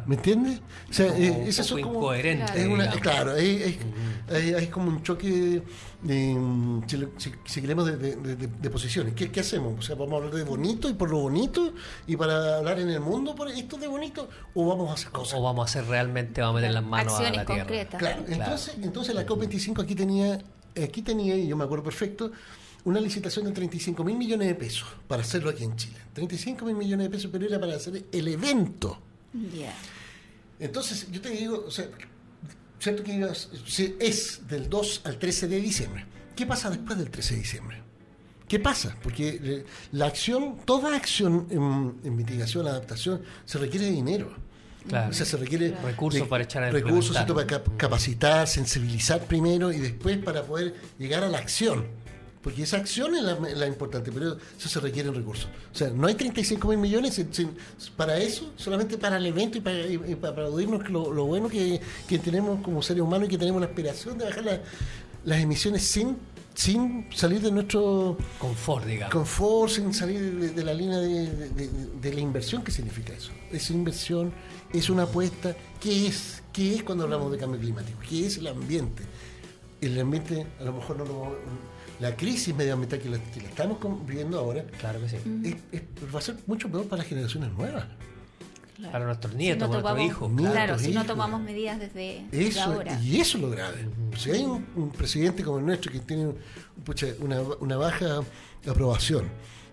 ¿Me 0.06 0.16
entiendes? 0.16 0.62
O 0.90 0.94
sea, 0.94 1.08
eh, 1.18 1.46
es 1.48 1.60
eso 1.60 1.76
como 1.80 1.96
incoherente. 1.96 2.54
claro, 3.02 3.36
es, 3.36 4.68
como 4.70 4.90
un 4.90 5.04
choque 5.04 5.62
de, 6.02 6.34
mm, 6.34 6.84
si, 7.46 7.62
queremos 7.62 7.86
de, 7.86 8.70
posiciones. 8.70 9.14
¿Qué, 9.14 9.40
hacemos? 9.40 9.80
O 9.80 9.82
sea, 9.82 9.96
vamos 9.96 10.14
a 10.14 10.18
hablar 10.18 10.34
de 10.34 10.44
bonito 10.44 10.90
y 10.90 10.94
por 10.94 11.10
lo 11.10 11.20
bonito 11.20 11.74
y 12.08 12.16
para 12.16 12.58
hablar 12.58 12.80
en 12.80 12.90
el 12.90 13.00
mundo 13.00 13.36
por 13.36 13.50
esto 13.50 13.78
de 13.78 13.88
bonito 13.88 14.30
o 14.54 14.68
vamos 14.68 14.90
a 14.90 14.94
hacer 14.94 15.10
cosas. 15.10 15.40
O 15.40 15.44
vamos 15.44 15.62
a 15.62 15.66
hacer 15.70 15.90
realmente, 15.90 16.42
vamos 16.42 16.58
a 16.58 16.62
meter 16.62 16.74
las 16.74 16.84
manos 16.84 17.20
a 17.20 17.32
la 17.32 17.46
tierra. 17.46 17.86
Claro, 17.98 18.24
entonces, 18.28 18.76
entonces 18.82 19.16
la 19.16 19.26
COP25 19.26 19.84
aquí 19.84 19.96
tenía, 19.96 20.40
aquí 20.82 21.02
tenía, 21.02 21.36
y 21.36 21.48
yo 21.48 21.58
me 21.58 21.64
acuerdo 21.64 21.84
perfecto, 21.84 22.32
una 22.86 23.00
licitación 23.00 23.46
de 23.46 23.52
35 23.52 24.04
mil 24.04 24.18
millones 24.18 24.48
de 24.48 24.56
pesos 24.56 24.88
para 25.08 25.22
hacerlo 25.22 25.50
aquí 25.50 25.64
en 25.64 25.76
Chile. 25.76 25.98
35 26.14 26.66
mil 26.66 26.76
millones 26.76 27.06
de 27.06 27.10
pesos, 27.10 27.30
pero 27.32 27.46
era 27.46 27.60
para 27.60 27.76
hacer 27.76 28.06
el 28.12 28.28
evento. 28.28 29.00
Entonces, 30.60 31.08
yo 31.12 31.22
te 31.22 31.30
digo, 31.30 31.66
o 31.68 31.72
sea, 31.72 31.88
¿cierto 32.80 33.04
que 33.04 33.28
es 34.00 34.48
del 34.48 34.70
2 34.70 35.02
al 35.06 35.18
13 35.18 35.48
de 35.48 35.58
diciembre? 35.58 36.06
¿Qué 36.36 36.46
pasa 36.46 36.70
después 36.70 36.98
del 36.98 37.10
13 37.10 37.36
de 37.36 37.40
diciembre? 37.42 37.82
¿Qué 38.48 38.60
pasa? 38.60 38.96
Porque 39.02 39.40
eh, 39.42 39.66
la 39.94 40.08
acción, 40.08 40.58
toda 40.66 40.96
acción 40.96 41.48
en, 41.50 42.16
mitigación, 42.16 42.68
adaptación, 42.68 43.22
se 43.46 43.58
requiere 43.58 43.86
de 43.86 43.92
dinero. 43.92 44.36
Claro. 44.88 45.12
O 45.12 45.14
sea, 45.14 45.26
se 45.26 45.38
requiere 45.38 45.76
recursos 45.84 46.28
para 46.28 46.44
echar 46.44 46.64
a 46.64 46.70
recursos 46.70 47.16
para 47.16 47.64
capacitar, 47.78 48.48
sensibilizar 48.48 49.22
primero 49.26 49.72
y 49.72 49.80
después 49.80 50.18
para 50.18 50.44
poder 50.44 50.76
llegar 51.00 51.24
a 51.24 51.30
la 51.30 51.38
acción 51.38 52.03
porque 52.44 52.64
esa 52.64 52.78
acción 52.78 53.16
es 53.16 53.24
la, 53.24 53.68
importante, 53.68 54.12
pero 54.12 54.38
eso 54.58 54.68
se 54.68 54.80
requieren 54.82 55.16
recursos. 55.16 55.48
O 55.74 55.76
sea, 55.76 55.90
no 55.90 56.08
hay 56.08 56.16
35 56.16 56.68
mil 56.68 56.78
millones 56.78 57.26
para 57.96 58.18
eso, 58.18 58.52
solamente 58.58 58.98
para 58.98 59.16
el 59.16 59.26
evento 59.26 59.58
y 59.58 59.62
para, 59.62 59.88
y 59.88 60.16
para 60.16 60.50
lo, 60.50 61.26
bueno 61.26 61.48
que, 61.48 61.80
tenemos 62.22 62.62
como 62.62 62.82
seres 62.82 63.02
humanos 63.02 63.28
y 63.28 63.32
que 63.32 63.38
tenemos 63.38 63.62
la 63.62 63.68
aspiración 63.68 64.18
de 64.18 64.26
bajar 64.26 64.62
las 65.24 65.40
emisiones 65.40 65.84
sin 65.84 66.18
sin 66.54 67.08
salir 67.12 67.42
de 67.42 67.52
nuestro 67.52 68.16
confort, 68.38 68.86
digamos. 68.86 69.12
Confort, 69.12 69.72
sin 69.72 69.92
salir 69.92 70.54
de, 70.54 70.64
la 70.64 70.74
línea 70.74 71.00
de, 71.00 72.14
la 72.14 72.20
inversión 72.20 72.64
que 72.64 72.72
significa 72.72 73.12
eso. 73.12 73.32
Es 73.52 73.72
inversión, 73.72 74.32
es 74.72 74.88
una 74.92 75.04
apuesta. 75.04 75.56
¿Qué 75.80 76.06
es? 76.06 76.44
¿Qué 76.52 76.76
es 76.76 76.84
cuando 76.84 77.06
hablamos 77.06 77.32
de 77.32 77.40
cambio 77.40 77.60
climático? 77.60 78.00
¿Qué 78.08 78.28
es 78.28 78.38
el 78.38 78.46
ambiente? 78.46 79.02
El 79.82 80.00
ambiente 80.00 80.46
a 80.60 80.64
lo 80.64 80.74
mejor 80.74 80.98
no 80.98 81.06
lo 81.06 81.38
la 82.04 82.18
crisis 82.18 82.54
medioambiental 82.54 83.00
que 83.00 83.10
la, 83.10 83.18
estamos 83.18 83.78
viviendo 84.06 84.38
ahora 84.38 84.66
claro 84.78 85.00
que 85.00 85.08
sí. 85.08 85.18
va 86.14 86.20
a 86.20 86.22
ser 86.22 86.36
mucho 86.48 86.70
peor 86.70 86.86
para 86.86 87.02
las 87.02 87.08
generaciones 87.08 87.52
nuevas. 87.54 87.86
Para 88.92 89.06
nuestros 89.06 89.34
nietos, 89.36 89.70
para 89.70 89.82
nuestros 89.82 90.06
hijos. 90.06 90.32
Claro, 90.36 90.78
si 90.78 90.92
no 90.92 91.06
tomamos 91.06 91.40
medidas 91.40 91.80
desde, 91.80 92.26
ahora. 92.60 93.00
Y 93.00 93.22
eso 93.22 93.38
es 93.38 93.44
lo 93.44 93.50
grave. 93.50 93.88
Si 94.18 94.32
hay 94.32 94.44
un, 94.44 94.92
presidente 94.92 95.44
como 95.44 95.60
el 95.60 95.66
nuestro 95.66 95.90
que 95.90 96.00
tiene 96.00 96.34
una, 97.62 97.78
baja 97.78 98.20
aprobación 98.68 99.30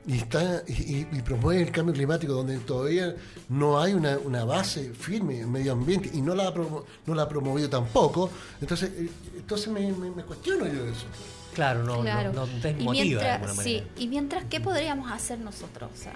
y 0.07 0.19
está 0.19 0.63
y, 0.69 1.05
promueve 1.23 1.63
el 1.63 1.73
cambio 1.73 1.93
climático 1.93 2.33
donde 2.33 2.59
todavía 2.59 3.17
no 3.49 3.81
hay 3.81 3.95
una, 3.95 4.45
base 4.45 4.93
firme 4.95 5.41
en 5.41 5.51
medio 5.51 5.73
ambiente 5.73 6.09
y 6.13 6.21
no 6.21 6.37
la 6.37 6.47
ha, 6.47 6.55
no 6.55 7.15
la 7.15 7.23
ha 7.23 7.29
promovido 7.29 7.69
tampoco, 7.69 8.31
entonces, 8.61 8.93
eh, 8.97 9.11
entonces 9.37 9.69
me, 9.73 9.91
me 9.91 10.23
cuestiono 10.23 10.67
yo 10.67 10.87
eso. 10.87 11.07
Claro, 11.55 11.85
no, 11.85 12.03
no, 12.33 12.47
desmotiva 12.47 12.95
y 12.95 13.09
mientras, 13.09 13.57
Sí, 13.57 13.83
y 13.97 14.09
mientras, 14.09 14.45
¿qué 14.45 14.61
podríamos 14.61 15.11
hacer 15.11 15.39
nosotros? 15.41 15.91
O 15.93 15.97
sea, 15.97 16.15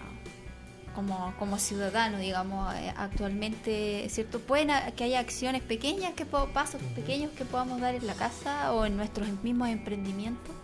como, 0.95 1.35
como 1.39 1.59
ciudadanos, 1.59 2.21
digamos, 2.21 2.73
eh, 2.75 2.93
actualmente, 2.97 4.07
¿cierto? 4.09 4.39
Pueden 4.39 4.71
que 4.97 5.05
haya 5.05 5.19
acciones 5.19 5.63
pequeñas, 5.63 6.15
que 6.15 6.25
pasos 6.25 6.81
pequeños 6.95 7.33
que 7.33 7.45
podamos 7.45 7.81
dar 7.81 7.95
en 7.95 8.07
la 8.07 8.15
casa 8.15 8.73
o 8.73 8.87
en 8.87 8.97
nuestros 8.97 9.29
mismos 9.43 9.69
emprendimientos, 9.69 10.55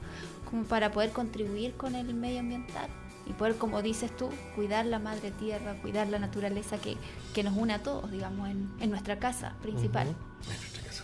como 0.49 0.65
para 0.65 0.93
poder 0.93 1.11
contribuir 1.11 1.75
con 1.75 1.95
el 1.95 2.15
medio 2.15 2.41
ambiental 2.41 2.89
y 3.27 3.33
poder, 3.33 3.57
como 3.57 3.83
dices 3.83 4.17
tú, 4.17 4.31
cuidar 4.55 4.87
la 4.87 4.99
madre 4.99 5.31
tierra, 5.33 5.75
cuidar 5.83 6.09
la 6.09 6.19
naturaleza 6.19 6.79
que, 6.79 6.97
que 7.35 7.43
nos 7.43 7.57
une 7.57 7.75
a 7.75 7.83
todos, 7.83 8.11
digamos, 8.11 8.49
en, 8.49 8.71
en 8.81 8.91
nuestra 8.91 9.19
casa 9.19 9.55
principal. 9.63 10.15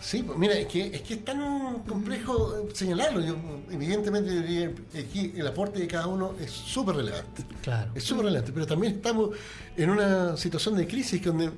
Sí, 0.07 0.22
pues 0.22 0.38
mira, 0.38 0.54
es 0.54 0.68
que, 0.68 0.86
es 0.86 1.02
que 1.02 1.14
es 1.14 1.24
tan 1.24 1.82
complejo 1.82 2.68
señalarlo. 2.72 3.20
Yo, 3.20 3.34
evidentemente, 3.72 4.72
aquí 4.96 5.32
el 5.34 5.44
aporte 5.44 5.80
de 5.80 5.88
cada 5.88 6.07
uno 6.07 6.36
es 6.40 6.48
súper 6.48 6.94
relevante. 6.94 7.44
Claro. 7.61 7.90
Es 7.92 8.04
súper 8.04 8.26
relevante, 8.26 8.52
pero 8.52 8.68
también 8.68 8.94
estamos 8.94 9.30
en 9.76 9.90
una 9.90 10.36
situación 10.36 10.76
de 10.76 10.86
crisis 10.86 11.20
donde, 11.24 11.50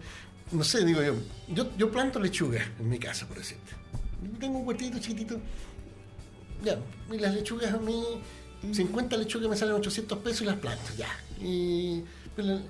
no 0.50 0.64
sé, 0.64 0.82
digo 0.86 1.02
yo, 1.02 1.12
yo, 1.48 1.76
yo 1.76 1.90
planto 1.90 2.18
lechuga 2.18 2.66
en 2.80 2.88
mi 2.88 2.98
casa, 2.98 3.28
por 3.28 3.36
decirte. 3.36 3.72
Tengo 4.40 4.60
un 4.60 4.66
huertito 4.66 4.98
chiquitito. 4.98 5.38
Ya, 6.64 6.78
y 7.12 7.18
las 7.18 7.34
lechugas 7.34 7.74
a 7.74 7.76
mí, 7.76 8.02
50 8.72 9.14
lechugas 9.18 9.50
me 9.50 9.56
salen 9.56 9.74
800 9.74 10.20
pesos 10.20 10.40
y 10.40 10.44
las 10.46 10.56
planto, 10.56 10.90
ya. 10.96 11.10
Y. 11.38 12.02
Pero 12.34 12.60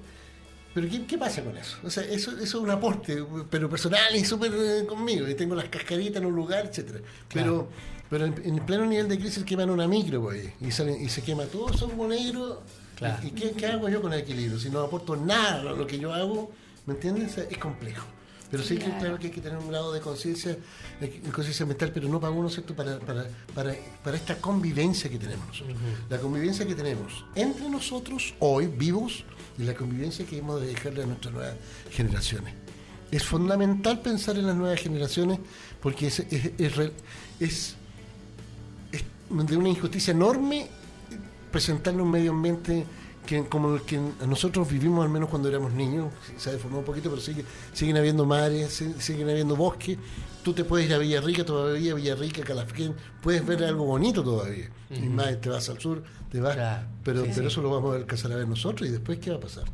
¿qué, 1.07 1.19
pasa 1.19 1.43
con 1.43 1.57
eso? 1.57 1.79
O 1.83 1.91
sea, 1.91 2.05
eso, 2.05 2.33
eso 2.33 2.43
es 2.43 2.55
un 2.55 2.71
aporte, 2.71 3.25
pero 3.51 3.69
personal 3.69 4.15
y 4.15 4.25
súper 4.25 4.53
eh, 4.55 4.87
conmigo. 4.87 5.27
Y 5.27 5.35
tengo 5.35 5.55
las 5.55 5.69
cascaritas 5.69 6.21
en 6.21 6.27
un 6.27 6.37
lugar, 6.37 6.67
etcétera. 6.67 7.01
Pero, 7.33 7.69
pero 8.11 8.27
en, 8.27 8.55
el 8.55 8.63
pleno 8.63 8.87
nivel 8.87 9.09
de 9.09 9.19
crisis 9.19 9.45
queman 9.45 9.71
una 9.71 9.89
micro, 9.89 10.23
pues, 10.23 10.53
y, 10.61 10.71
salen, 10.71 11.03
y 11.03 11.09
se 11.09 11.23
quema 11.23 11.45
todo 11.45 11.67
como 11.89 12.07
negro. 12.07 12.63
¿Y, 13.23 13.31
qué, 13.31 13.67
hago 13.67 13.89
yo 13.89 14.03
con 14.03 14.13
el 14.13 14.21
equilibrio? 14.21 14.59
Si 14.59 14.71
no 14.71 14.81
aporto 14.81 15.17
nada 15.17 15.61
a 15.61 15.75
lo 15.75 15.87
que 15.87 15.99
yo 15.99 16.13
hago, 16.13 16.51
¿me 16.87 16.95
entiendes? 16.95 17.39
Es 17.39 17.59
complejo. 17.59 18.05
Pero 18.51 18.63
sí 18.63 18.79
que 18.79 18.91
claro 18.99 19.19
que 19.19 19.27
hay 19.27 19.33
que 19.33 19.43
tener 19.43 19.59
un 19.59 19.69
grado 19.69 19.93
de 19.93 20.01
conciencia, 20.01 20.57
conciencia 21.35 21.67
mental, 21.67 21.91
pero 21.93 22.09
no 22.09 22.19
para 22.19 22.33
uno, 22.33 22.49
¿cierto? 22.49 22.75
Para, 22.75 22.99
para, 22.99 23.27
para, 23.55 23.75
para 24.03 24.17
esta 24.17 24.39
convivencia 24.39 25.11
que 25.11 25.19
tenemos 25.19 25.47
nosotros. 25.49 25.77
La 26.09 26.19
convivencia 26.19 26.67
que 26.67 26.75
tenemos 26.75 27.27
entre 27.35 27.69
nosotros 27.69 28.35
hoy, 28.39 28.67
vivos, 28.67 29.25
y 29.59 29.65
la 29.65 29.75
convivencia 29.75 30.25
que 30.25 30.39
hemos 30.39 30.61
de 30.61 30.69
dejarle 30.69 31.03
a 31.03 31.07
nuestras 31.07 31.35
nuevas 31.35 31.55
generaciones. 31.91 32.55
Es 33.11 33.25
fundamental 33.25 34.01
pensar 34.01 34.37
en 34.37 34.47
las 34.47 34.57
nuevas 34.57 34.81
generaciones 34.81 35.39
porque 35.81 36.09
es, 36.09 36.21
es, 36.21 36.93
es, 37.41 37.77
de 39.31 39.57
una 39.57 39.69
injusticia 39.69 40.13
enorme 40.13 40.69
presentarle 41.51 42.03
un 42.03 42.11
medio 42.11 42.31
ambiente 42.31 42.85
que, 43.29 43.45
como 43.45 43.77
que 43.85 44.01
nosotros 44.27 44.71
vivimos 44.71 45.05
al 45.05 45.11
menos 45.11 45.29
cuando 45.29 45.51
éramos 45.51 45.75
niños, 45.75 46.07
se 46.39 46.49
ha 46.49 46.53
deformado 46.55 46.81
un 46.81 46.87
poquito, 46.87 47.11
pero 47.11 47.21
sigue, 47.21 47.45
siguen 47.75 47.99
habiendo 47.99 48.25
mares, 48.25 48.83
siguen 48.99 49.29
habiendo 49.29 49.55
bosques. 49.55 49.99
Tú 50.43 50.55
te 50.55 50.65
puedes 50.65 50.87
ir 50.87 50.95
a 50.95 50.99
Villarrica 50.99 51.45
todavía, 51.45 51.93
Villarrica, 51.93 52.43
Calafquén, 52.43 52.95
puedes 53.21 53.45
ver 53.45 53.63
algo 53.65 53.85
bonito 53.85 54.25
todavía. 54.25 54.71
Y 54.91 55.01
más, 55.11 55.39
te 55.43 55.51
vas 55.51 55.69
al 55.69 55.79
sur, 55.79 56.03
te 56.33 56.41
vas. 56.41 56.57
pero 57.05 57.27
pero 57.35 57.49
eso 57.49 57.61
lo 57.61 57.71
vamos 57.71 57.93
a 57.93 57.97
alcanzar 57.99 58.33
a 58.33 58.37
ver 58.37 58.49
nosotros 58.49 58.89
y 58.89 58.93
después, 58.93 59.19
¿qué 59.19 59.31
va 59.31 59.37
a 59.37 59.41
pasar? 59.41 59.65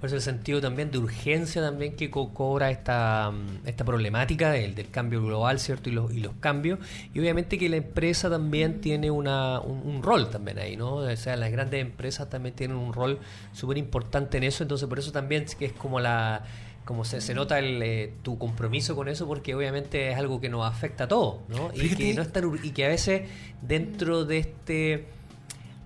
Por 0.00 0.06
eso 0.06 0.16
el 0.16 0.22
sentido 0.22 0.60
también 0.60 0.90
de 0.90 0.98
urgencia 0.98 1.62
también 1.62 1.96
que 1.96 2.10
cobra 2.10 2.70
esta, 2.70 3.32
esta 3.64 3.84
problemática 3.84 4.50
del, 4.50 4.74
del 4.74 4.90
cambio 4.90 5.22
global, 5.22 5.58
¿cierto? 5.58 5.90
Y 5.90 5.92
los, 5.92 6.12
y 6.12 6.20
los 6.20 6.34
cambios. 6.40 6.78
Y 7.14 7.20
obviamente 7.20 7.58
que 7.58 7.68
la 7.68 7.76
empresa 7.76 8.30
también 8.30 8.80
tiene 8.80 9.10
una, 9.10 9.60
un, 9.60 10.02
rol 10.02 10.30
también 10.30 10.58
ahí, 10.58 10.76
¿no? 10.76 10.96
O 10.96 11.16
sea, 11.16 11.36
las 11.36 11.50
grandes 11.50 11.80
empresas 11.80 12.28
también 12.30 12.54
tienen 12.54 12.76
un 12.76 12.92
rol 12.92 13.18
súper 13.52 13.78
importante 13.78 14.38
en 14.38 14.44
eso. 14.44 14.62
Entonces, 14.62 14.88
por 14.88 14.98
eso 14.98 15.12
también 15.12 15.46
que 15.58 15.66
es 15.66 15.72
como 15.72 16.00
la 16.00 16.42
como 16.84 17.04
se, 17.04 17.20
se 17.20 17.34
nota 17.34 17.58
el, 17.58 17.82
eh, 17.82 18.14
tu 18.22 18.38
compromiso 18.38 18.96
con 18.96 19.08
eso 19.08 19.26
porque 19.26 19.54
obviamente 19.54 20.10
es 20.10 20.16
algo 20.16 20.40
que 20.40 20.48
nos 20.48 20.66
afecta 20.66 21.04
a 21.04 21.08
todos, 21.08 21.40
¿no? 21.48 21.70
Y 21.74 21.94
que, 21.94 22.14
no 22.14 22.24
y 22.62 22.70
que 22.70 22.86
a 22.86 22.88
veces 22.88 23.28
dentro 23.60 24.24
de 24.24 24.38
este 24.38 25.04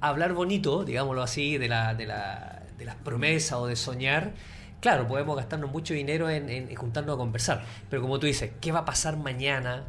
hablar 0.01 0.32
bonito, 0.32 0.84
digámoslo 0.84 1.22
así, 1.22 1.59
de 1.59 1.68
la, 1.68 1.95
de 1.95 2.07
la 2.07 2.52
de 2.83 2.87
las 2.87 2.97
promesas 2.97 3.59
o 3.59 3.66
de 3.66 3.76
soñar, 3.76 4.33
claro, 4.80 5.07
podemos 5.07 5.37
gastarnos 5.37 5.70
mucho 5.70 5.95
dinero 5.95 6.28
en, 6.28 6.74
juntarnos 6.74 7.14
a 7.14 7.16
conversar. 7.16 7.64
Pero 7.89 8.03
como 8.03 8.18
tú 8.18 8.26
dices, 8.26 8.51
¿qué 8.61 8.72
va 8.72 8.80
a 8.80 8.85
pasar 8.85 9.16
mañana? 9.16 9.85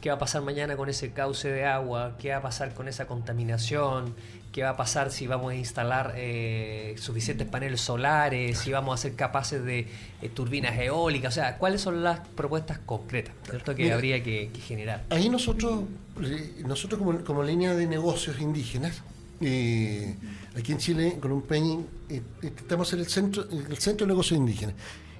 ¿Qué 0.00 0.10
va 0.10 0.16
a 0.16 0.18
pasar 0.18 0.42
mañana 0.42 0.76
con 0.76 0.90
ese 0.90 1.12
cauce 1.12 1.48
de 1.50 1.64
agua? 1.64 2.16
¿Qué 2.18 2.30
va 2.30 2.36
a 2.36 2.42
pasar 2.42 2.74
con 2.74 2.86
esa 2.86 3.06
contaminación? 3.06 4.14
¿Qué 4.52 4.62
va 4.62 4.70
a 4.70 4.76
pasar 4.76 5.10
si 5.10 5.26
vamos 5.26 5.52
a 5.52 5.54
instalar 5.56 6.12
eh, 6.16 6.94
suficientes 6.98 7.48
paneles 7.48 7.80
solares? 7.80 8.58
Si 8.58 8.70
vamos 8.70 9.00
a 9.00 9.02
ser 9.02 9.16
capaces 9.16 9.64
de 9.64 9.88
eh, 10.20 10.28
turbinas 10.28 10.78
eólicas? 10.78 11.32
O 11.32 11.34
sea, 11.34 11.56
¿cuáles 11.56 11.80
son 11.80 12.04
las 12.04 12.20
propuestas 12.20 12.78
concretas 12.84 13.34
¿cierto? 13.48 13.74
que 13.74 13.90
habría 13.90 14.22
que, 14.22 14.50
generar? 14.66 15.04
Ahí 15.08 15.30
nosotros, 15.30 15.84
eh, 16.22 16.62
nosotros 16.66 16.98
como, 16.98 17.24
como 17.24 17.42
línea 17.42 17.74
de 17.74 17.86
negocios 17.86 18.38
indígenas, 18.40 19.02
eh, 19.46 20.16
aquí 20.56 20.72
en 20.72 20.78
Chile, 20.78 21.18
con 21.20 21.32
un 21.32 21.42
peñín, 21.42 21.86
eh, 22.08 22.22
estamos 22.42 22.92
en 22.92 23.00
el 23.00 23.06
centro, 23.06 23.46
el 23.50 23.78
centro 23.78 24.06
de 24.06 24.12
negocios 24.12 24.38
indígenas. 24.38 24.74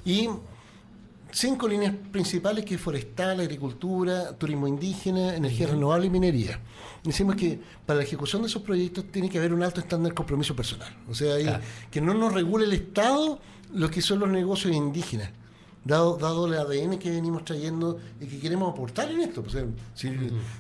Y 0.05 0.29
cinco 1.31 1.68
líneas 1.68 1.95
principales 2.12 2.64
que 2.64 2.77
es 2.77 2.81
forestal, 2.81 3.41
agricultura, 3.41 4.33
turismo 4.37 4.66
indígena, 4.66 5.35
energía 5.37 5.66
renovable 5.68 6.07
y 6.07 6.11
minería. 6.11 6.61
Decimos 7.03 7.37
que 7.37 7.61
para 7.85 7.99
la 7.99 8.05
ejecución 8.05 8.43
de 8.43 8.49
esos 8.49 8.62
proyectos 8.62 9.05
tiene 9.11 9.29
que 9.29 9.39
haber 9.39 9.53
un 9.53 9.62
alto 9.62 9.81
estándar 9.81 10.12
de 10.12 10.14
compromiso 10.14 10.57
personal. 10.57 10.97
O 11.09 11.14
sea, 11.14 11.61
que 11.91 12.01
no 12.01 12.14
nos 12.14 12.33
regule 12.33 12.64
el 12.64 12.72
Estado 12.72 13.41
lo 13.72 13.91
que 13.91 14.01
son 14.01 14.20
los 14.20 14.29
negocios 14.29 14.75
indígenas 14.75 15.31
dado, 15.85 16.16
dado 16.16 16.47
el 16.47 16.55
ADN 16.55 16.99
que 16.99 17.11
venimos 17.11 17.45
trayendo 17.45 18.01
y 18.20 18.26
que 18.26 18.39
queremos 18.39 18.72
aportar 18.72 19.11
en 19.11 19.20
esto. 19.20 19.45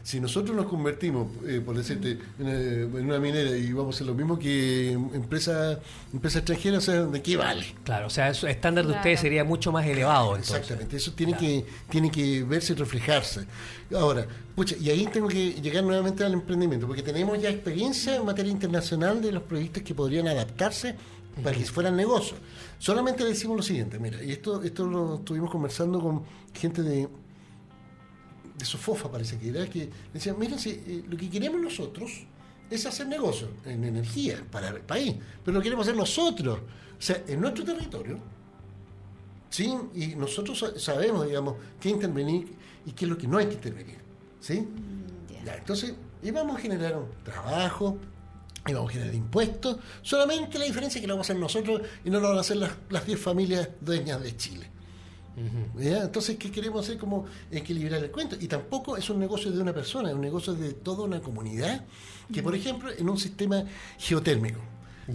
si, 0.02 0.20
nosotros 0.20 0.54
nos 0.54 0.66
convertimos, 0.66 1.28
eh, 1.46 1.62
por 1.64 1.76
decirte, 1.76 2.18
en, 2.38 2.94
una 2.94 3.18
minera 3.18 3.56
y 3.56 3.72
vamos 3.72 3.94
a 3.94 3.96
hacer 3.96 4.06
lo 4.06 4.14
mismo 4.14 4.38
que 4.38 4.92
empresa, 4.92 5.78
empresa 6.12 6.38
extranjera, 6.38 6.78
¿de 6.78 7.22
qué 7.22 7.36
vale? 7.36 7.64
Claro, 7.84 8.06
o 8.06 8.10
sea, 8.10 8.28
el 8.28 8.48
estándar 8.48 8.86
de 8.86 8.92
ustedes 8.92 9.20
sería 9.20 9.44
mucho 9.44 9.72
más 9.72 9.86
elevado. 9.86 10.36
Exactamente, 10.36 10.96
eso 10.96 11.12
tiene, 11.12 11.36
que, 11.36 11.64
tiene 11.88 12.10
que 12.10 12.42
verse 12.44 12.74
y 12.74 12.76
reflejarse. 12.76 13.46
Ahora, 13.94 14.26
pucha, 14.54 14.76
y 14.80 14.90
ahí 14.90 15.06
tengo 15.06 15.28
que 15.28 15.54
llegar 15.54 15.84
nuevamente 15.84 16.24
al 16.24 16.32
emprendimiento, 16.32 16.86
porque 16.86 17.02
tenemos 17.02 17.40
ya 17.40 17.48
experiencia 17.48 18.16
en 18.16 18.24
materia 18.24 18.50
internacional 18.50 19.22
de 19.22 19.32
los 19.32 19.42
proyectos 19.42 19.82
que 19.82 19.94
podrían 19.94 20.28
adaptarse 20.28 20.96
para 21.42 21.56
que 21.56 21.64
fueran 21.64 21.96
negocios. 21.96 22.38
Solamente 22.78 23.24
decimos 23.24 23.56
lo 23.56 23.62
siguiente, 23.62 23.98
mira, 23.98 24.22
y 24.22 24.32
esto, 24.32 24.62
esto 24.62 24.86
lo 24.86 25.16
estuvimos 25.16 25.50
conversando 25.50 26.00
con 26.00 26.22
gente 26.52 26.82
de, 26.82 27.08
de 28.56 28.64
Sofofa, 28.64 29.10
parece 29.10 29.38
que 29.38 29.48
era, 29.48 29.66
que 29.68 29.90
decían, 30.12 30.38
miren, 30.38 30.58
si, 30.58 30.70
eh, 30.70 31.04
lo 31.08 31.16
que 31.16 31.28
queremos 31.28 31.60
nosotros 31.60 32.26
es 32.70 32.86
hacer 32.86 33.06
negocios 33.06 33.50
en 33.64 33.84
energía 33.84 34.44
para 34.50 34.68
el 34.68 34.80
país, 34.80 35.14
pero 35.44 35.56
lo 35.56 35.62
queremos 35.62 35.86
hacer 35.86 35.96
nosotros, 35.96 36.58
o 36.98 37.02
sea, 37.02 37.22
en 37.26 37.40
nuestro 37.40 37.64
territorio, 37.64 38.18
¿sí? 39.50 39.74
Y 39.94 40.14
nosotros 40.14 40.74
sabemos, 40.78 41.26
digamos, 41.26 41.56
qué 41.80 41.90
intervenir 41.90 42.54
y 42.86 42.92
qué 42.92 43.04
es 43.04 43.10
lo 43.10 43.18
que 43.18 43.26
no 43.26 43.38
hay 43.38 43.46
que 43.46 43.54
intervenir, 43.54 43.98
¿sí? 44.40 44.60
Mm, 44.60 45.44
ya, 45.44 45.56
entonces, 45.56 45.94
y 46.22 46.30
vamos 46.30 46.56
a 46.56 46.60
generar 46.60 46.96
un 46.96 47.06
trabajo, 47.22 47.98
y 48.66 48.72
vamos 48.72 48.90
a 48.90 48.92
generar 48.94 49.14
impuestos. 49.14 49.78
Solamente 50.02 50.58
la 50.58 50.64
diferencia 50.64 50.98
es 50.98 51.02
que 51.02 51.06
lo 51.06 51.14
vamos 51.14 51.28
a 51.28 51.32
hacer 51.32 51.40
nosotros 51.40 51.82
y 52.04 52.10
no 52.10 52.20
lo 52.20 52.28
van 52.28 52.38
a 52.38 52.40
hacer 52.40 52.56
las 52.56 53.06
10 53.06 53.18
familias 53.18 53.68
dueñas 53.80 54.22
de 54.22 54.36
Chile. 54.36 54.70
Entonces, 55.76 56.36
¿qué 56.36 56.50
queremos 56.50 56.84
hacer? 56.84 56.96
Como 56.96 57.26
equilibrar 57.50 58.02
el 58.02 58.10
cuento. 58.10 58.36
Y 58.38 58.46
tampoco 58.46 58.96
es 58.96 59.10
un 59.10 59.18
negocio 59.18 59.50
de 59.50 59.60
una 59.60 59.72
persona, 59.72 60.08
es 60.08 60.14
un 60.14 60.20
negocio 60.20 60.54
de 60.54 60.74
toda 60.74 61.04
una 61.04 61.20
comunidad 61.20 61.84
que, 62.32 62.42
por 62.42 62.54
ejemplo, 62.54 62.90
en 62.96 63.08
un 63.08 63.18
sistema 63.18 63.64
geotérmico. 63.98 64.60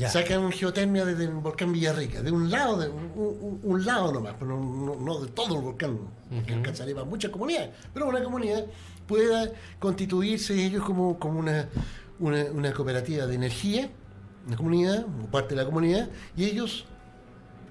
Sacan 0.08 0.52
geotermia 0.52 1.04
desde 1.04 1.24
el 1.24 1.32
volcán 1.32 1.72
Villarrica, 1.72 2.22
de 2.22 2.32
un 2.32 2.52
lado, 2.52 2.78
de 2.78 2.90
un, 2.90 3.84
lado 3.84 4.12
nomás, 4.12 4.36
pero 4.38 4.60
no, 4.60 5.20
de 5.20 5.32
todo 5.32 5.56
el 5.56 5.62
volcán, 5.64 5.98
que 6.46 6.54
alcanzaría 6.54 6.94
para 6.94 7.08
muchas 7.08 7.32
comunidades, 7.32 7.72
pero 7.92 8.08
una 8.08 8.24
comunidad 8.24 8.66
pueda 9.08 9.52
constituirse 9.80 10.64
ellos 10.64 10.86
como, 10.86 11.18
como 11.18 11.40
una, 11.40 11.68
una, 12.20 12.74
cooperativa 12.74 13.26
de 13.26 13.36
energía, 13.36 13.90
una 14.48 14.58
comunidad, 14.58 15.06
parte 15.32 15.56
de 15.56 15.62
la 15.62 15.66
comunidad, 15.66 16.10
y 16.36 16.46
ellos 16.46 16.86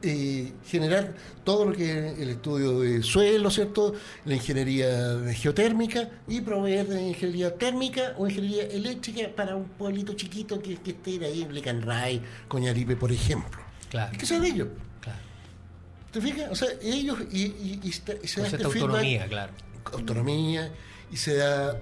eh, 0.02 0.52
generar 0.64 1.14
todo 1.42 1.64
lo 1.64 1.72
que 1.72 2.12
es 2.12 2.18
el 2.20 2.28
estudio 2.30 2.80
de 2.80 3.02
suelo, 3.02 3.50
¿cierto? 3.50 3.94
La 4.24 4.34
ingeniería 4.34 5.18
geotérmica 5.34 6.08
y 6.28 6.40
proveer 6.40 6.86
de 6.86 7.02
ingeniería 7.02 7.54
térmica 7.56 8.14
o 8.16 8.28
ingeniería 8.28 8.64
eléctrica 8.66 9.28
para 9.34 9.56
un 9.56 9.64
pueblito 9.64 10.12
chiquito 10.12 10.60
que, 10.60 10.74
esté 10.74 11.24
ahí 11.24 11.42
en 11.42 11.52
Lecanray, 11.52 12.22
Coñaripe, 12.46 12.94
por 12.96 13.10
ejemplo. 13.10 13.60
Claro. 13.90 14.16
¿Qué 14.16 14.24
son 14.24 14.44
ellos? 14.44 14.68
Claro. 15.00 15.18
¿Te 16.12 16.20
fijas? 16.20 16.50
O 16.50 16.54
sea, 16.54 16.68
ellos 16.80 17.18
y, 17.32 17.80
y, 17.82 17.92
se 17.92 18.40
da 18.40 18.46
este 18.46 18.62
autonomía, 18.62 19.26
claro. 19.26 19.52
Autonomía 19.92 20.70
y 21.10 21.16
se 21.16 21.36
da 21.36 21.80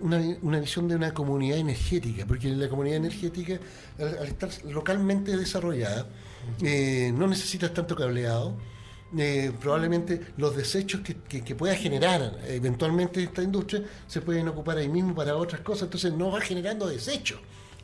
una, 0.00 0.60
visión 0.60 0.88
de 0.88 0.96
una 0.96 1.14
comunidad 1.14 1.58
energética, 1.58 2.26
porque 2.26 2.48
la 2.48 2.68
comunidad 2.68 2.96
energética, 2.96 3.58
al, 3.98 4.26
estar 4.26 4.50
localmente 4.64 5.36
desarrollada, 5.36 6.06
eh, 6.62 7.12
no 7.14 7.26
necesitas 7.26 7.72
tanto 7.72 7.94
cableado. 7.94 8.54
Eh, 9.16 9.52
probablemente 9.60 10.20
los 10.36 10.56
desechos 10.56 11.00
que, 11.00 11.14
que, 11.14 11.54
pueda 11.54 11.76
generar 11.76 12.40
eventualmente 12.48 13.22
esta 13.22 13.40
industria 13.40 13.84
se 14.08 14.20
pueden 14.20 14.48
ocupar 14.48 14.78
ahí 14.78 14.88
mismo 14.88 15.14
para 15.14 15.36
otras 15.36 15.60
cosas, 15.60 15.84
entonces 15.84 16.12
no 16.12 16.32
va 16.32 16.40
generando 16.40 16.88
desechos. 16.88 17.38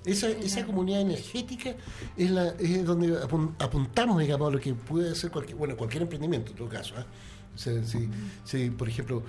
Esa, 0.04 0.28
esa 0.30 0.66
comunidad 0.66 1.00
energética 1.00 1.76
es, 2.16 2.28
la, 2.28 2.48
es 2.58 2.84
donde 2.84 3.16
apuntamos, 3.60 4.20
digamos, 4.20 4.48
a 4.48 4.50
lo 4.50 4.60
que 4.60 4.74
puede 4.74 5.12
hacer 5.12 5.30
cualquier, 5.30 5.56
bueno, 5.56 5.76
cualquier 5.76 6.02
emprendimiento 6.02 6.50
en 6.50 6.56
todo 6.56 6.68
caso. 6.68 6.94
¿ah? 6.98 7.06
si, 7.54 8.08
si, 8.44 8.70
por 8.70 8.88
ejemplo, 8.88 9.22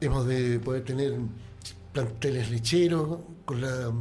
hemos 0.00 0.26
de 0.26 0.58
poder 0.60 0.84
tener 0.84 1.14
planteles 1.92 2.50
lecheros 2.50 3.20
con 3.44 3.60
la, 3.60 3.92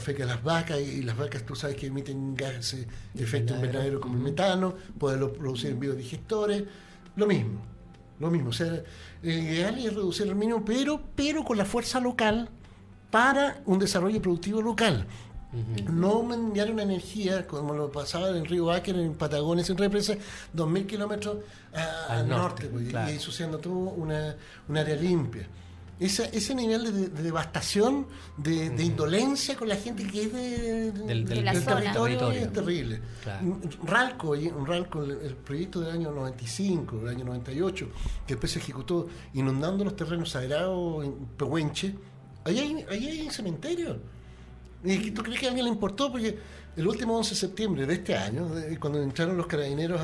feca 0.00 0.22
de 0.24 0.30
las 0.30 0.42
vacas 0.42 0.80
y 0.80 1.02
las 1.02 1.16
vacas 1.16 1.44
tú 1.44 1.54
sabes 1.54 1.76
que 1.76 1.88
emiten 1.88 2.34
gases 2.34 2.86
de 3.12 3.24
efecto 3.24 3.54
invernadero 3.54 4.00
como 4.00 4.14
el 4.14 4.22
metano, 4.22 4.74
poderlo 4.98 5.32
producir 5.32 5.70
en 5.70 5.80
biodigestores, 5.80 6.64
lo 7.16 7.26
mismo, 7.26 7.60
lo 8.18 8.30
mismo, 8.30 8.48
o 8.50 8.52
sea, 8.52 8.82
el 9.22 9.30
ideal 9.30 9.78
es 9.78 9.92
reducir 9.92 10.26
el 10.28 10.34
mínimo, 10.34 10.64
pero, 10.64 11.02
pero 11.14 11.44
con 11.44 11.58
la 11.58 11.66
fuerza 11.66 12.00
local 12.00 12.48
para 13.10 13.60
un 13.66 13.78
desarrollo 13.78 14.22
productivo 14.22 14.62
local. 14.62 15.06
No 15.90 16.32
enviar 16.32 16.70
una 16.70 16.82
energía 16.82 17.46
como 17.46 17.74
lo 17.74 17.90
pasaba 17.90 18.30
en 18.30 18.36
el 18.36 18.46
río 18.46 18.66
Báquer, 18.66 18.96
en 18.96 19.14
Patagones, 19.14 19.68
en 19.68 19.76
represa, 19.76 20.14
2.000 20.56 20.86
kilómetros 20.86 21.38
al, 22.08 22.26
norte, 22.26 22.68
pues, 22.68 22.90
y 22.90 23.12
ensuciando 23.12 23.58
todo 23.58 23.74
una, 23.74 24.34
un 24.68 24.76
área 24.78 24.96
limpia. 24.96 25.46
ese 26.00 26.54
nivel 26.54 27.12
de, 27.12 27.22
devastación, 27.22 28.06
de, 28.38 28.82
indolencia 28.82 29.54
con 29.54 29.68
la 29.68 29.76
gente 29.76 30.06
que 30.06 30.22
es 30.22 30.32
de, 30.32 30.92
del, 30.92 31.26
territorio, 31.26 32.30
es 32.30 32.50
terrible. 32.50 33.02
Ralco, 33.84 34.34
Ralco 34.64 35.04
el, 35.04 35.36
proyecto 35.36 35.80
del 35.80 35.90
año 35.90 36.12
95, 36.12 36.96
del 36.96 37.08
año 37.08 37.24
98, 37.26 37.88
que 38.26 38.34
después 38.34 38.52
se 38.52 38.58
ejecutó 38.58 39.06
inundando 39.34 39.84
los 39.84 39.96
terrenos 39.96 40.30
sagrados 40.30 41.04
en 41.04 41.12
Pehuenche, 41.36 41.94
ahí 42.44 42.58
hay, 42.58 42.86
ahí 42.88 43.06
hay 43.06 43.30
cementerio 43.30 44.00
¿Y 44.84 45.10
tú 45.12 45.22
crees 45.22 45.40
que 45.40 45.46
a 45.46 45.48
alguien 45.50 45.66
le 45.66 45.70
importó? 45.70 46.10
Porque 46.10 46.38
el 46.76 46.88
último 46.88 47.16
11 47.18 47.30
de 47.30 47.36
septiembre 47.36 47.86
de 47.86 47.94
este 47.94 48.16
año, 48.16 48.48
cuando 48.80 49.02
entraron 49.02 49.36
los 49.36 49.46
carabineros, 49.46 50.00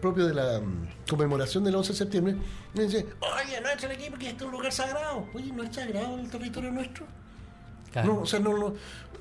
propio 0.00 0.26
de 0.26 0.34
la 0.34 0.60
mm, 0.60 1.06
conmemoración 1.08 1.64
del 1.64 1.76
11 1.76 1.92
de 1.92 1.98
septiembre, 1.98 2.36
me 2.74 2.82
dice, 2.84 3.06
oye, 3.20 3.60
no 3.60 3.70
entren 3.70 3.92
aquí 3.92 4.06
porque 4.10 4.28
este 4.28 4.44
es 4.44 4.46
un 4.46 4.52
lugar 4.52 4.72
sagrado. 4.72 5.26
Oye, 5.34 5.52
¿no 5.52 5.62
es 5.62 5.74
sagrado 5.74 6.18
el 6.18 6.28
territorio 6.28 6.70
nuestro? 6.70 7.06
No, 8.04 8.20
o 8.20 8.26
sea, 8.26 8.40
no, 8.40 8.74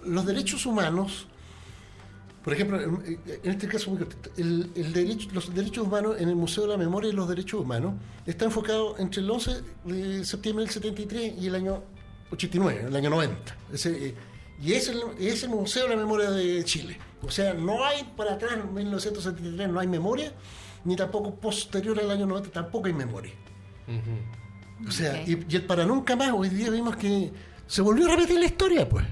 los 0.03 0.25
derechos 0.25 0.65
humanos, 0.65 1.27
por 2.43 2.53
ejemplo, 2.53 2.79
en 2.81 3.39
este 3.43 3.67
caso, 3.67 3.97
el, 4.35 4.71
el 4.75 4.93
derecho, 4.93 5.29
los 5.33 5.53
derechos 5.53 5.85
humanos 5.85 6.17
en 6.19 6.29
el 6.29 6.35
Museo 6.35 6.63
de 6.63 6.69
la 6.69 6.77
Memoria 6.77 7.09
y 7.09 7.13
los 7.13 7.27
Derechos 7.27 7.61
Humanos 7.61 7.93
está 8.25 8.45
enfocado 8.45 8.97
entre 8.99 9.21
el 9.21 9.29
11 9.29 9.61
de 9.85 10.25
septiembre 10.25 10.65
del 10.65 10.73
73 10.73 11.33
y 11.39 11.47
el 11.47 11.55
año 11.55 11.83
89, 12.32 12.86
el 12.88 12.95
año 12.95 13.09
90. 13.09 13.55
Ese, 13.73 14.15
y 14.61 14.73
es 14.73 14.89
el, 14.89 15.01
es 15.19 15.43
el 15.43 15.49
Museo 15.49 15.84
de 15.84 15.89
la 15.89 15.95
Memoria 15.95 16.32
de 16.32 16.63
Chile. 16.63 16.97
O 17.21 17.30
sea, 17.30 17.53
no 17.53 17.84
hay 17.86 18.03
para 18.15 18.34
atrás, 18.34 18.53
en 18.53 18.73
1973 18.73 19.69
no 19.69 19.80
hay 19.80 19.88
memoria, 19.88 20.34
ni 20.84 20.95
tampoco 20.95 21.36
posterior 21.36 21.99
al 21.99 22.09
año 22.11 22.25
90 22.25 22.51
tampoco 22.51 22.88
hay 22.88 22.93
memoria. 22.93 23.34
O 24.88 24.91
sea, 24.91 25.23
y, 25.25 25.45
el 25.49 25.65
para 25.65 25.86
nunca 25.86 26.15
más, 26.15 26.32
hoy 26.32 26.49
día 26.49 26.69
vimos 26.69 26.95
que 26.95 27.32
se 27.65 27.82
volvió 27.82 28.07
a 28.07 28.15
repetir 28.15 28.39
la 28.39 28.45
historia, 28.45 28.88
pues. 28.88 29.05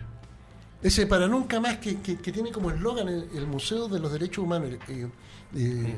Ese 0.82 1.07
para 1.07 1.28
nunca 1.28 1.59
más 1.59 1.78
que, 1.78 1.99
que, 1.99 2.32
tiene 2.32 2.51
como 2.51 2.70
eslogan 2.70 3.07
el, 3.07 3.47
Museo 3.47 3.88
de 3.88 3.99
los 3.99 4.11
Derechos 4.11 4.43
Humanos. 4.43 4.70
Eh, 4.88 5.07
eh, 5.55 5.95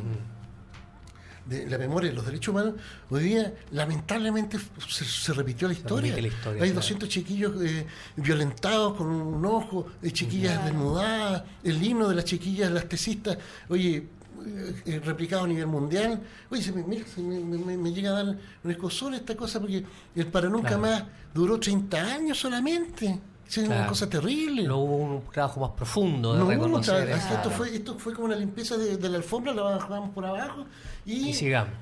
de 1.48 1.70
la 1.70 1.78
memoria 1.78 2.10
de 2.10 2.16
los 2.16 2.26
derechos 2.26 2.50
humanos, 2.54 2.76
hoy 3.10 3.24
día 3.24 3.54
lamentablemente 3.72 4.58
se, 4.88 5.34
repitió 5.34 5.68
la 5.68 5.74
historia. 5.74 6.16
Hay 6.16 6.72
200 6.72 7.08
chiquillos 7.08 7.62
eh, 7.62 7.86
violentados 8.16 8.96
con 8.96 9.08
un 9.08 9.46
ojo, 9.46 9.88
hay 10.04 10.12
chiquillas 10.12 10.64
desnudadas, 10.66 11.44
el 11.64 11.82
himno 11.82 12.10
de 12.10 12.16
las 12.16 12.26
chiquillas, 12.26 12.72
las 12.72 12.88
tesistas, 12.88 13.38
oye, 13.70 14.08
eh, 14.46 14.76
eh, 14.86 15.02
replicado 15.04 15.46
a 15.46 15.48
nivel 15.48 15.68
mundial. 15.68 16.22
Oye, 16.50 16.62
se 16.62 16.72
me, 16.72 16.84
mira, 16.84 17.06
me, 17.18 17.92
llega 17.92 18.12
a 18.12 18.24
dar 18.24 18.38
un 18.64 18.72
escosor 18.72 19.14
esta 19.14 19.36
cosa 19.36 19.60
porque 19.60 19.84
el 20.16 20.28
para 20.28 20.50
nunca 20.50 20.78
más 20.78 21.04
duró 21.34 21.60
30 21.60 21.98
años 21.98 22.40
solamente. 22.40 23.20
Es 23.48 23.58
una 23.58 23.88
cosa 23.88 24.10
terrible. 24.10 24.64
No 24.64 24.78
hubo 24.80 24.98
un 24.98 25.24
trabajo 25.32 25.62
más 25.62 25.72
profundo 25.72 26.34
de 26.34 26.40
no, 26.40 26.50
reconocer. 26.50 27.10
esto, 27.10 27.50
fue, 27.50 27.76
esto 27.76 27.98
fue 27.98 28.14
como 28.14 28.26
una 28.26 28.36
limpieza 28.36 28.78
de, 28.78 29.10
la 29.10 29.18
alfombra, 29.18 29.54
la 29.54 29.64
bajamos 29.64 30.10
por 30.12 30.26
abajo 30.26 30.66
y, 31.06 31.30
y 31.30 31.34
sigamos. 31.34 31.74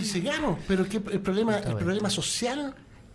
y 0.00 0.04
sigamos. 0.04 0.58
Pero 0.66 0.88
que 0.88 0.96
el 0.96 1.20
problema, 1.20 1.58
el 1.58 1.76
problema 1.76 2.10
social 2.10 2.74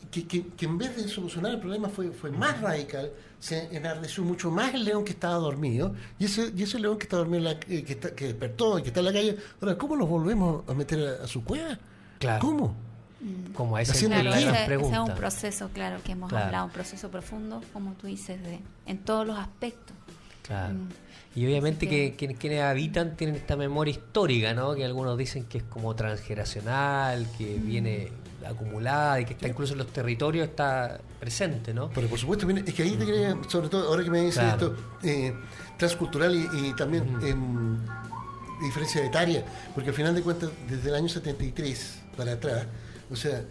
que, 0.10 0.46
en 0.62 0.78
vez 0.78 0.96
de 0.96 1.08
solucionar 1.08 1.54
el 1.54 1.60
problema 1.60 1.90
fue, 1.90 2.12
fue 2.12 2.32
más 2.32 2.62
radical, 2.62 3.12
se 3.40 3.76
enardeció 3.76 4.24
mucho 4.24 4.50
más 4.52 4.74
el 4.74 4.84
león 4.84 5.04
que 5.04 5.12
estaba 5.12 5.36
dormido, 5.36 5.94
y 6.20 6.26
ese, 6.26 6.52
y 6.56 6.64
ese 6.64 6.80
león 6.80 6.98
que 6.98 7.04
está 7.04 7.18
dormido, 7.18 7.50
eh, 7.52 7.84
que, 7.84 7.98
que 7.98 8.28
despertó 8.28 8.80
y 8.80 8.84
que 8.84 8.88
está 8.90 9.02
en 9.02 9.06
la 9.06 9.14
calle, 9.14 9.38
ahora, 9.62 9.78
¿cómo 9.78 9.96
los 9.96 10.08
volvemos 10.08 10.64
a 10.68 10.74
meter 10.74 11.20
a, 11.24 11.28
su 11.28 11.44
cueva? 11.44 11.78
Claro. 12.20 12.42
¿Cómo? 12.42 12.76
Mm. 13.20 13.54
Como 13.54 13.78
ese, 13.78 13.94
es 13.94 14.04
un 14.04 15.14
proceso, 15.16 15.70
claro, 15.74 15.98
que 16.04 16.12
hemos 16.12 16.32
hablado, 16.32 16.66
un 16.66 16.72
proceso 16.72 17.10
profundo, 17.10 17.62
como 17.74 17.94
tú 17.94 18.08
dices, 18.08 18.42
de, 18.44 18.60
en 18.86 19.00
todos 19.00 19.26
los 19.26 19.38
aspectos. 19.38 19.96
Claro. 20.44 20.76
Mm. 20.76 20.90
Y 21.36 21.46
obviamente 21.46 21.88
que, 21.88 22.16
quienes 22.16 22.62
habitan 22.62 23.16
tienen 23.16 23.36
esta 23.36 23.56
memoria 23.56 23.92
histórica, 23.92 24.54
¿no? 24.54 24.74
Que 24.76 24.86
algunos 24.86 25.18
dicen 25.18 25.46
que 25.46 25.60
es 25.60 25.64
como 25.64 25.96
transgeneracional, 25.96 27.28
que 27.38 27.58
mm. 27.58 27.66
viene 27.66 28.12
acumulada 28.46 29.20
y 29.20 29.26
que 29.26 29.34
está 29.34 29.48
incluso 29.48 29.74
en 29.74 29.80
los 29.80 29.88
territorios 29.88 30.48
está 30.48 31.00
presente, 31.20 31.74
¿no? 31.74 31.90
Pero 31.90 32.08
por 32.08 32.18
supuesto, 32.18 32.50
es 32.50 32.74
que 32.74 32.84
ahí 32.84 32.96
te 32.96 33.06
quería, 33.06 33.38
sobre 33.48 33.70
todo 33.70 33.88
ahora 33.88 34.04
que 34.04 34.10
me 34.10 34.22
dices 34.22 34.44
esto, 34.44 34.76
eh, 35.04 35.34
transcultural 35.78 36.36
y, 36.36 36.74
también 36.74 37.04
en 37.22 37.80
diferencia 38.62 39.06
etaria, 39.06 39.44
porque 39.74 39.90
al 39.90 39.96
final 39.96 40.16
de 40.16 40.22
cuentas, 40.22 40.50
desde 40.68 40.90
el 40.90 40.96
año 40.96 41.10
73 41.10 42.00
para 42.16 42.34
atrás, 42.34 42.66
o 43.12 43.16
sea, 43.16 43.44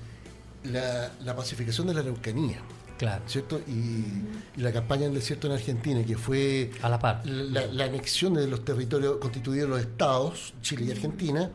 la, 0.65 1.13
la 1.25 1.37
pacificación 1.37 1.87
de 1.87 1.95
la 1.95 2.01
Araucanía, 2.01 2.61
Claro. 2.97 3.25
¿Cierto? 3.27 3.61
Y, 3.67 4.61
la 4.61 4.73
campaña 4.73 5.03
del 5.03 5.15
desierto 5.15 5.47
en 5.47 5.55
Argentina, 5.55 6.03
que 6.05 6.17
fue 6.17 6.71
a 6.83 6.89
la, 6.89 6.99
par. 6.99 7.27
la, 7.27 7.85
anexión 7.85 8.35
de 8.35 8.47
los 8.47 8.65
territorios 8.65 9.19
constituidos 9.19 9.69
los 9.69 9.81
estados, 9.81 10.55
Chile 10.63 10.87
y 10.87 10.91
Argentina, 10.93 11.51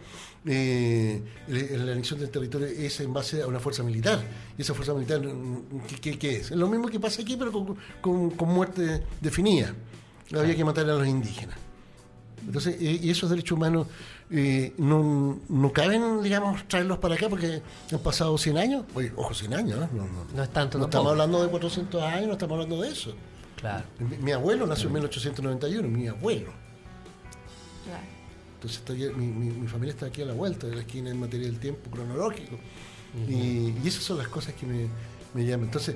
eh, 0.45 1.22
la 1.47 1.93
anexión 1.93 2.20
del 2.20 2.30
territorio 2.30 2.68
es 2.68 2.99
en 2.99 3.12
base 3.12 3.41
a 3.41 3.47
una 3.47 3.60
fuerza 3.60 3.82
militar. 3.84 4.22
Y 4.58 4.62
esa 4.62 4.74
fuerza 4.74 4.93
militar, 4.93 5.22
¿qué, 5.99 6.18
qué, 6.20 6.38
es? 6.38 6.52
Es 6.52 6.58
lo 6.58 6.68
mismo 6.68 6.89
que 6.89 6.99
pasa 6.99 7.22
aquí, 7.24 7.36
pero 7.38 7.52
con, 8.02 8.30
con, 8.32 8.49
muerte 8.49 9.04
definida. 9.20 9.74
Había 10.34 10.56
que 10.56 10.64
matar 10.64 10.89
a 10.89 10.95
los 10.95 11.08
indígenas. 11.08 11.58
Entonces, 12.46 12.76
eh, 12.80 13.00
y 13.02 13.10
esos 13.10 13.30
derechos 13.30 13.58
humanos 13.58 13.88
eh, 14.30 14.74
no, 14.78 15.39
no 15.50 15.74
caben, 15.74 16.22
digamos, 16.24 16.68
traerlos 16.68 16.98
para 17.00 17.16
acá 17.16 17.30
porque 17.30 17.62
han 17.92 18.00
pasado 18.00 18.38
100 18.38 18.58
años. 18.58 18.86
Oye, 18.94 19.12
ojo, 19.16 19.34
100 19.34 19.54
años, 19.54 19.80
¿no? 19.94 20.08
No, 20.36 20.44
es 20.44 20.50
tanto. 20.50 20.78
No 20.78 20.86
estamos 20.86 21.12
hablando 21.12 21.44
de 21.44 21.50
400 21.50 22.04
años, 22.04 22.28
no 22.28 22.34
estamos 22.34 22.54
hablando 22.54 22.82
de 22.82 22.89
eso. 22.89 23.14
Claro. 23.56 23.84
Mi, 24.00 24.32
abuelo 24.32 24.66
nació 24.66 24.88
en 24.88 24.94
1891, 24.94 25.88
mi 25.88 26.08
abuelo. 26.08 26.52
Claro. 27.86 28.04
Entonces, 28.56 29.16
mi, 29.18 29.28
mi, 29.28 29.68
familia 29.68 29.94
está 29.94 30.08
aquí 30.08 30.22
a 30.22 30.26
la 30.26 30.34
vuelta 30.34 30.68
de 30.68 30.76
la 30.76 30.82
esquina 30.82 31.10
en 31.10 31.20
materia 31.20 31.48
del 31.48 31.60
tiempo 31.60 31.89
cronológico. 31.92 32.58
y, 33.28 33.34
y, 33.34 33.82
esas 33.86 34.04
son 34.04 34.18
las 34.18 34.28
cosas 34.28 34.54
que 34.54 34.66
me, 34.66 34.88
me 35.34 35.46
llaman. 35.46 35.66
Entonces, 35.68 35.96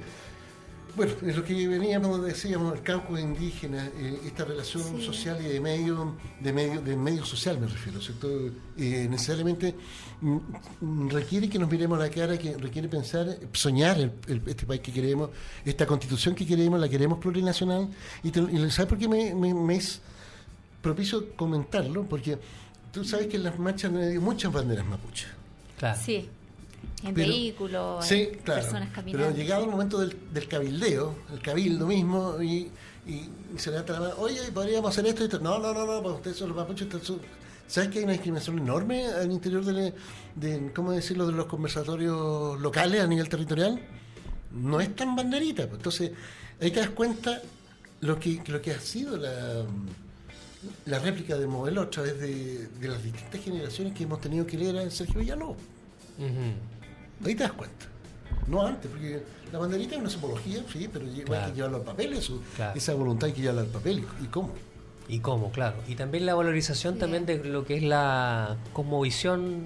bueno, 0.96 1.14
es 1.26 1.36
lo 1.36 1.43
que 1.43 1.68
veníamos, 1.68 2.24
decíamos, 2.24 2.74
el 2.76 2.82
caucus 2.82 3.20
indígena, 3.20 3.88
eh, 3.98 4.20
esta 4.26 4.46
relación 4.46 5.02
social 5.02 5.38
y 5.43 5.50
de 5.50 5.60
medio, 5.60 6.16
de 6.39 6.54
medio, 6.54 6.82
de 6.82 6.96
medio 6.96 7.26
social 7.26 7.60
me 7.60 7.68
refiero, 7.68 8.02
¿cierto? 8.02 8.30
Eh, 8.78 9.08
necesariamente 9.10 9.76
mm, 10.22 11.10
requiere 11.10 11.50
que 11.50 11.60
nos 11.60 11.70
miremos 11.70 12.00
la 12.00 12.10
cara, 12.10 12.38
que 12.38 12.58
requiere 12.58 12.88
pensar, 12.88 13.38
soñar 13.54 14.12
este 14.46 14.66
país 14.66 14.82
que 14.82 14.91
queremos, 14.91 15.30
esta 15.66 15.86
constitución 15.86 16.34
que 16.34 16.46
queremos, 16.46 16.80
la 16.80 16.88
queremos 16.88 17.20
plurinacional. 17.20 17.89
Y, 18.24 18.30
¿sabes 18.70 18.88
por 18.88 18.98
qué 18.98 19.08
me, 19.08 19.76
es 19.76 20.02
propicio 20.82 21.36
comentarlo? 21.36 22.04
Porque 22.04 22.38
tú 22.91 23.04
sabes 23.04 23.28
que 23.28 23.38
en 23.38 23.43
las 23.43 23.60
marchas 23.60 23.93
hay 23.93 24.20
muchas 24.20 24.52
banderas 24.52 24.86
mapuches. 24.86 25.28
Claro. 25.78 26.00
Sí 26.02 26.30
en 27.03 27.13
vehículos, 27.13 28.11
en 28.11 28.38
personas 28.39 28.89
caminando. 28.89 29.27
Pero 29.27 29.38
llegado 29.38 29.63
el 29.63 29.69
momento 29.69 29.99
del, 29.99 30.15
del, 30.33 30.47
cabildeo, 30.47 31.15
el 31.33 31.41
cabildo 31.41 31.88
mismo, 31.88 32.41
y, 32.41 32.71
y, 33.07 33.29
se 33.57 33.71
le 33.71 33.77
da 33.77 33.93
la 33.93 33.99
mano, 33.99 34.13
oye, 34.17 34.39
podríamos 34.53 34.91
hacer 34.91 35.05
esto 35.07 35.23
y 35.23 35.25
esto. 35.25 35.39
No, 35.39 35.59
no, 35.59 35.73
no, 35.73 35.86
no, 35.86 36.01
pues 36.01 36.15
ustedes 36.15 36.38
son 36.38 36.49
los 36.49 36.57
mapuches. 36.57 36.88
¿Sabes 37.67 37.89
que 37.89 37.97
hay 37.99 38.03
una 38.03 38.13
discriminación 38.13 38.59
enorme 38.59 39.07
al 39.07 39.31
interior 39.31 39.63
de, 39.65 39.93
de, 40.36 40.71
¿cómo 40.73 40.91
decirlo?, 40.91 41.25
de 41.25 41.33
los 41.33 41.47
conversatorios 41.47 42.59
locales 42.59 43.01
a 43.01 43.07
nivel 43.07 43.27
territorial. 43.27 43.81
No 44.51 44.79
es 44.79 44.95
tan 44.95 45.15
banderita. 45.15 45.63
Pues. 45.63 45.79
Entonces, 45.79 46.11
ahí 46.61 46.71
te 46.71 46.79
das 46.79 46.91
cuenta 46.91 47.41
lo 48.01 48.19
que, 48.19 48.41
lo 48.47 48.61
que 48.61 48.71
ha 48.71 48.79
sido 48.79 49.17
la, 49.17 49.65
la 50.86 50.99
réplica 50.99 51.38
del 51.38 51.47
modelo 51.47 51.81
a 51.81 51.89
través 51.89 52.19
de, 52.19 52.67
de, 52.67 52.88
las 52.88 53.03
distintas 53.03 53.41
generaciones 53.41 53.93
que 53.93 54.03
hemos 54.03 54.21
tenido 54.21 54.45
que 54.45 54.57
leer 54.57 54.77
a 54.77 54.89
Sergio 54.91 55.19
Villalobos. 55.19 55.57
Ahí 57.24 57.36
te 57.36 57.43
das 57.43 57.53
cuenta. 57.53 57.86
No 58.47 58.66
antes, 58.66 58.89
porque 58.91 59.24
la 59.51 59.59
banderita 59.59 59.95
es 59.95 60.01
una 60.01 60.09
simbología, 60.09 60.59
sí, 60.72 60.89
pero 60.91 61.05
hay 61.05 61.51
que 61.51 61.55
llevarlo 61.55 61.78
al 61.78 61.84
papel, 61.84 62.13
eso, 62.13 62.41
esa 62.76 62.93
voluntad 62.93 63.28
hay 63.28 63.34
que 63.34 63.41
llevarla 63.41 63.61
al 63.61 63.68
papel. 63.68 64.03
¿Y 64.24 64.26
cómo? 64.28 64.51
Y 65.07 65.20
cómo, 65.20 65.51
claro. 65.51 65.78
Y 65.88 65.95
también 65.95 66.26
la 66.26 66.36
valorización 66.36 66.97
también 66.97 67.26
de 67.26 67.43
lo 67.43 67.66
que 67.66 67.78
es 67.78 67.84
la 67.84 68.57
cosmovisión 68.74 69.63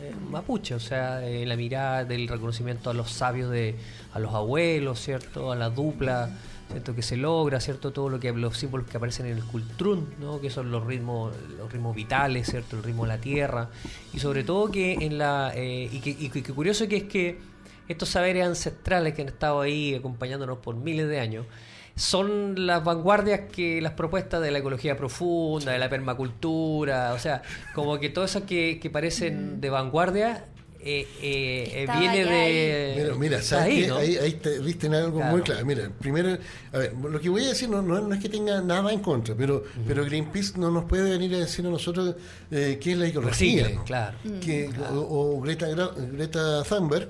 eh, 0.00 0.14
mapuche, 0.30 0.74
o 0.74 0.80
sea, 0.80 1.26
eh, 1.26 1.44
la 1.46 1.56
mirada 1.56 2.04
del 2.04 2.28
reconocimiento 2.28 2.90
a 2.90 2.94
los 2.94 3.10
sabios, 3.10 3.50
de 3.50 3.76
a 4.12 4.18
los 4.18 4.34
abuelos, 4.34 5.00
¿cierto? 5.00 5.52
A 5.52 5.56
la 5.56 5.70
dupla. 5.70 6.30
¿Cierto? 6.70 6.94
que 6.94 7.02
se 7.02 7.16
logra, 7.16 7.60
¿cierto? 7.60 7.92
Todo 7.92 8.08
lo 8.08 8.20
que 8.20 8.32
los 8.32 8.56
símbolos 8.56 8.86
que 8.86 8.96
aparecen 8.96 9.26
en 9.26 9.38
el 9.38 9.44
cultrún, 9.44 10.14
¿no? 10.20 10.40
que 10.40 10.50
son 10.50 10.70
los 10.70 10.86
ritmos, 10.86 11.34
los 11.56 11.72
ritmos 11.72 11.94
vitales, 11.94 12.48
¿cierto? 12.48 12.76
El 12.76 12.82
ritmo 12.82 13.04
de 13.04 13.08
la 13.08 13.18
tierra. 13.18 13.70
Y 14.12 14.18
sobre 14.18 14.44
todo 14.44 14.70
que 14.70 14.94
en 14.94 15.18
la 15.18 15.52
eh, 15.54 15.88
y, 15.90 16.00
que, 16.00 16.10
y 16.10 16.28
que 16.28 16.42
curioso 16.52 16.86
que 16.88 16.96
es 16.96 17.04
que 17.04 17.38
estos 17.88 18.10
saberes 18.10 18.46
ancestrales 18.46 19.14
que 19.14 19.22
han 19.22 19.28
estado 19.28 19.60
ahí 19.60 19.94
acompañándonos 19.94 20.58
por 20.58 20.76
miles 20.76 21.08
de 21.08 21.20
años 21.20 21.46
son 21.96 22.66
las 22.66 22.84
vanguardias 22.84 23.40
que 23.50 23.80
las 23.80 23.92
propuestas 23.92 24.40
de 24.40 24.52
la 24.52 24.58
ecología 24.58 24.96
profunda, 24.96 25.72
de 25.72 25.78
la 25.78 25.88
permacultura, 25.88 27.12
o 27.12 27.18
sea, 27.18 27.42
como 27.74 27.98
que 27.98 28.08
todo 28.08 28.24
eso 28.24 28.46
que, 28.46 28.78
que 28.80 28.88
parecen 28.88 29.60
de 29.60 29.68
vanguardia 29.68 30.44
eh, 30.80 31.08
eh, 31.20 31.86
viene 31.98 32.24
de. 32.24 33.14
Mira, 33.18 33.40
ahí, 33.60 34.16
ahí, 34.16 34.32
te 34.34 34.58
viste 34.60 34.86
en 34.86 34.94
algo 34.94 35.20
muy 35.20 35.42
claro. 35.42 35.66
Mira, 35.66 35.90
primero, 35.90 36.38
a 36.72 36.78
ver, 36.78 36.94
lo 36.94 37.20
que 37.20 37.28
voy 37.28 37.44
a 37.44 37.48
decir 37.48 37.68
no, 37.68 37.82
no, 37.82 38.14
es 38.14 38.20
que 38.20 38.28
tenga 38.28 38.60
nada 38.60 38.92
en 38.92 39.00
contra, 39.00 39.34
pero, 39.34 39.64
pero 39.86 40.04
Greenpeace 40.04 40.58
no 40.58 40.70
nos 40.70 40.84
puede 40.84 41.10
venir 41.10 41.34
a 41.34 41.38
decir 41.38 41.66
a 41.66 41.70
nosotros 41.70 42.14
eh, 42.50 42.78
qué 42.80 42.92
es 42.92 42.98
la 42.98 43.06
ecología. 43.08 43.82
claro. 43.84 44.18
Que, 44.40 44.70
o, 44.92 45.40
Greta, 45.40 45.66
Greta 46.12 46.62
Thunberg 46.62 47.08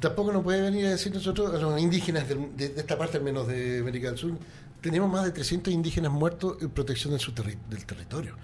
tampoco 0.00 0.32
nos 0.32 0.42
puede 0.42 0.62
venir 0.62 0.86
a 0.86 0.90
decir 0.90 1.14
nosotros, 1.14 1.54
a 1.54 1.58
los 1.58 1.80
indígenas 1.80 2.28
de, 2.28 2.72
esta 2.76 2.98
parte, 2.98 3.18
al 3.18 3.24
menos 3.24 3.46
de 3.46 3.80
América 3.80 4.08
del 4.08 4.18
Sur, 4.18 4.32
tenemos 4.80 5.10
más 5.10 5.24
de 5.24 5.30
300 5.30 5.72
indígenas 5.72 6.12
muertos 6.12 6.58
en 6.60 6.70
protección 6.70 7.18
su 7.18 7.32
del 7.32 7.86
territorio. 7.86 8.36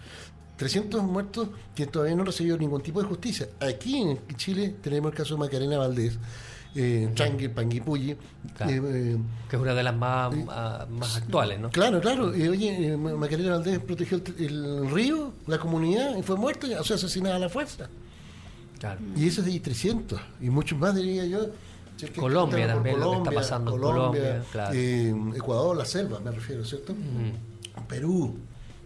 300 0.62 1.02
muertos 1.02 1.48
que 1.74 1.86
todavía 1.86 2.14
no 2.14 2.22
recibido 2.22 2.56
ningún 2.56 2.80
tipo 2.82 3.02
de 3.02 3.08
justicia. 3.08 3.48
Aquí 3.58 4.00
en 4.00 4.20
Chile 4.36 4.76
tenemos 4.80 5.10
el 5.10 5.18
caso 5.18 5.34
de 5.34 5.40
Macarena 5.40 5.76
Valdés, 5.76 6.16
eh, 6.76 7.12
Panguipulli. 7.52 8.12
Eh, 8.12 8.16
eh, 8.60 9.18
que 9.50 9.56
es 9.56 9.62
una 9.62 9.74
de 9.74 9.82
las 9.82 9.96
más, 9.96 10.32
más, 10.88 11.16
actuales, 11.16 11.58
¿no? 11.58 11.68
Claro, 11.70 12.00
claro. 12.00 12.26
oye, 12.28 12.96
Macarena 12.96 13.56
Valdés 13.56 13.80
protegió 13.80 14.22
el, 14.38 14.88
río, 14.88 15.32
la 15.48 15.58
comunidad, 15.58 16.16
y 16.16 16.22
fue 16.22 16.36
muerta, 16.36 16.68
o 16.80 16.84
sea, 16.84 16.94
asesinada 16.94 17.34
a 17.34 17.40
la 17.40 17.48
fuerza. 17.48 17.88
Claro. 18.78 19.00
Y 19.16 19.26
eso 19.26 19.40
es 19.40 19.48
de 19.48 19.58
300, 19.58 20.20
y 20.42 20.48
muchos 20.48 20.78
más, 20.78 20.94
diría 20.94 21.26
yo. 21.26 21.40
Colombia 22.16 22.68
también, 22.68 23.00
lo 23.00 23.10
que 23.10 23.18
está 23.18 23.30
pasando 23.32 23.72
Colombia, 23.72 24.44
Ecuador, 25.34 25.76
la 25.76 25.84
selva, 25.84 26.20
me 26.20 26.30
refiero, 26.30 26.64
¿cierto? 26.64 26.94
Perú. 27.88 28.38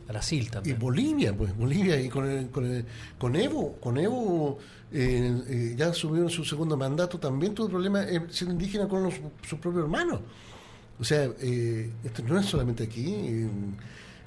Brasil 0.07 0.51
también. 0.51 0.77
Y 0.77 0.79
Bolivia, 0.79 1.37
pues, 1.37 1.57
Bolivia, 1.57 2.01
y 2.01 2.09
con, 2.09 2.49
con, 2.49 2.85
con 3.19 3.37
Evo, 3.37 3.77
con 3.81 3.99
Evo 3.99 4.59
eh, 4.93 5.43
eh, 5.49 5.75
ya 5.77 5.87
en 5.87 5.95
su 6.31 6.45
segundo 6.45 6.77
mandato, 6.77 7.19
también 7.19 7.55
tuvo 7.55 7.69
problemas 7.69 8.07
eh, 8.09 8.23
siendo 8.31 8.55
indígena 8.55 8.89
con 8.89 9.11
sus 9.11 9.59
propios 9.59 9.85
hermanos. 9.85 10.21
O 10.99 11.05
sea, 11.05 11.25
esto 11.25 12.23
no 12.27 12.39
es 12.39 12.47
solamente 12.47 12.85
aquí, 12.85 13.47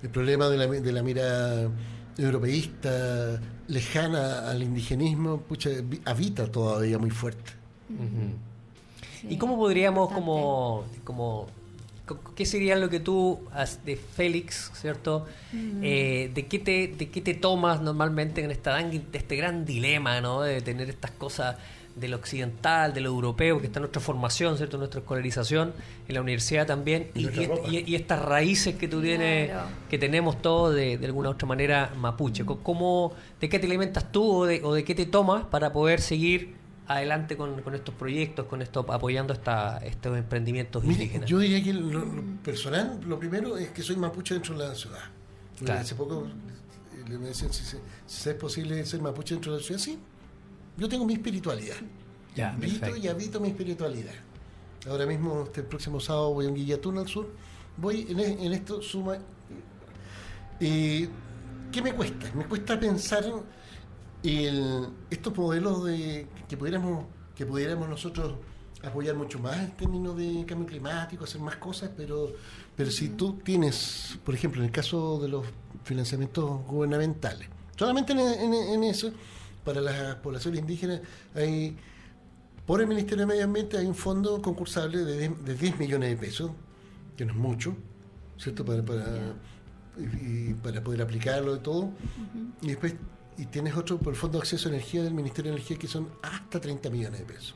el 0.04 0.10
problema 0.12 0.50
de 0.50 0.58
la, 0.58 0.68
de 0.68 0.92
la 0.92 1.02
mira 1.02 1.68
europeísta, 2.16 3.42
lejana 3.68 4.48
al 4.48 4.62
indigenismo, 4.62 5.42
pucha, 5.42 5.72
habita 6.06 6.46
todavía 6.52 7.00
muy 7.00 7.10
fuerte. 7.10 7.54
¿Y 9.28 9.38
cómo 9.38 9.58
podríamos 9.58 10.12
como, 10.12 10.86
como 11.04 11.48
¿Qué 12.36 12.45
sería 12.45 12.76
lo 12.76 12.89
que 12.89 12.99
tú, 12.99 13.39
de 13.86 13.95
Félix, 13.95 14.72
¿cierto? 14.74 15.26
Eh, 15.53 16.32
¿de, 16.34 16.47
qué 16.47 16.60
te, 16.60 16.88
¿De 16.88 17.10
qué 17.10 17.22
te 17.22 17.34
tomas 17.34 17.82
normalmente 17.82 18.43
en 18.43 18.51
esta, 18.51 18.80
este 18.80 19.36
gran 19.36 19.66
dilema, 19.66 20.22
¿no? 20.22 20.41
De 20.41 20.62
tener 20.62 20.89
estas 20.89 21.12
cosas 21.12 21.57
de 21.95 22.07
lo 22.07 22.18
occidental, 22.18 22.93
de 22.93 23.01
lo 23.01 23.10
europeo, 23.10 23.60
que 23.60 23.68
está 23.68 23.80
en 23.80 23.84
nuestra 23.84 24.01
formación, 24.01 24.57
¿cierto? 24.57 24.78
Nuestra 24.78 25.01
escolarización, 25.01 25.74
en 26.07 26.16
la 26.16 26.22
universidad 26.22 26.66
también, 26.66 27.10
y, 27.14 27.95
estas 27.95 28.22
raíces 28.22 28.76
que 28.76 28.88
tú 28.88 29.01
tienes, 29.01 29.51
que 29.89 29.97
tenemos 29.97 30.41
todos 30.41 30.76
de, 30.76 30.97
de 30.97 31.05
alguna 31.05 31.30
u 31.30 31.32
otra 31.34 31.47
manera 31.47 31.91
mapuche. 31.97 32.45
¿Cómo, 32.45 33.14
¿De 33.39 33.49
qué 33.49 33.60
te 33.60 33.68
alimentas 33.68 34.12
tú 34.12 34.32
o 34.32 34.45
de, 34.45 34.62
o 34.64 34.74
de 34.74 34.84
qué 34.84 34.95
te 34.95 35.05
tomas 35.05 35.45
para 35.45 35.74
poder 35.74 35.99
seguir 35.99 36.59
adelante 36.90 37.38
con, 37.38 37.62
estos 37.76 37.94
proyectos, 37.94 38.48
con 38.48 38.64
esto 38.64 38.80
apoyando 38.90 39.32
esta, 39.32 39.78
estos 39.78 40.18
emprendimientos 40.18 40.84
indígenas? 40.84 41.30
Yo 41.30 41.38
diría 41.38 41.64
que 41.64 41.72
lo, 41.72 42.04
personal, 42.44 43.00
lo 43.08 43.20
primero 43.20 43.58
es 43.58 43.70
que 43.70 43.84
soy 43.84 43.96
mapuche 43.96 44.34
dentro 44.34 44.58
de 44.58 44.68
la 44.68 44.76
ciudad. 44.76 45.04
Hace 45.70 45.94
poco 45.94 46.28
le 47.08 47.18
me 47.18 47.28
decían 47.28 47.54
si, 47.54 47.64
si, 48.08 48.30
es 48.30 48.36
posible 48.36 48.84
ser 48.86 49.02
mapuche 49.02 49.36
dentro 49.36 49.54
de 49.54 49.60
la 49.60 49.64
ciudad, 49.64 49.80
sí. 49.80 50.00
Yo 50.78 50.90
tengo 50.90 51.06
mi 51.06 51.14
espiritualidad. 51.14 51.78
Ya, 52.36 52.58
y 53.02 53.08
habito 53.08 53.40
mi 53.40 53.50
espiritualidad. 53.50 54.14
Ahora 54.90 55.06
mismo, 55.06 55.44
este 55.44 55.62
próximo 55.62 56.00
sábado 56.00 56.34
voy 56.34 56.46
a 56.46 56.50
un 56.50 56.56
Guillatún 56.56 56.98
al 56.98 57.08
sur. 57.08 57.30
Voy 57.78 58.08
en, 58.10 58.20
en 58.20 58.54
esto 58.54 58.82
suma. 58.82 59.18
y 60.60 61.08
¿Qué 61.72 61.82
me 61.84 61.94
cuesta? 61.94 62.32
Me 62.34 62.46
cuesta 62.46 62.80
pensar 62.80 63.26
el, 64.24 64.88
estos 65.09 65.36
modelos 65.38 65.86
de 65.86 66.28
que 66.47 66.57
pudiéramos 66.57 67.05
que 67.36 67.45
pudiéramos 67.45 67.88
nosotros 67.88 68.34
apoyar 68.84 69.15
mucho 69.15 69.39
más 69.39 69.57
en 69.57 69.72
términos 69.72 70.17
de 70.17 70.45
cambio 70.45 70.67
climático, 70.67 71.24
hacer 71.24 71.39
más 71.41 71.55
cosas, 71.55 71.89
pero 71.95 72.34
pero 72.76 72.91
si 72.91 73.09
tú 73.09 73.34
tienes, 73.43 74.17
por 74.24 74.34
ejemplo, 74.34 74.61
en 74.61 74.67
el 74.67 74.72
caso 74.72 75.20
de 75.20 75.28
los 75.28 75.45
financiamientos 75.84 76.65
gubernamentales, 76.65 77.49
solamente 77.78 78.13
en, 78.13 78.84
eso, 78.86 79.11
para 79.65 79.82
las 79.82 80.15
poblaciones 80.15 80.61
indígenas 80.61 81.01
hay, 81.36 81.76
por 82.65 82.80
el 82.80 82.88
Ministerio 82.88 83.26
de 83.26 83.34
Medio 83.34 83.43
Ambiente 83.43 83.78
hay 83.78 83.86
un 83.86 83.95
fondo 83.95 84.41
concursable 84.41 84.99
de 84.99 85.55
10, 85.55 85.78
millones 85.78 86.09
de 86.09 86.15
pesos, 86.15 86.51
que 87.17 87.26
no 87.26 87.34
es 87.34 87.38
mucho, 87.38 87.76
¿cierto? 88.38 88.63
Para, 88.63 88.82
para, 88.82 89.34
para 90.63 90.82
poder 90.82 91.01
aplicarlo 91.01 91.57
y 91.57 91.59
todo. 91.59 91.89
Y 92.61 92.67
después 92.67 92.95
y 93.40 93.46
tienes 93.46 93.76
otro 93.76 93.98
por 93.98 94.14
el 94.14 94.20
Fondo 94.20 94.38
de 94.38 94.42
Acceso 94.44 94.68
a 94.68 94.74
Energía 94.74 95.02
del 95.02 95.14
Ministerio 95.14 95.52
de 95.52 95.58
Energía 95.58 95.78
que 95.78 95.88
son 95.88 96.10
hasta 96.22 96.60
30 96.60 96.90
millones 96.90 97.20
de 97.20 97.26
pesos. 97.26 97.56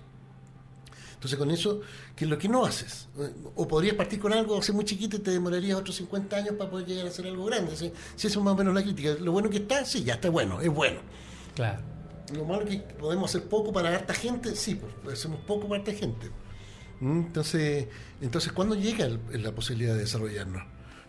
Entonces 1.14 1.38
con 1.38 1.52
eso, 1.52 1.82
¿qué 2.16 2.24
es 2.26 2.32
lo 2.32 2.38
que 2.38 2.48
no 2.48 2.66
haces? 2.66 3.08
O 3.56 3.68
podrías 3.68 3.96
partir 3.96 4.20
con 4.20 4.34
algo 4.34 4.58
hace 4.58 4.72
muy 4.72 4.86
chiquito 4.86 5.18
y 5.18 5.20
te 5.20 5.32
demorarías 5.32 5.78
otros 5.78 5.96
50 5.98 6.36
años 6.36 6.56
para 6.58 6.70
poder 6.70 6.88
llegar 6.88 7.06
a 7.06 7.10
hacer 7.10 7.28
algo 7.28 7.46
grande. 7.46 7.76
Si, 7.76 7.86
eso 7.86 8.28
es 8.28 8.38
más 8.38 8.54
o 8.54 8.58
menos 8.58 8.74
la 8.74 8.82
crítica. 8.82 9.16
Lo 9.20 9.32
bueno 9.34 9.50
que 9.50 9.58
está, 9.58 9.86
sí, 9.86 10.04
ya 10.04 10.16
está 10.16 10.30
bueno, 10.30 10.62
es 10.62 10.70
bueno. 10.70 11.00
Claro. 11.56 11.82
Lo 12.34 12.46
malo 12.46 12.66
que 12.66 12.78
podemos 12.78 13.30
hacer 13.30 13.48
poco 13.48 13.72
para 13.72 13.94
harta 13.94 14.14
gente, 14.14 14.56
sí, 14.56 14.80
pues 15.04 15.20
hacemos 15.20 15.40
poco 15.42 15.68
para 15.68 15.82
harta 15.82 15.94
gente. 15.94 16.30
Entonces, 17.02 17.88
entonces 18.22 18.54
¿cuándo 18.54 18.76
llega 18.76 19.10
la 19.32 19.52
posibilidad 19.54 19.94
de 19.94 20.00
desarrollarnos? 20.00 20.64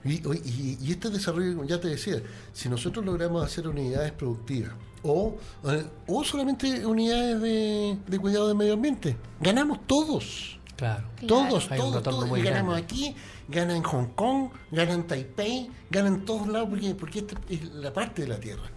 Y, 0.05 0.91
este 0.91 1.09
desarrollo, 1.09 1.65
ya 1.65 1.81
te 1.81 1.89
decía, 1.89 2.23
si 2.53 2.69
nosotros 2.69 3.05
logramos 3.05 3.43
hacer 3.43 3.67
unidades 3.67 4.13
productivas 4.13 4.75
o, 5.03 5.37
eh, 5.65 5.87
o 6.07 6.25
solamente 6.25 6.85
unidades 6.85 7.41
de, 7.41 8.19
cuidado 8.19 8.49
del 8.49 8.57
medio 8.57 8.75
ambiente, 8.75 9.17
ganamos 9.41 9.87
todos. 9.87 10.59
Claro. 10.77 11.09
Todos, 11.27 11.69
todos, 11.69 12.03
todos. 12.03 12.43
ganamos 12.43 12.77
aquí, 12.77 13.15
ganan 13.49 13.77
en 13.77 13.83
Hong 13.85 14.09
Kong, 14.15 14.51
ganan 14.73 15.01
en 15.01 15.07
Taipei, 15.07 15.71
ganan 15.89 16.15
en 16.15 16.25
todos 16.25 16.49
lados 16.49 16.69
porque, 16.69 16.95
porque 16.95 17.19
esta 17.21 17.37
es 17.49 17.65
la 17.75 17.93
parte 17.93 18.23
de 18.23 18.29
la 18.29 18.39
Tierra. 18.39 18.71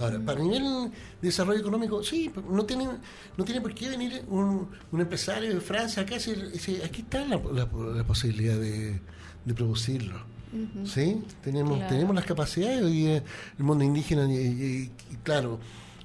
Ahora, 0.00 0.20
para 0.20 0.40
nivel 0.40 0.62
de 0.62 0.90
desarrollo 1.28 1.60
económico, 1.60 2.02
sí, 2.02 2.30
no 2.50 2.64
tiene, 2.64 2.86
no 3.36 3.44
tiene 3.44 3.60
por 3.60 3.74
qué 3.74 3.88
venir 3.88 4.22
un, 4.28 4.68
empresario 4.92 5.54
de 5.54 5.60
Francia 5.60 6.02
acá. 6.02 6.16
aquí 6.16 7.00
está 7.00 7.24
la, 7.24 8.04
posibilidad 8.04 8.56
de, 8.56 9.00
de 9.44 9.54
producirlo. 9.54 10.31
¿Sí? 10.84 11.22
Tenemos, 11.42 11.86
tenemos 11.88 12.14
las 12.14 12.24
capacidades 12.24 12.82
hoy 12.82 12.92
día, 12.92 13.22
el 13.58 13.64
mundo 13.64 13.84
indígena, 13.84 14.26
y, 14.32 14.90
claro, 15.22 15.58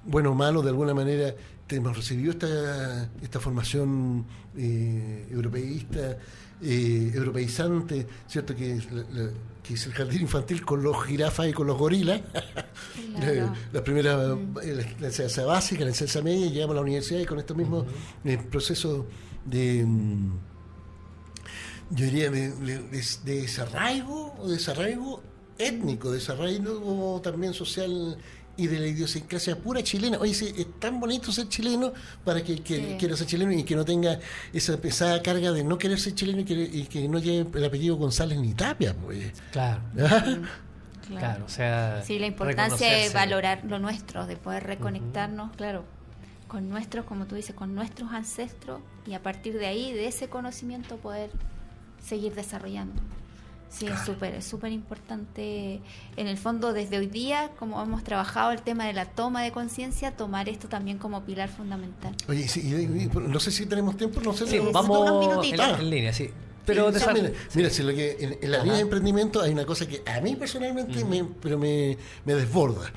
bueno 0.06 0.32
o 0.32 0.36
malo, 0.36 0.62
de 0.62 0.70
alguna 0.70 0.94
manera 0.94 1.34
hemos 1.70 1.98
recibido 1.98 2.32
esta, 2.32 3.10
esta 3.22 3.40
formación 3.40 4.26
eh, 4.58 5.28
europeísta, 5.32 6.18
eh, 6.62 7.12
europeizante, 7.14 8.08
¿cierto? 8.28 8.56
Que 8.56 8.78
es, 8.78 8.88
que 9.68 9.74
es 9.74 9.86
el 9.86 9.94
jardín 9.94 10.22
infantil 10.22 10.64
con 10.66 10.82
los 10.82 11.04
jirafas 11.06 11.50
y 11.50 11.54
con 11.54 11.68
los 11.68 11.78
gorilas. 11.78 12.22
la 13.74 13.84
primera, 13.84 14.18
la, 14.18 15.08
enseñanza 15.08 15.46
básica, 15.46 15.82
la 15.84 15.90
enseñanza 15.90 16.22
media, 16.22 16.48
llegamos 16.48 16.74
a 16.74 16.76
la 16.76 16.82
universidad 16.82 17.20
y 17.20 17.26
con 17.26 17.40
estos 17.40 17.58
mismos 17.58 17.86
eh, 18.24 18.38
procesos 18.50 19.06
de. 19.46 19.84
Mm, 19.86 20.32
yo 21.90 22.06
diría, 22.06 22.30
de, 22.30 22.52
desarraigo, 23.24 24.36
o 24.40 24.48
desarraigo 24.48 25.24
étnico, 25.58 26.12
desarraigo 26.12 27.22
también 27.22 27.54
social 27.54 28.18
y 28.58 28.68
de 28.68 28.80
la 28.80 28.88
idiosincrasia 28.88 29.56
pura 29.56 29.84
chilena. 29.84 30.18
Oye, 30.18 30.32
es 30.32 30.80
tan 30.80 31.00
bonito 31.00 31.32
ser 31.32 31.48
chileno 31.48 31.94
para 32.26 32.44
que, 32.44 32.62
que 32.62 32.98
quiera 32.98 33.16
ser 33.16 33.28
chileno 33.28 33.52
y 33.52 33.64
que 33.64 33.76
no 33.76 33.86
tenga 33.86 34.20
esa 34.52 34.78
pesada 34.78 35.22
carga 35.22 35.52
de 35.52 35.64
no 35.64 35.78
querer 35.78 36.00
ser 36.00 36.16
chileno 36.16 36.42
y 36.42 36.86
que, 36.86 37.08
no 37.08 37.20
lleve 37.20 37.48
el 37.58 37.66
apellido 37.66 37.96
González 37.96 38.40
ni 38.40 38.54
Tapia. 38.54 38.94
Pues. 38.94 39.32
Claro. 39.52 39.82
Claro. 41.08 41.46
o 41.46 41.48
sea. 41.48 42.04
Sí, 42.04 42.20
la 42.20 42.26
importancia 42.26 42.92
de 42.92 43.08
valorar 43.12 43.64
lo 43.64 43.80
nuestro, 43.80 44.28
de 44.28 44.36
poder 44.36 44.66
reconectarnos, 44.66 45.56
claro, 45.56 45.86
con 46.50 46.68
nuestros, 46.68 47.06
como 47.06 47.28
tú 47.28 47.36
dices, 47.36 47.56
con 47.56 47.76
nuestros 47.76 48.12
ancestros 48.12 48.82
y 49.06 49.14
a 49.14 49.24
partir 49.24 49.58
de 49.58 49.68
ahí, 49.68 49.94
de 49.94 50.08
ese 50.08 50.28
conocimiento, 50.28 50.98
poder 50.98 51.30
seguir 52.02 52.34
desarrollando. 52.36 53.02
Sí, 53.70 53.86
es 53.86 54.00
súper, 54.06 54.34
es 54.34 54.46
súper 54.46 54.72
importante. 54.72 55.82
En 56.16 56.28
el 56.28 56.38
fondo, 56.38 56.74
desde 56.74 56.98
hoy 56.98 57.08
día, 57.08 57.52
como 57.60 57.82
hemos 57.82 58.04
trabajado 58.04 58.52
el 58.52 58.62
tema 58.62 58.86
de 58.86 58.94
la 58.94 59.06
toma 59.06 59.44
de 59.44 59.52
conciencia, 59.52 60.16
tomar 60.16 60.48
esto 60.50 60.68
también 60.68 60.98
como 60.98 61.24
pilar 61.24 61.50
fundamental. 61.50 62.16
Oye, 62.28 62.48
no 63.14 63.40
sé 63.40 63.52
si 63.52 63.66
tenemos 63.66 63.98
tiempo, 63.98 64.22
no 64.22 64.34
sé 64.34 64.48
si 64.48 64.60
vamos 64.60 65.44
en, 65.44 65.90
línea, 65.90 66.14
sí. 66.14 66.30
Pero 66.66 66.92
mira, 67.56 67.70
si 67.70 67.84
lo 67.84 67.94
que 67.94 68.40
en, 68.42 68.52
la 68.52 68.60
línea 68.60 68.76
de 68.76 68.82
emprendimiento 68.82 69.42
hay 69.42 69.52
una 69.52 69.66
cosa 69.66 69.88
que 69.88 70.02
a 70.06 70.20
mí 70.22 70.36
personalmente 70.36 71.04
me, 71.06 71.24
pero 71.24 71.58
me, 71.58 71.98
me 72.26 72.36
desborda. 72.36 72.92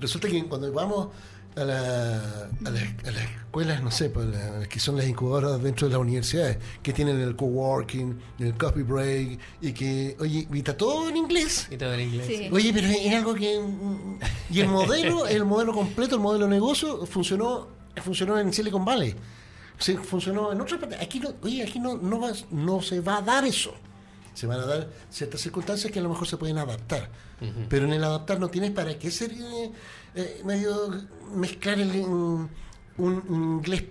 Resulta 0.00 0.28
que 0.28 0.44
cuando 0.46 0.70
vamos 0.72 1.08
a, 1.56 1.64
la, 1.64 2.48
a, 2.64 2.70
las 2.70 2.82
escuelas, 3.22 3.82
no 3.82 3.90
sé, 3.90 4.10
pues, 4.10 4.26
que 4.68 4.80
son 4.80 4.96
las 4.96 5.06
incubadoras 5.06 5.62
dentro 5.62 5.86
de 5.86 5.92
las 5.92 6.00
universidades, 6.00 6.58
que 6.82 6.92
tienen 6.92 7.20
el 7.20 7.36
coworking, 7.36 8.18
el 8.40 8.54
coffee 8.54 8.82
break, 8.82 9.38
y 9.60 9.72
que, 9.72 10.16
oye, 10.20 10.48
y 10.52 10.58
está 10.58 10.76
todo 10.76 11.08
en 11.08 11.16
inglés. 11.16 11.68
Y 11.70 11.76
todo 11.76 11.94
en 11.94 12.00
inglés. 12.00 12.50
Oye, 12.52 12.72
pero 12.72 12.88
es 12.88 13.14
algo 13.14 13.34
que... 13.34 13.60
Y 14.50 14.60
el 14.60 14.68
modelo, 14.68 15.26
el 15.28 15.44
modelo 15.44 15.72
completo, 15.72 16.16
el 16.16 16.20
modelo 16.20 16.46
de 16.46 16.50
negocio, 16.50 17.06
funcionó, 17.06 17.68
funcionó 18.02 18.38
en 18.38 18.52
Silicon 18.52 18.84
Valley. 18.84 19.14
Se 19.78 19.96
funcionó 19.98 20.52
en 20.52 20.60
otras 20.60 20.80
partes. 20.80 21.00
Aquí 21.00 21.20
no, 21.20 21.30
oye, 21.42 21.62
aquí 21.62 21.80
no, 21.80 21.96
no, 21.96 22.20
va, 22.20 22.32
no 22.50 22.80
se 22.80 23.00
va 23.00 23.18
a 23.18 23.22
dar 23.22 23.44
eso 23.44 23.74
se 24.34 24.46
van 24.46 24.60
a 24.60 24.66
dar 24.66 24.90
ciertas 25.10 25.40
circunstancias 25.40 25.92
que 25.92 26.00
a 26.00 26.02
lo 26.02 26.08
mejor 26.08 26.26
se 26.26 26.36
pueden 26.36 26.58
adaptar. 26.58 27.08
Pero 27.68 27.84
en 27.84 27.92
el 27.92 28.02
adaptar 28.02 28.40
no 28.40 28.48
tienes 28.48 28.70
para 28.70 28.98
qué 28.98 29.10
ser 29.10 29.32
eh, 29.32 29.70
eh, 30.14 30.42
medio 30.44 30.92
mezclar 31.34 31.78
el, 31.78 31.90
un, 32.00 32.50
inglés 32.98 33.84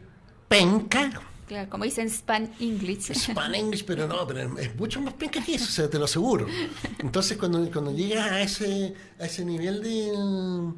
penca. 0.47 1.11
Claro, 1.47 1.69
como 1.69 1.83
dicen 1.83 2.09
Span 2.09 2.51
English. 2.59 3.13
Span 3.13 3.53
English, 3.55 3.85
pero 3.85 4.07
no, 4.07 4.25
pero 4.25 4.57
es 4.57 4.75
mucho 4.75 5.01
más 5.01 5.13
penca 5.13 5.43
que 5.43 5.55
eso, 5.55 5.65
o 5.65 5.67
sea, 5.67 5.89
te 5.89 5.99
lo 5.99 6.05
aseguro. 6.05 6.47
Entonces, 6.99 7.37
cuando, 7.37 7.69
cuando 7.71 7.91
llegas 7.91 8.31
a 8.31 8.41
ese, 8.41 8.95
a 9.19 9.25
ese 9.25 9.45
nivel 9.45 9.83
de, 9.83 10.71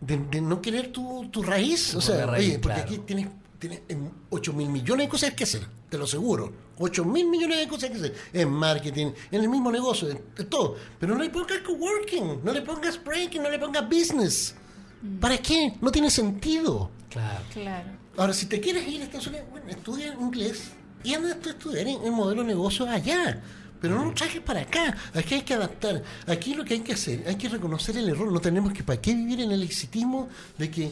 de, 0.00 0.16
de, 0.30 0.40
no 0.40 0.62
querer 0.62 0.90
tu, 0.90 1.28
tu 1.30 1.42
raíz, 1.42 1.94
o 1.94 2.00
sea, 2.00 2.26
oye, 2.30 2.58
porque 2.58 2.80
aquí 2.80 2.98
tienes, 2.98 3.28
tienes 3.58 3.82
8 4.30 4.52
mil 4.52 4.70
millones 4.70 5.06
de 5.06 5.10
cosas 5.10 5.34
que 5.34 5.44
hacer, 5.44 5.66
te 5.90 5.98
lo 5.98 6.04
aseguro. 6.04 6.63
8 6.78 7.04
mil 7.04 7.28
millones 7.28 7.58
de 7.58 7.68
cosas 7.68 7.90
que 7.90 7.96
hacer 7.96 8.14
en 8.32 8.50
marketing, 8.50 9.12
en 9.30 9.40
el 9.40 9.48
mismo 9.48 9.70
negocio, 9.70 10.08
en, 10.10 10.48
todo. 10.48 10.76
Pero 10.98 11.14
no 11.14 11.22
le 11.22 11.30
pongas 11.30 11.58
coworking, 11.58 12.40
no 12.42 12.52
le 12.52 12.62
pongas 12.62 13.02
breaking, 13.02 13.42
no 13.42 13.50
le 13.50 13.58
pongas 13.58 13.88
business. 13.88 14.54
Mm. 15.02 15.18
¿Para 15.18 15.38
qué? 15.38 15.74
No 15.80 15.90
tiene 15.90 16.10
sentido. 16.10 16.90
Claro. 17.10 17.44
claro. 17.52 17.90
Ahora, 18.16 18.32
si 18.32 18.46
te 18.46 18.60
quieres 18.60 18.86
ir 18.88 19.00
a 19.00 19.04
Estados 19.04 19.26
Unidos, 19.28 19.46
bueno, 19.50 19.68
estudia 19.68 20.14
inglés 20.14 20.70
y 21.04 21.14
anda 21.14 21.28
a 21.28 21.48
estudiar 21.50 21.86
en 21.86 22.02
el 22.02 22.12
modelo 22.12 22.42
de 22.42 22.48
negocio 22.48 22.88
allá. 22.88 23.40
Pero 23.80 23.98
no 23.98 24.06
lo 24.06 24.14
trajes 24.14 24.40
para 24.40 24.62
acá. 24.62 24.96
Aquí 25.12 25.34
hay 25.34 25.42
que 25.42 25.52
adaptar. 25.52 26.02
Aquí 26.26 26.54
lo 26.54 26.64
que 26.64 26.74
hay 26.74 26.80
que 26.80 26.94
hacer, 26.94 27.24
hay 27.26 27.36
que 27.36 27.48
reconocer 27.48 27.96
el 27.98 28.08
error. 28.08 28.32
No 28.32 28.40
tenemos 28.40 28.72
que, 28.72 28.82
¿para 28.82 29.00
qué 29.00 29.14
vivir 29.14 29.42
en 29.42 29.52
el 29.52 29.62
exitismo 29.62 30.28
de 30.56 30.70
que 30.70 30.90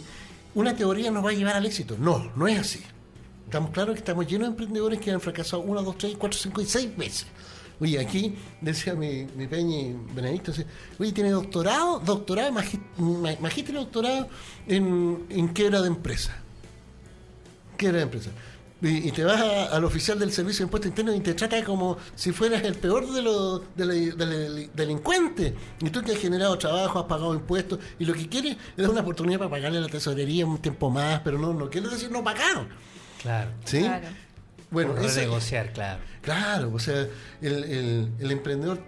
una 0.54 0.76
teoría 0.76 1.10
nos 1.10 1.24
va 1.24 1.30
a 1.30 1.32
llevar 1.32 1.56
al 1.56 1.64
éxito? 1.64 1.96
No, 1.98 2.30
no 2.36 2.46
es 2.46 2.58
así. 2.58 2.80
Estamos 3.44 3.70
claros 3.70 3.94
que 3.94 4.00
estamos 4.00 4.26
llenos 4.26 4.48
de 4.48 4.50
emprendedores 4.52 5.00
que 5.00 5.10
han 5.10 5.20
fracasado 5.20 5.62
una, 5.62 5.82
dos, 5.82 5.98
tres, 5.98 6.14
cuatro, 6.18 6.38
cinco 6.38 6.60
y 6.60 6.66
seis 6.66 6.96
veces. 6.96 7.26
Oye, 7.82 7.98
aquí 7.98 8.36
decía 8.60 8.94
mi, 8.94 9.26
mi 9.36 9.48
Peña 9.48 9.98
Benedicto, 10.14 10.52
oye, 11.00 11.10
tiene 11.10 11.30
doctorado, 11.30 11.98
doctorado, 11.98 12.52
magíster 12.52 13.74
doctorado 13.74 14.28
en, 14.68 15.26
en 15.28 15.48
quiebra 15.48 15.80
de 15.80 15.88
empresa. 15.88 16.36
Quiebra 17.76 17.98
de 17.98 18.04
empresa. 18.04 18.30
y, 18.82 19.10
te 19.10 19.24
vas 19.24 19.40
al 19.72 19.84
oficial 19.84 20.16
del 20.16 20.30
Servicio 20.30 20.58
de 20.58 20.68
Impuesto 20.68 20.86
Interno 20.86 21.12
y 21.12 21.18
te 21.20 21.34
trata 21.34 21.64
como 21.64 21.96
si 22.14 22.30
fueras 22.30 22.62
el 22.62 22.74
peor 22.76 23.12
de 23.12 23.22
los 23.22 23.62
de 23.74 24.70
delincuentes. 24.72 25.52
Y 25.80 25.90
tú 25.90 26.02
que 26.02 26.12
has 26.12 26.18
generado 26.18 26.56
trabajo, 26.58 27.00
has 27.00 27.06
pagado 27.06 27.34
impuestos 27.34 27.80
y 27.98 28.04
lo 28.04 28.14
que 28.14 28.28
quieres 28.28 28.56
es 28.76 28.86
una 28.86 29.00
oportunidad 29.00 29.38
para 29.38 29.50
pagarle 29.50 29.78
a 29.78 29.80
la 29.80 29.88
tesorería 29.88 30.46
un 30.46 30.58
tiempo 30.58 30.88
más, 30.88 31.20
pero 31.24 31.36
no, 31.36 31.52
no 31.52 31.68
quiere 31.68 31.88
decir 31.88 32.12
no 32.12 32.22
pagar. 32.22 32.68
Claro. 33.22 33.50
¿Sí? 33.64 33.80
Claro. 33.80 34.08
Bueno, 34.70 34.94
renegociar, 34.94 35.72
claro. 35.72 36.00
Claro, 36.22 36.72
o 36.72 36.78
sea, 36.78 37.06
el, 37.42 37.64
el, 37.64 38.08
el 38.18 38.30
emprendedor 38.30 38.80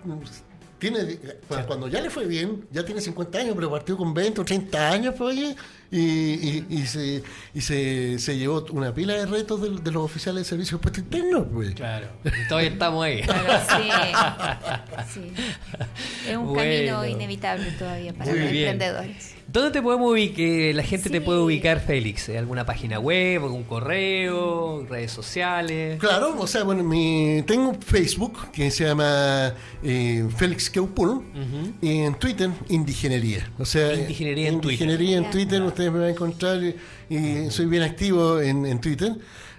tiene, 0.78 1.18
cuando 1.66 1.88
ya 1.88 2.00
le 2.00 2.10
fue 2.10 2.26
bien, 2.26 2.66
ya 2.70 2.84
tiene 2.84 3.00
50 3.00 3.38
años, 3.38 3.54
pero 3.54 3.70
partió 3.70 3.96
con 3.96 4.12
20 4.14 4.40
o 4.40 4.44
30 4.44 4.90
años, 4.90 5.14
pues, 5.16 5.36
oye, 5.36 5.56
y, 5.96 6.64
y, 6.68 6.86
se, 6.86 7.22
y 7.54 7.60
se, 7.60 8.18
se, 8.18 8.36
llevó 8.36 8.66
una 8.72 8.92
pila 8.92 9.14
de 9.14 9.26
retos 9.26 9.62
de, 9.62 9.92
los 9.92 10.04
oficiales 10.04 10.42
de 10.42 10.48
servicio 10.48 10.80
puesto 10.80 11.00
interno. 11.00 11.44
Pues. 11.44 11.74
Claro, 11.74 12.08
y 12.24 12.48
todavía 12.48 12.70
estamos 12.70 13.04
ahí. 13.04 13.22
sí, 15.12 15.32
Es 16.28 16.36
un 16.36 16.54
camino 16.54 17.06
inevitable 17.06 17.70
todavía 17.72 18.12
para 18.12 18.32
los 18.32 18.40
emprendedores. 18.40 19.34
¿Dónde 19.46 19.70
te 19.70 19.82
podemos 19.82 20.10
ubicar? 20.10 20.74
La 20.74 20.82
gente 20.82 21.10
te 21.10 21.20
puede 21.20 21.38
ubicar, 21.38 21.78
Félix. 21.78 22.28
¿Alguna 22.30 22.66
página 22.66 22.98
web, 22.98 23.42
algún 23.42 23.62
correo, 23.62 24.84
redes 24.88 25.12
sociales? 25.12 26.00
Claro, 26.00 26.34
o 26.38 26.46
sea, 26.48 26.64
bueno, 26.64 26.82
mi, 26.82 27.42
tengo 27.46 27.74
Facebook 27.74 28.50
que 28.50 28.70
se 28.72 28.84
llama 28.84 29.54
eh, 29.82 30.26
Félix 30.36 30.70
Keupul 30.70 31.22
y 31.80 32.00
en 32.00 32.14
Twitter, 32.16 32.50
Indigenería. 32.68 33.48
O 33.58 33.64
sea, 33.64 33.94
Indigenería 33.94 34.48
en 34.48 34.60
Twitter. 34.60 34.88
Indigenería 34.88 35.18
en 35.18 35.30
Twitter, 35.30 35.62
ustedes 35.84 35.92
me 35.92 35.98
van 36.00 36.08
a 36.08 36.12
encontrar 36.12 36.60
y, 36.62 36.74
soy 37.50 37.66
bien 37.66 37.82
activo 37.82 38.40
en, 38.40 38.80
Twitter. 38.80 39.14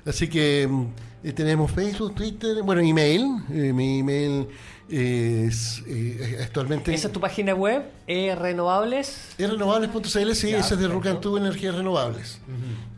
Así 0.06 0.28
que 0.28 0.68
mm, 0.68 0.88
tenemos 1.36 1.72
Facebook, 1.72 2.16
Twitter, 2.16 2.64
bueno, 2.64 2.82
email. 2.82 3.28
Eh, 3.52 3.72
mi 3.74 4.00
email 4.00 4.48
es, 4.90 5.84
eh, 5.88 6.40
actualmente. 6.42 6.92
¿Esa 6.94 7.08
es 7.08 7.14
tu 7.14 7.20
página 7.20 7.54
web? 7.54 7.84
¿E 8.08 8.34
renovables? 8.36 9.36
E 9.38 9.46
renovables.cl, 9.48 10.34
sí, 10.34 10.54
esa 10.54 10.76
es 10.76 10.80
de 10.80 10.88
Rucantú 10.88 11.36
Energías 11.38 11.76
Renovables. 11.76 12.40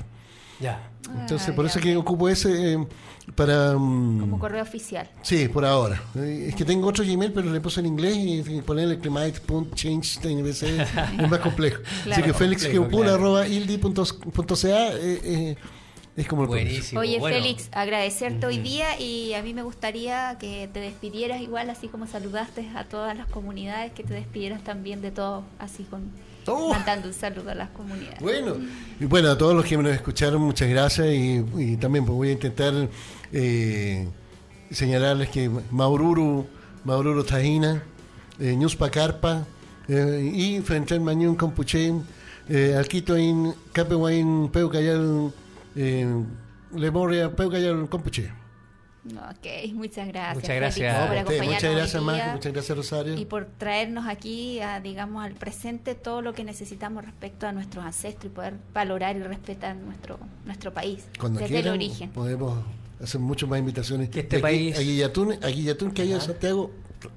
Ya. 0.60 0.90
Entonces, 1.22 1.54
por 1.54 1.66
eso 1.66 1.80
es 1.80 1.86
que 1.86 1.96
ocupo 1.96 2.28
ese. 2.30 2.74
Eh, 2.74 2.88
para, 3.36 3.74
mm, 3.74 4.22
Como 4.22 4.40
correo 4.40 4.64
oficial. 4.64 5.10
Sí, 5.22 5.50
por 5.50 5.66
ahora. 5.66 6.02
Es 6.16 6.56
que 6.56 6.64
tengo 6.64 6.88
otro 6.88 7.04
Gmail, 7.04 7.34
pero 7.34 7.52
le 7.52 7.60
puse 7.60 7.82
en 7.82 7.88
inglés 7.88 8.16
y 8.18 8.62
ponerle 8.62 9.00
climate.change 9.00 10.26
es 10.26 10.64
más 11.30 11.40
complejo. 11.40 11.82
Así 12.12 12.22
que 12.22 12.34
felixqueupula.ildi.ca 12.34 14.88
eh, 14.94 15.20
eh, 15.24 15.58
es 16.18 16.28
como 16.28 16.42
el 16.42 16.48
Buenísimo. 16.50 17.00
Oye, 17.00 17.22
Félix, 17.22 17.70
agradecerte 17.72 18.46
hoy 18.46 18.58
día 18.58 19.00
y 19.00 19.34
a 19.34 19.42
mí 19.42 19.54
me 19.54 19.64
gustaría 19.64 20.38
que 20.40 20.70
te 20.74 20.82
despidieras 20.82 21.42
igual, 21.42 21.70
así 21.70 21.88
como 21.88 22.08
saludaste 22.08 22.68
a 22.76 22.84
todas 22.84 23.16
las 23.16 23.28
comunidades, 23.28 23.94
que 23.94 24.04
te 24.04 24.14
despidieras 24.14 24.64
también 24.64 25.02
de 25.02 25.12
todo, 25.12 25.44
así 25.60 25.84
con 25.84 26.12
Oh. 26.48 26.70
mandando 26.70 27.10
un 27.10 27.14
saludo 27.14 27.52
a 27.52 27.56
las 27.56 27.70
comunidades. 27.70 28.20
Bueno, 28.20 28.56
y 29.00 29.06
bueno, 29.06 29.30
a 29.30 29.38
todos 29.38 29.54
los 29.54 29.66
que 29.66 29.78
me 29.78 29.92
escucharon, 29.92 30.42
muchas 30.42 30.70
gracias 30.70 31.08
y, 31.10 31.78
también 31.78 32.06
pues, 32.06 32.16
voy 32.16 32.30
a 32.30 32.32
intentar 32.32 32.74
eh, 33.34 34.08
señalarles 34.72 35.30
que 35.30 35.52
Maururu, 35.72 36.48
Maururu 36.86 37.24
Tajina, 37.24 37.84
eh, 38.40 38.56
Ñuspa 38.56 38.90
Carpa 38.90 39.46
eh, 39.90 40.32
y 40.34 40.62
frente 40.62 40.94
al 40.94 41.02
Mañón 41.02 41.36
Compuchen, 41.36 42.04
eh, 42.48 42.76
Alquito 42.78 43.18
in 43.18 43.54
Capehuain 43.74 44.50
Peucayal, 44.50 45.34
eh, 45.78 46.24
Lemoria 46.74 47.34
Peucayal 47.36 47.88
Compuche. 47.88 48.32
Ok, 49.16 49.74
muchas 49.74 50.08
gracias. 50.08 50.36
Muchas 50.36 50.56
gracias. 50.56 51.08
por 51.08 51.18
acompañarnos 51.18 51.54
muchas 51.54 51.76
gracias, 51.76 52.34
Muchas 52.34 52.54
gracias, 52.54 52.78
Rosario. 52.78 53.18
Y 53.18 53.26
por 53.26 53.46
traernos 53.46 54.06
aquí, 54.08 54.60
a, 54.60 54.80
digamos, 54.82 55.24
al 55.24 55.34
presente 55.34 55.96
todo 55.96 56.22
lo 56.22 56.34
que 56.34 56.44
necesitamos 56.44 57.06
respecto 57.06 57.48
a 57.48 57.52
nuestros 57.52 57.86
ancestros 57.86 58.26
y 58.26 58.30
poder 58.30 58.56
valorar 58.74 59.16
y 59.16 59.24
respetar 59.24 59.76
nuestro 59.76 60.20
nuestro 60.46 60.74
país 60.74 61.06
Cuando 61.20 61.40
desde 61.40 61.60
el 61.60 61.70
origen. 61.70 62.10
Podemos 62.10 62.58
hacer 63.02 63.22
muchas 63.22 63.48
más 63.48 63.60
invitaciones. 63.60 64.10
Que 64.10 64.22
este 64.22 64.40
país. 64.40 64.78
A 64.78 64.82
Guillatún, 64.82 65.34
a 65.42 65.48
Guillatún 65.48 65.92
que 65.92 66.02
hay 66.02 66.12
en 66.12 66.22
Santiago, 66.22 66.72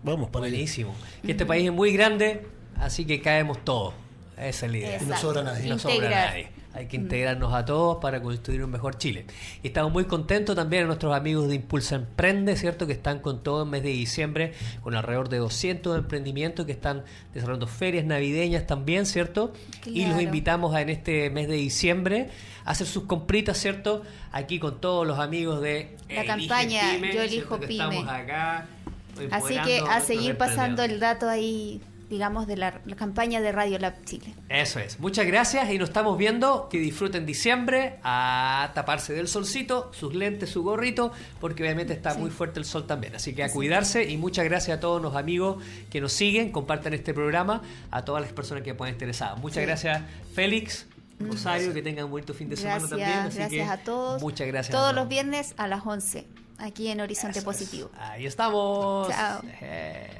vamos 0.04 0.30
para 0.30 0.46
Buenísimo. 0.46 0.94
Que 1.24 1.32
este 1.32 1.46
país 1.46 1.66
es 1.66 1.72
muy 1.72 1.92
grande, 1.92 2.46
así 2.76 3.04
que 3.04 3.20
caemos 3.20 3.64
todos. 3.64 3.94
Esa 4.36 4.66
es 4.66 4.72
la 4.72 4.78
idea. 4.78 5.02
Y 5.02 5.06
no 5.06 5.16
sobra 5.16 5.42
nadie. 5.42 5.68
No 5.68 5.78
sobra 5.78 6.08
nadie. 6.08 6.59
Hay 6.72 6.86
que 6.86 6.96
integrarnos 6.96 7.52
a 7.52 7.64
todos 7.64 7.98
para 8.00 8.22
construir 8.22 8.62
un 8.62 8.70
mejor 8.70 8.96
Chile. 8.96 9.26
Y 9.62 9.68
estamos 9.68 9.92
muy 9.92 10.04
contentos 10.04 10.54
también 10.54 10.84
a 10.84 10.86
nuestros 10.86 11.14
amigos 11.14 11.48
de 11.48 11.56
Impulsa 11.56 11.96
Emprende, 11.96 12.56
¿cierto? 12.56 12.86
Que 12.86 12.92
están 12.92 13.18
con 13.18 13.42
todo 13.42 13.64
el 13.64 13.68
mes 13.68 13.82
de 13.82 13.88
diciembre, 13.88 14.52
con 14.82 14.94
alrededor 14.94 15.28
de 15.28 15.38
200 15.38 15.98
emprendimientos 15.98 16.66
que 16.66 16.72
están 16.72 17.02
desarrollando 17.34 17.66
ferias 17.66 18.04
navideñas 18.04 18.66
también, 18.66 19.04
¿cierto? 19.06 19.52
Y 19.84 20.06
los 20.06 20.20
invitamos 20.22 20.74
a, 20.74 20.80
en 20.80 20.90
este 20.90 21.28
mes 21.30 21.48
de 21.48 21.54
diciembre 21.54 22.28
a 22.64 22.70
hacer 22.70 22.86
sus 22.86 23.04
compritas, 23.04 23.58
¿cierto? 23.58 24.02
Aquí 24.30 24.60
con 24.60 24.80
todos 24.80 25.04
los 25.06 25.18
amigos 25.18 25.60
de 25.60 25.96
la 26.08 26.24
campaña 26.24 26.96
Yo 26.98 27.22
elijo 27.22 27.58
Pyme. 27.58 27.72
Estamos 27.72 28.08
acá. 28.08 28.66
Así 29.32 29.58
que 29.64 29.80
a 29.80 30.00
seguir 30.00 30.36
pasando 30.36 30.82
el 30.82 31.00
dato 31.00 31.28
ahí 31.28 31.80
digamos, 32.10 32.48
de 32.48 32.56
la, 32.56 32.80
campaña 32.96 33.40
de 33.40 33.52
Radio 33.52 33.78
Lab 33.78 34.04
Chile. 34.04 34.34
Eso 34.48 34.80
es. 34.80 34.98
Muchas 34.98 35.26
gracias 35.26 35.70
y 35.70 35.78
nos 35.78 35.90
estamos 35.90 36.18
viendo. 36.18 36.68
Que 36.68 36.78
disfruten 36.78 37.24
diciembre 37.24 37.98
a 38.02 38.72
taparse 38.74 39.12
del 39.12 39.28
solcito, 39.28 39.90
sus 39.94 40.14
lentes, 40.14 40.50
su 40.50 40.64
gorrito, 40.64 41.12
porque 41.40 41.62
obviamente 41.62 41.92
está 41.92 42.14
muy 42.14 42.30
fuerte 42.30 42.58
el 42.58 42.66
sol 42.66 42.86
también. 42.86 43.14
Así 43.14 43.32
que 43.32 43.44
a 43.44 43.52
cuidarse 43.52 44.10
y 44.10 44.16
muchas 44.16 44.44
gracias 44.44 44.78
a 44.78 44.80
todos 44.80 45.00
los 45.00 45.14
amigos 45.14 45.62
que 45.88 46.00
nos 46.00 46.12
siguen, 46.12 46.50
compartan 46.50 46.92
este 46.94 47.14
programa, 47.14 47.62
a 47.92 48.04
todas 48.04 48.22
las 48.22 48.32
personas 48.32 48.64
que 48.64 48.74
puedan 48.74 48.92
interesar. 48.92 49.38
Muchas 49.38 49.62
gracias, 49.62 50.02
Félix. 50.34 50.86
Rosario, 51.20 51.74
que 51.74 51.82
tengan 51.82 52.06
un 52.06 52.10
buen 52.10 52.24
fin 52.24 52.48
de 52.48 52.56
semana 52.56 52.88
también. 52.88 53.30
gracias 53.32 53.70
a 53.70 53.78
todos. 53.78 54.20
Muchas 54.20 54.46
gracias. 54.48 54.76
Todos 54.76 54.94
los 54.94 55.06
viernes 55.06 55.54
a 55.58 55.68
las 55.68 55.86
11, 55.86 56.26
aquí 56.58 56.88
en 56.88 57.00
Horizonte 57.00 57.42
Positivo. 57.42 57.90
Ahí 57.98 58.26
estamos. 58.26 59.08
Chao. 59.08 59.42
Eh. 59.60 60.19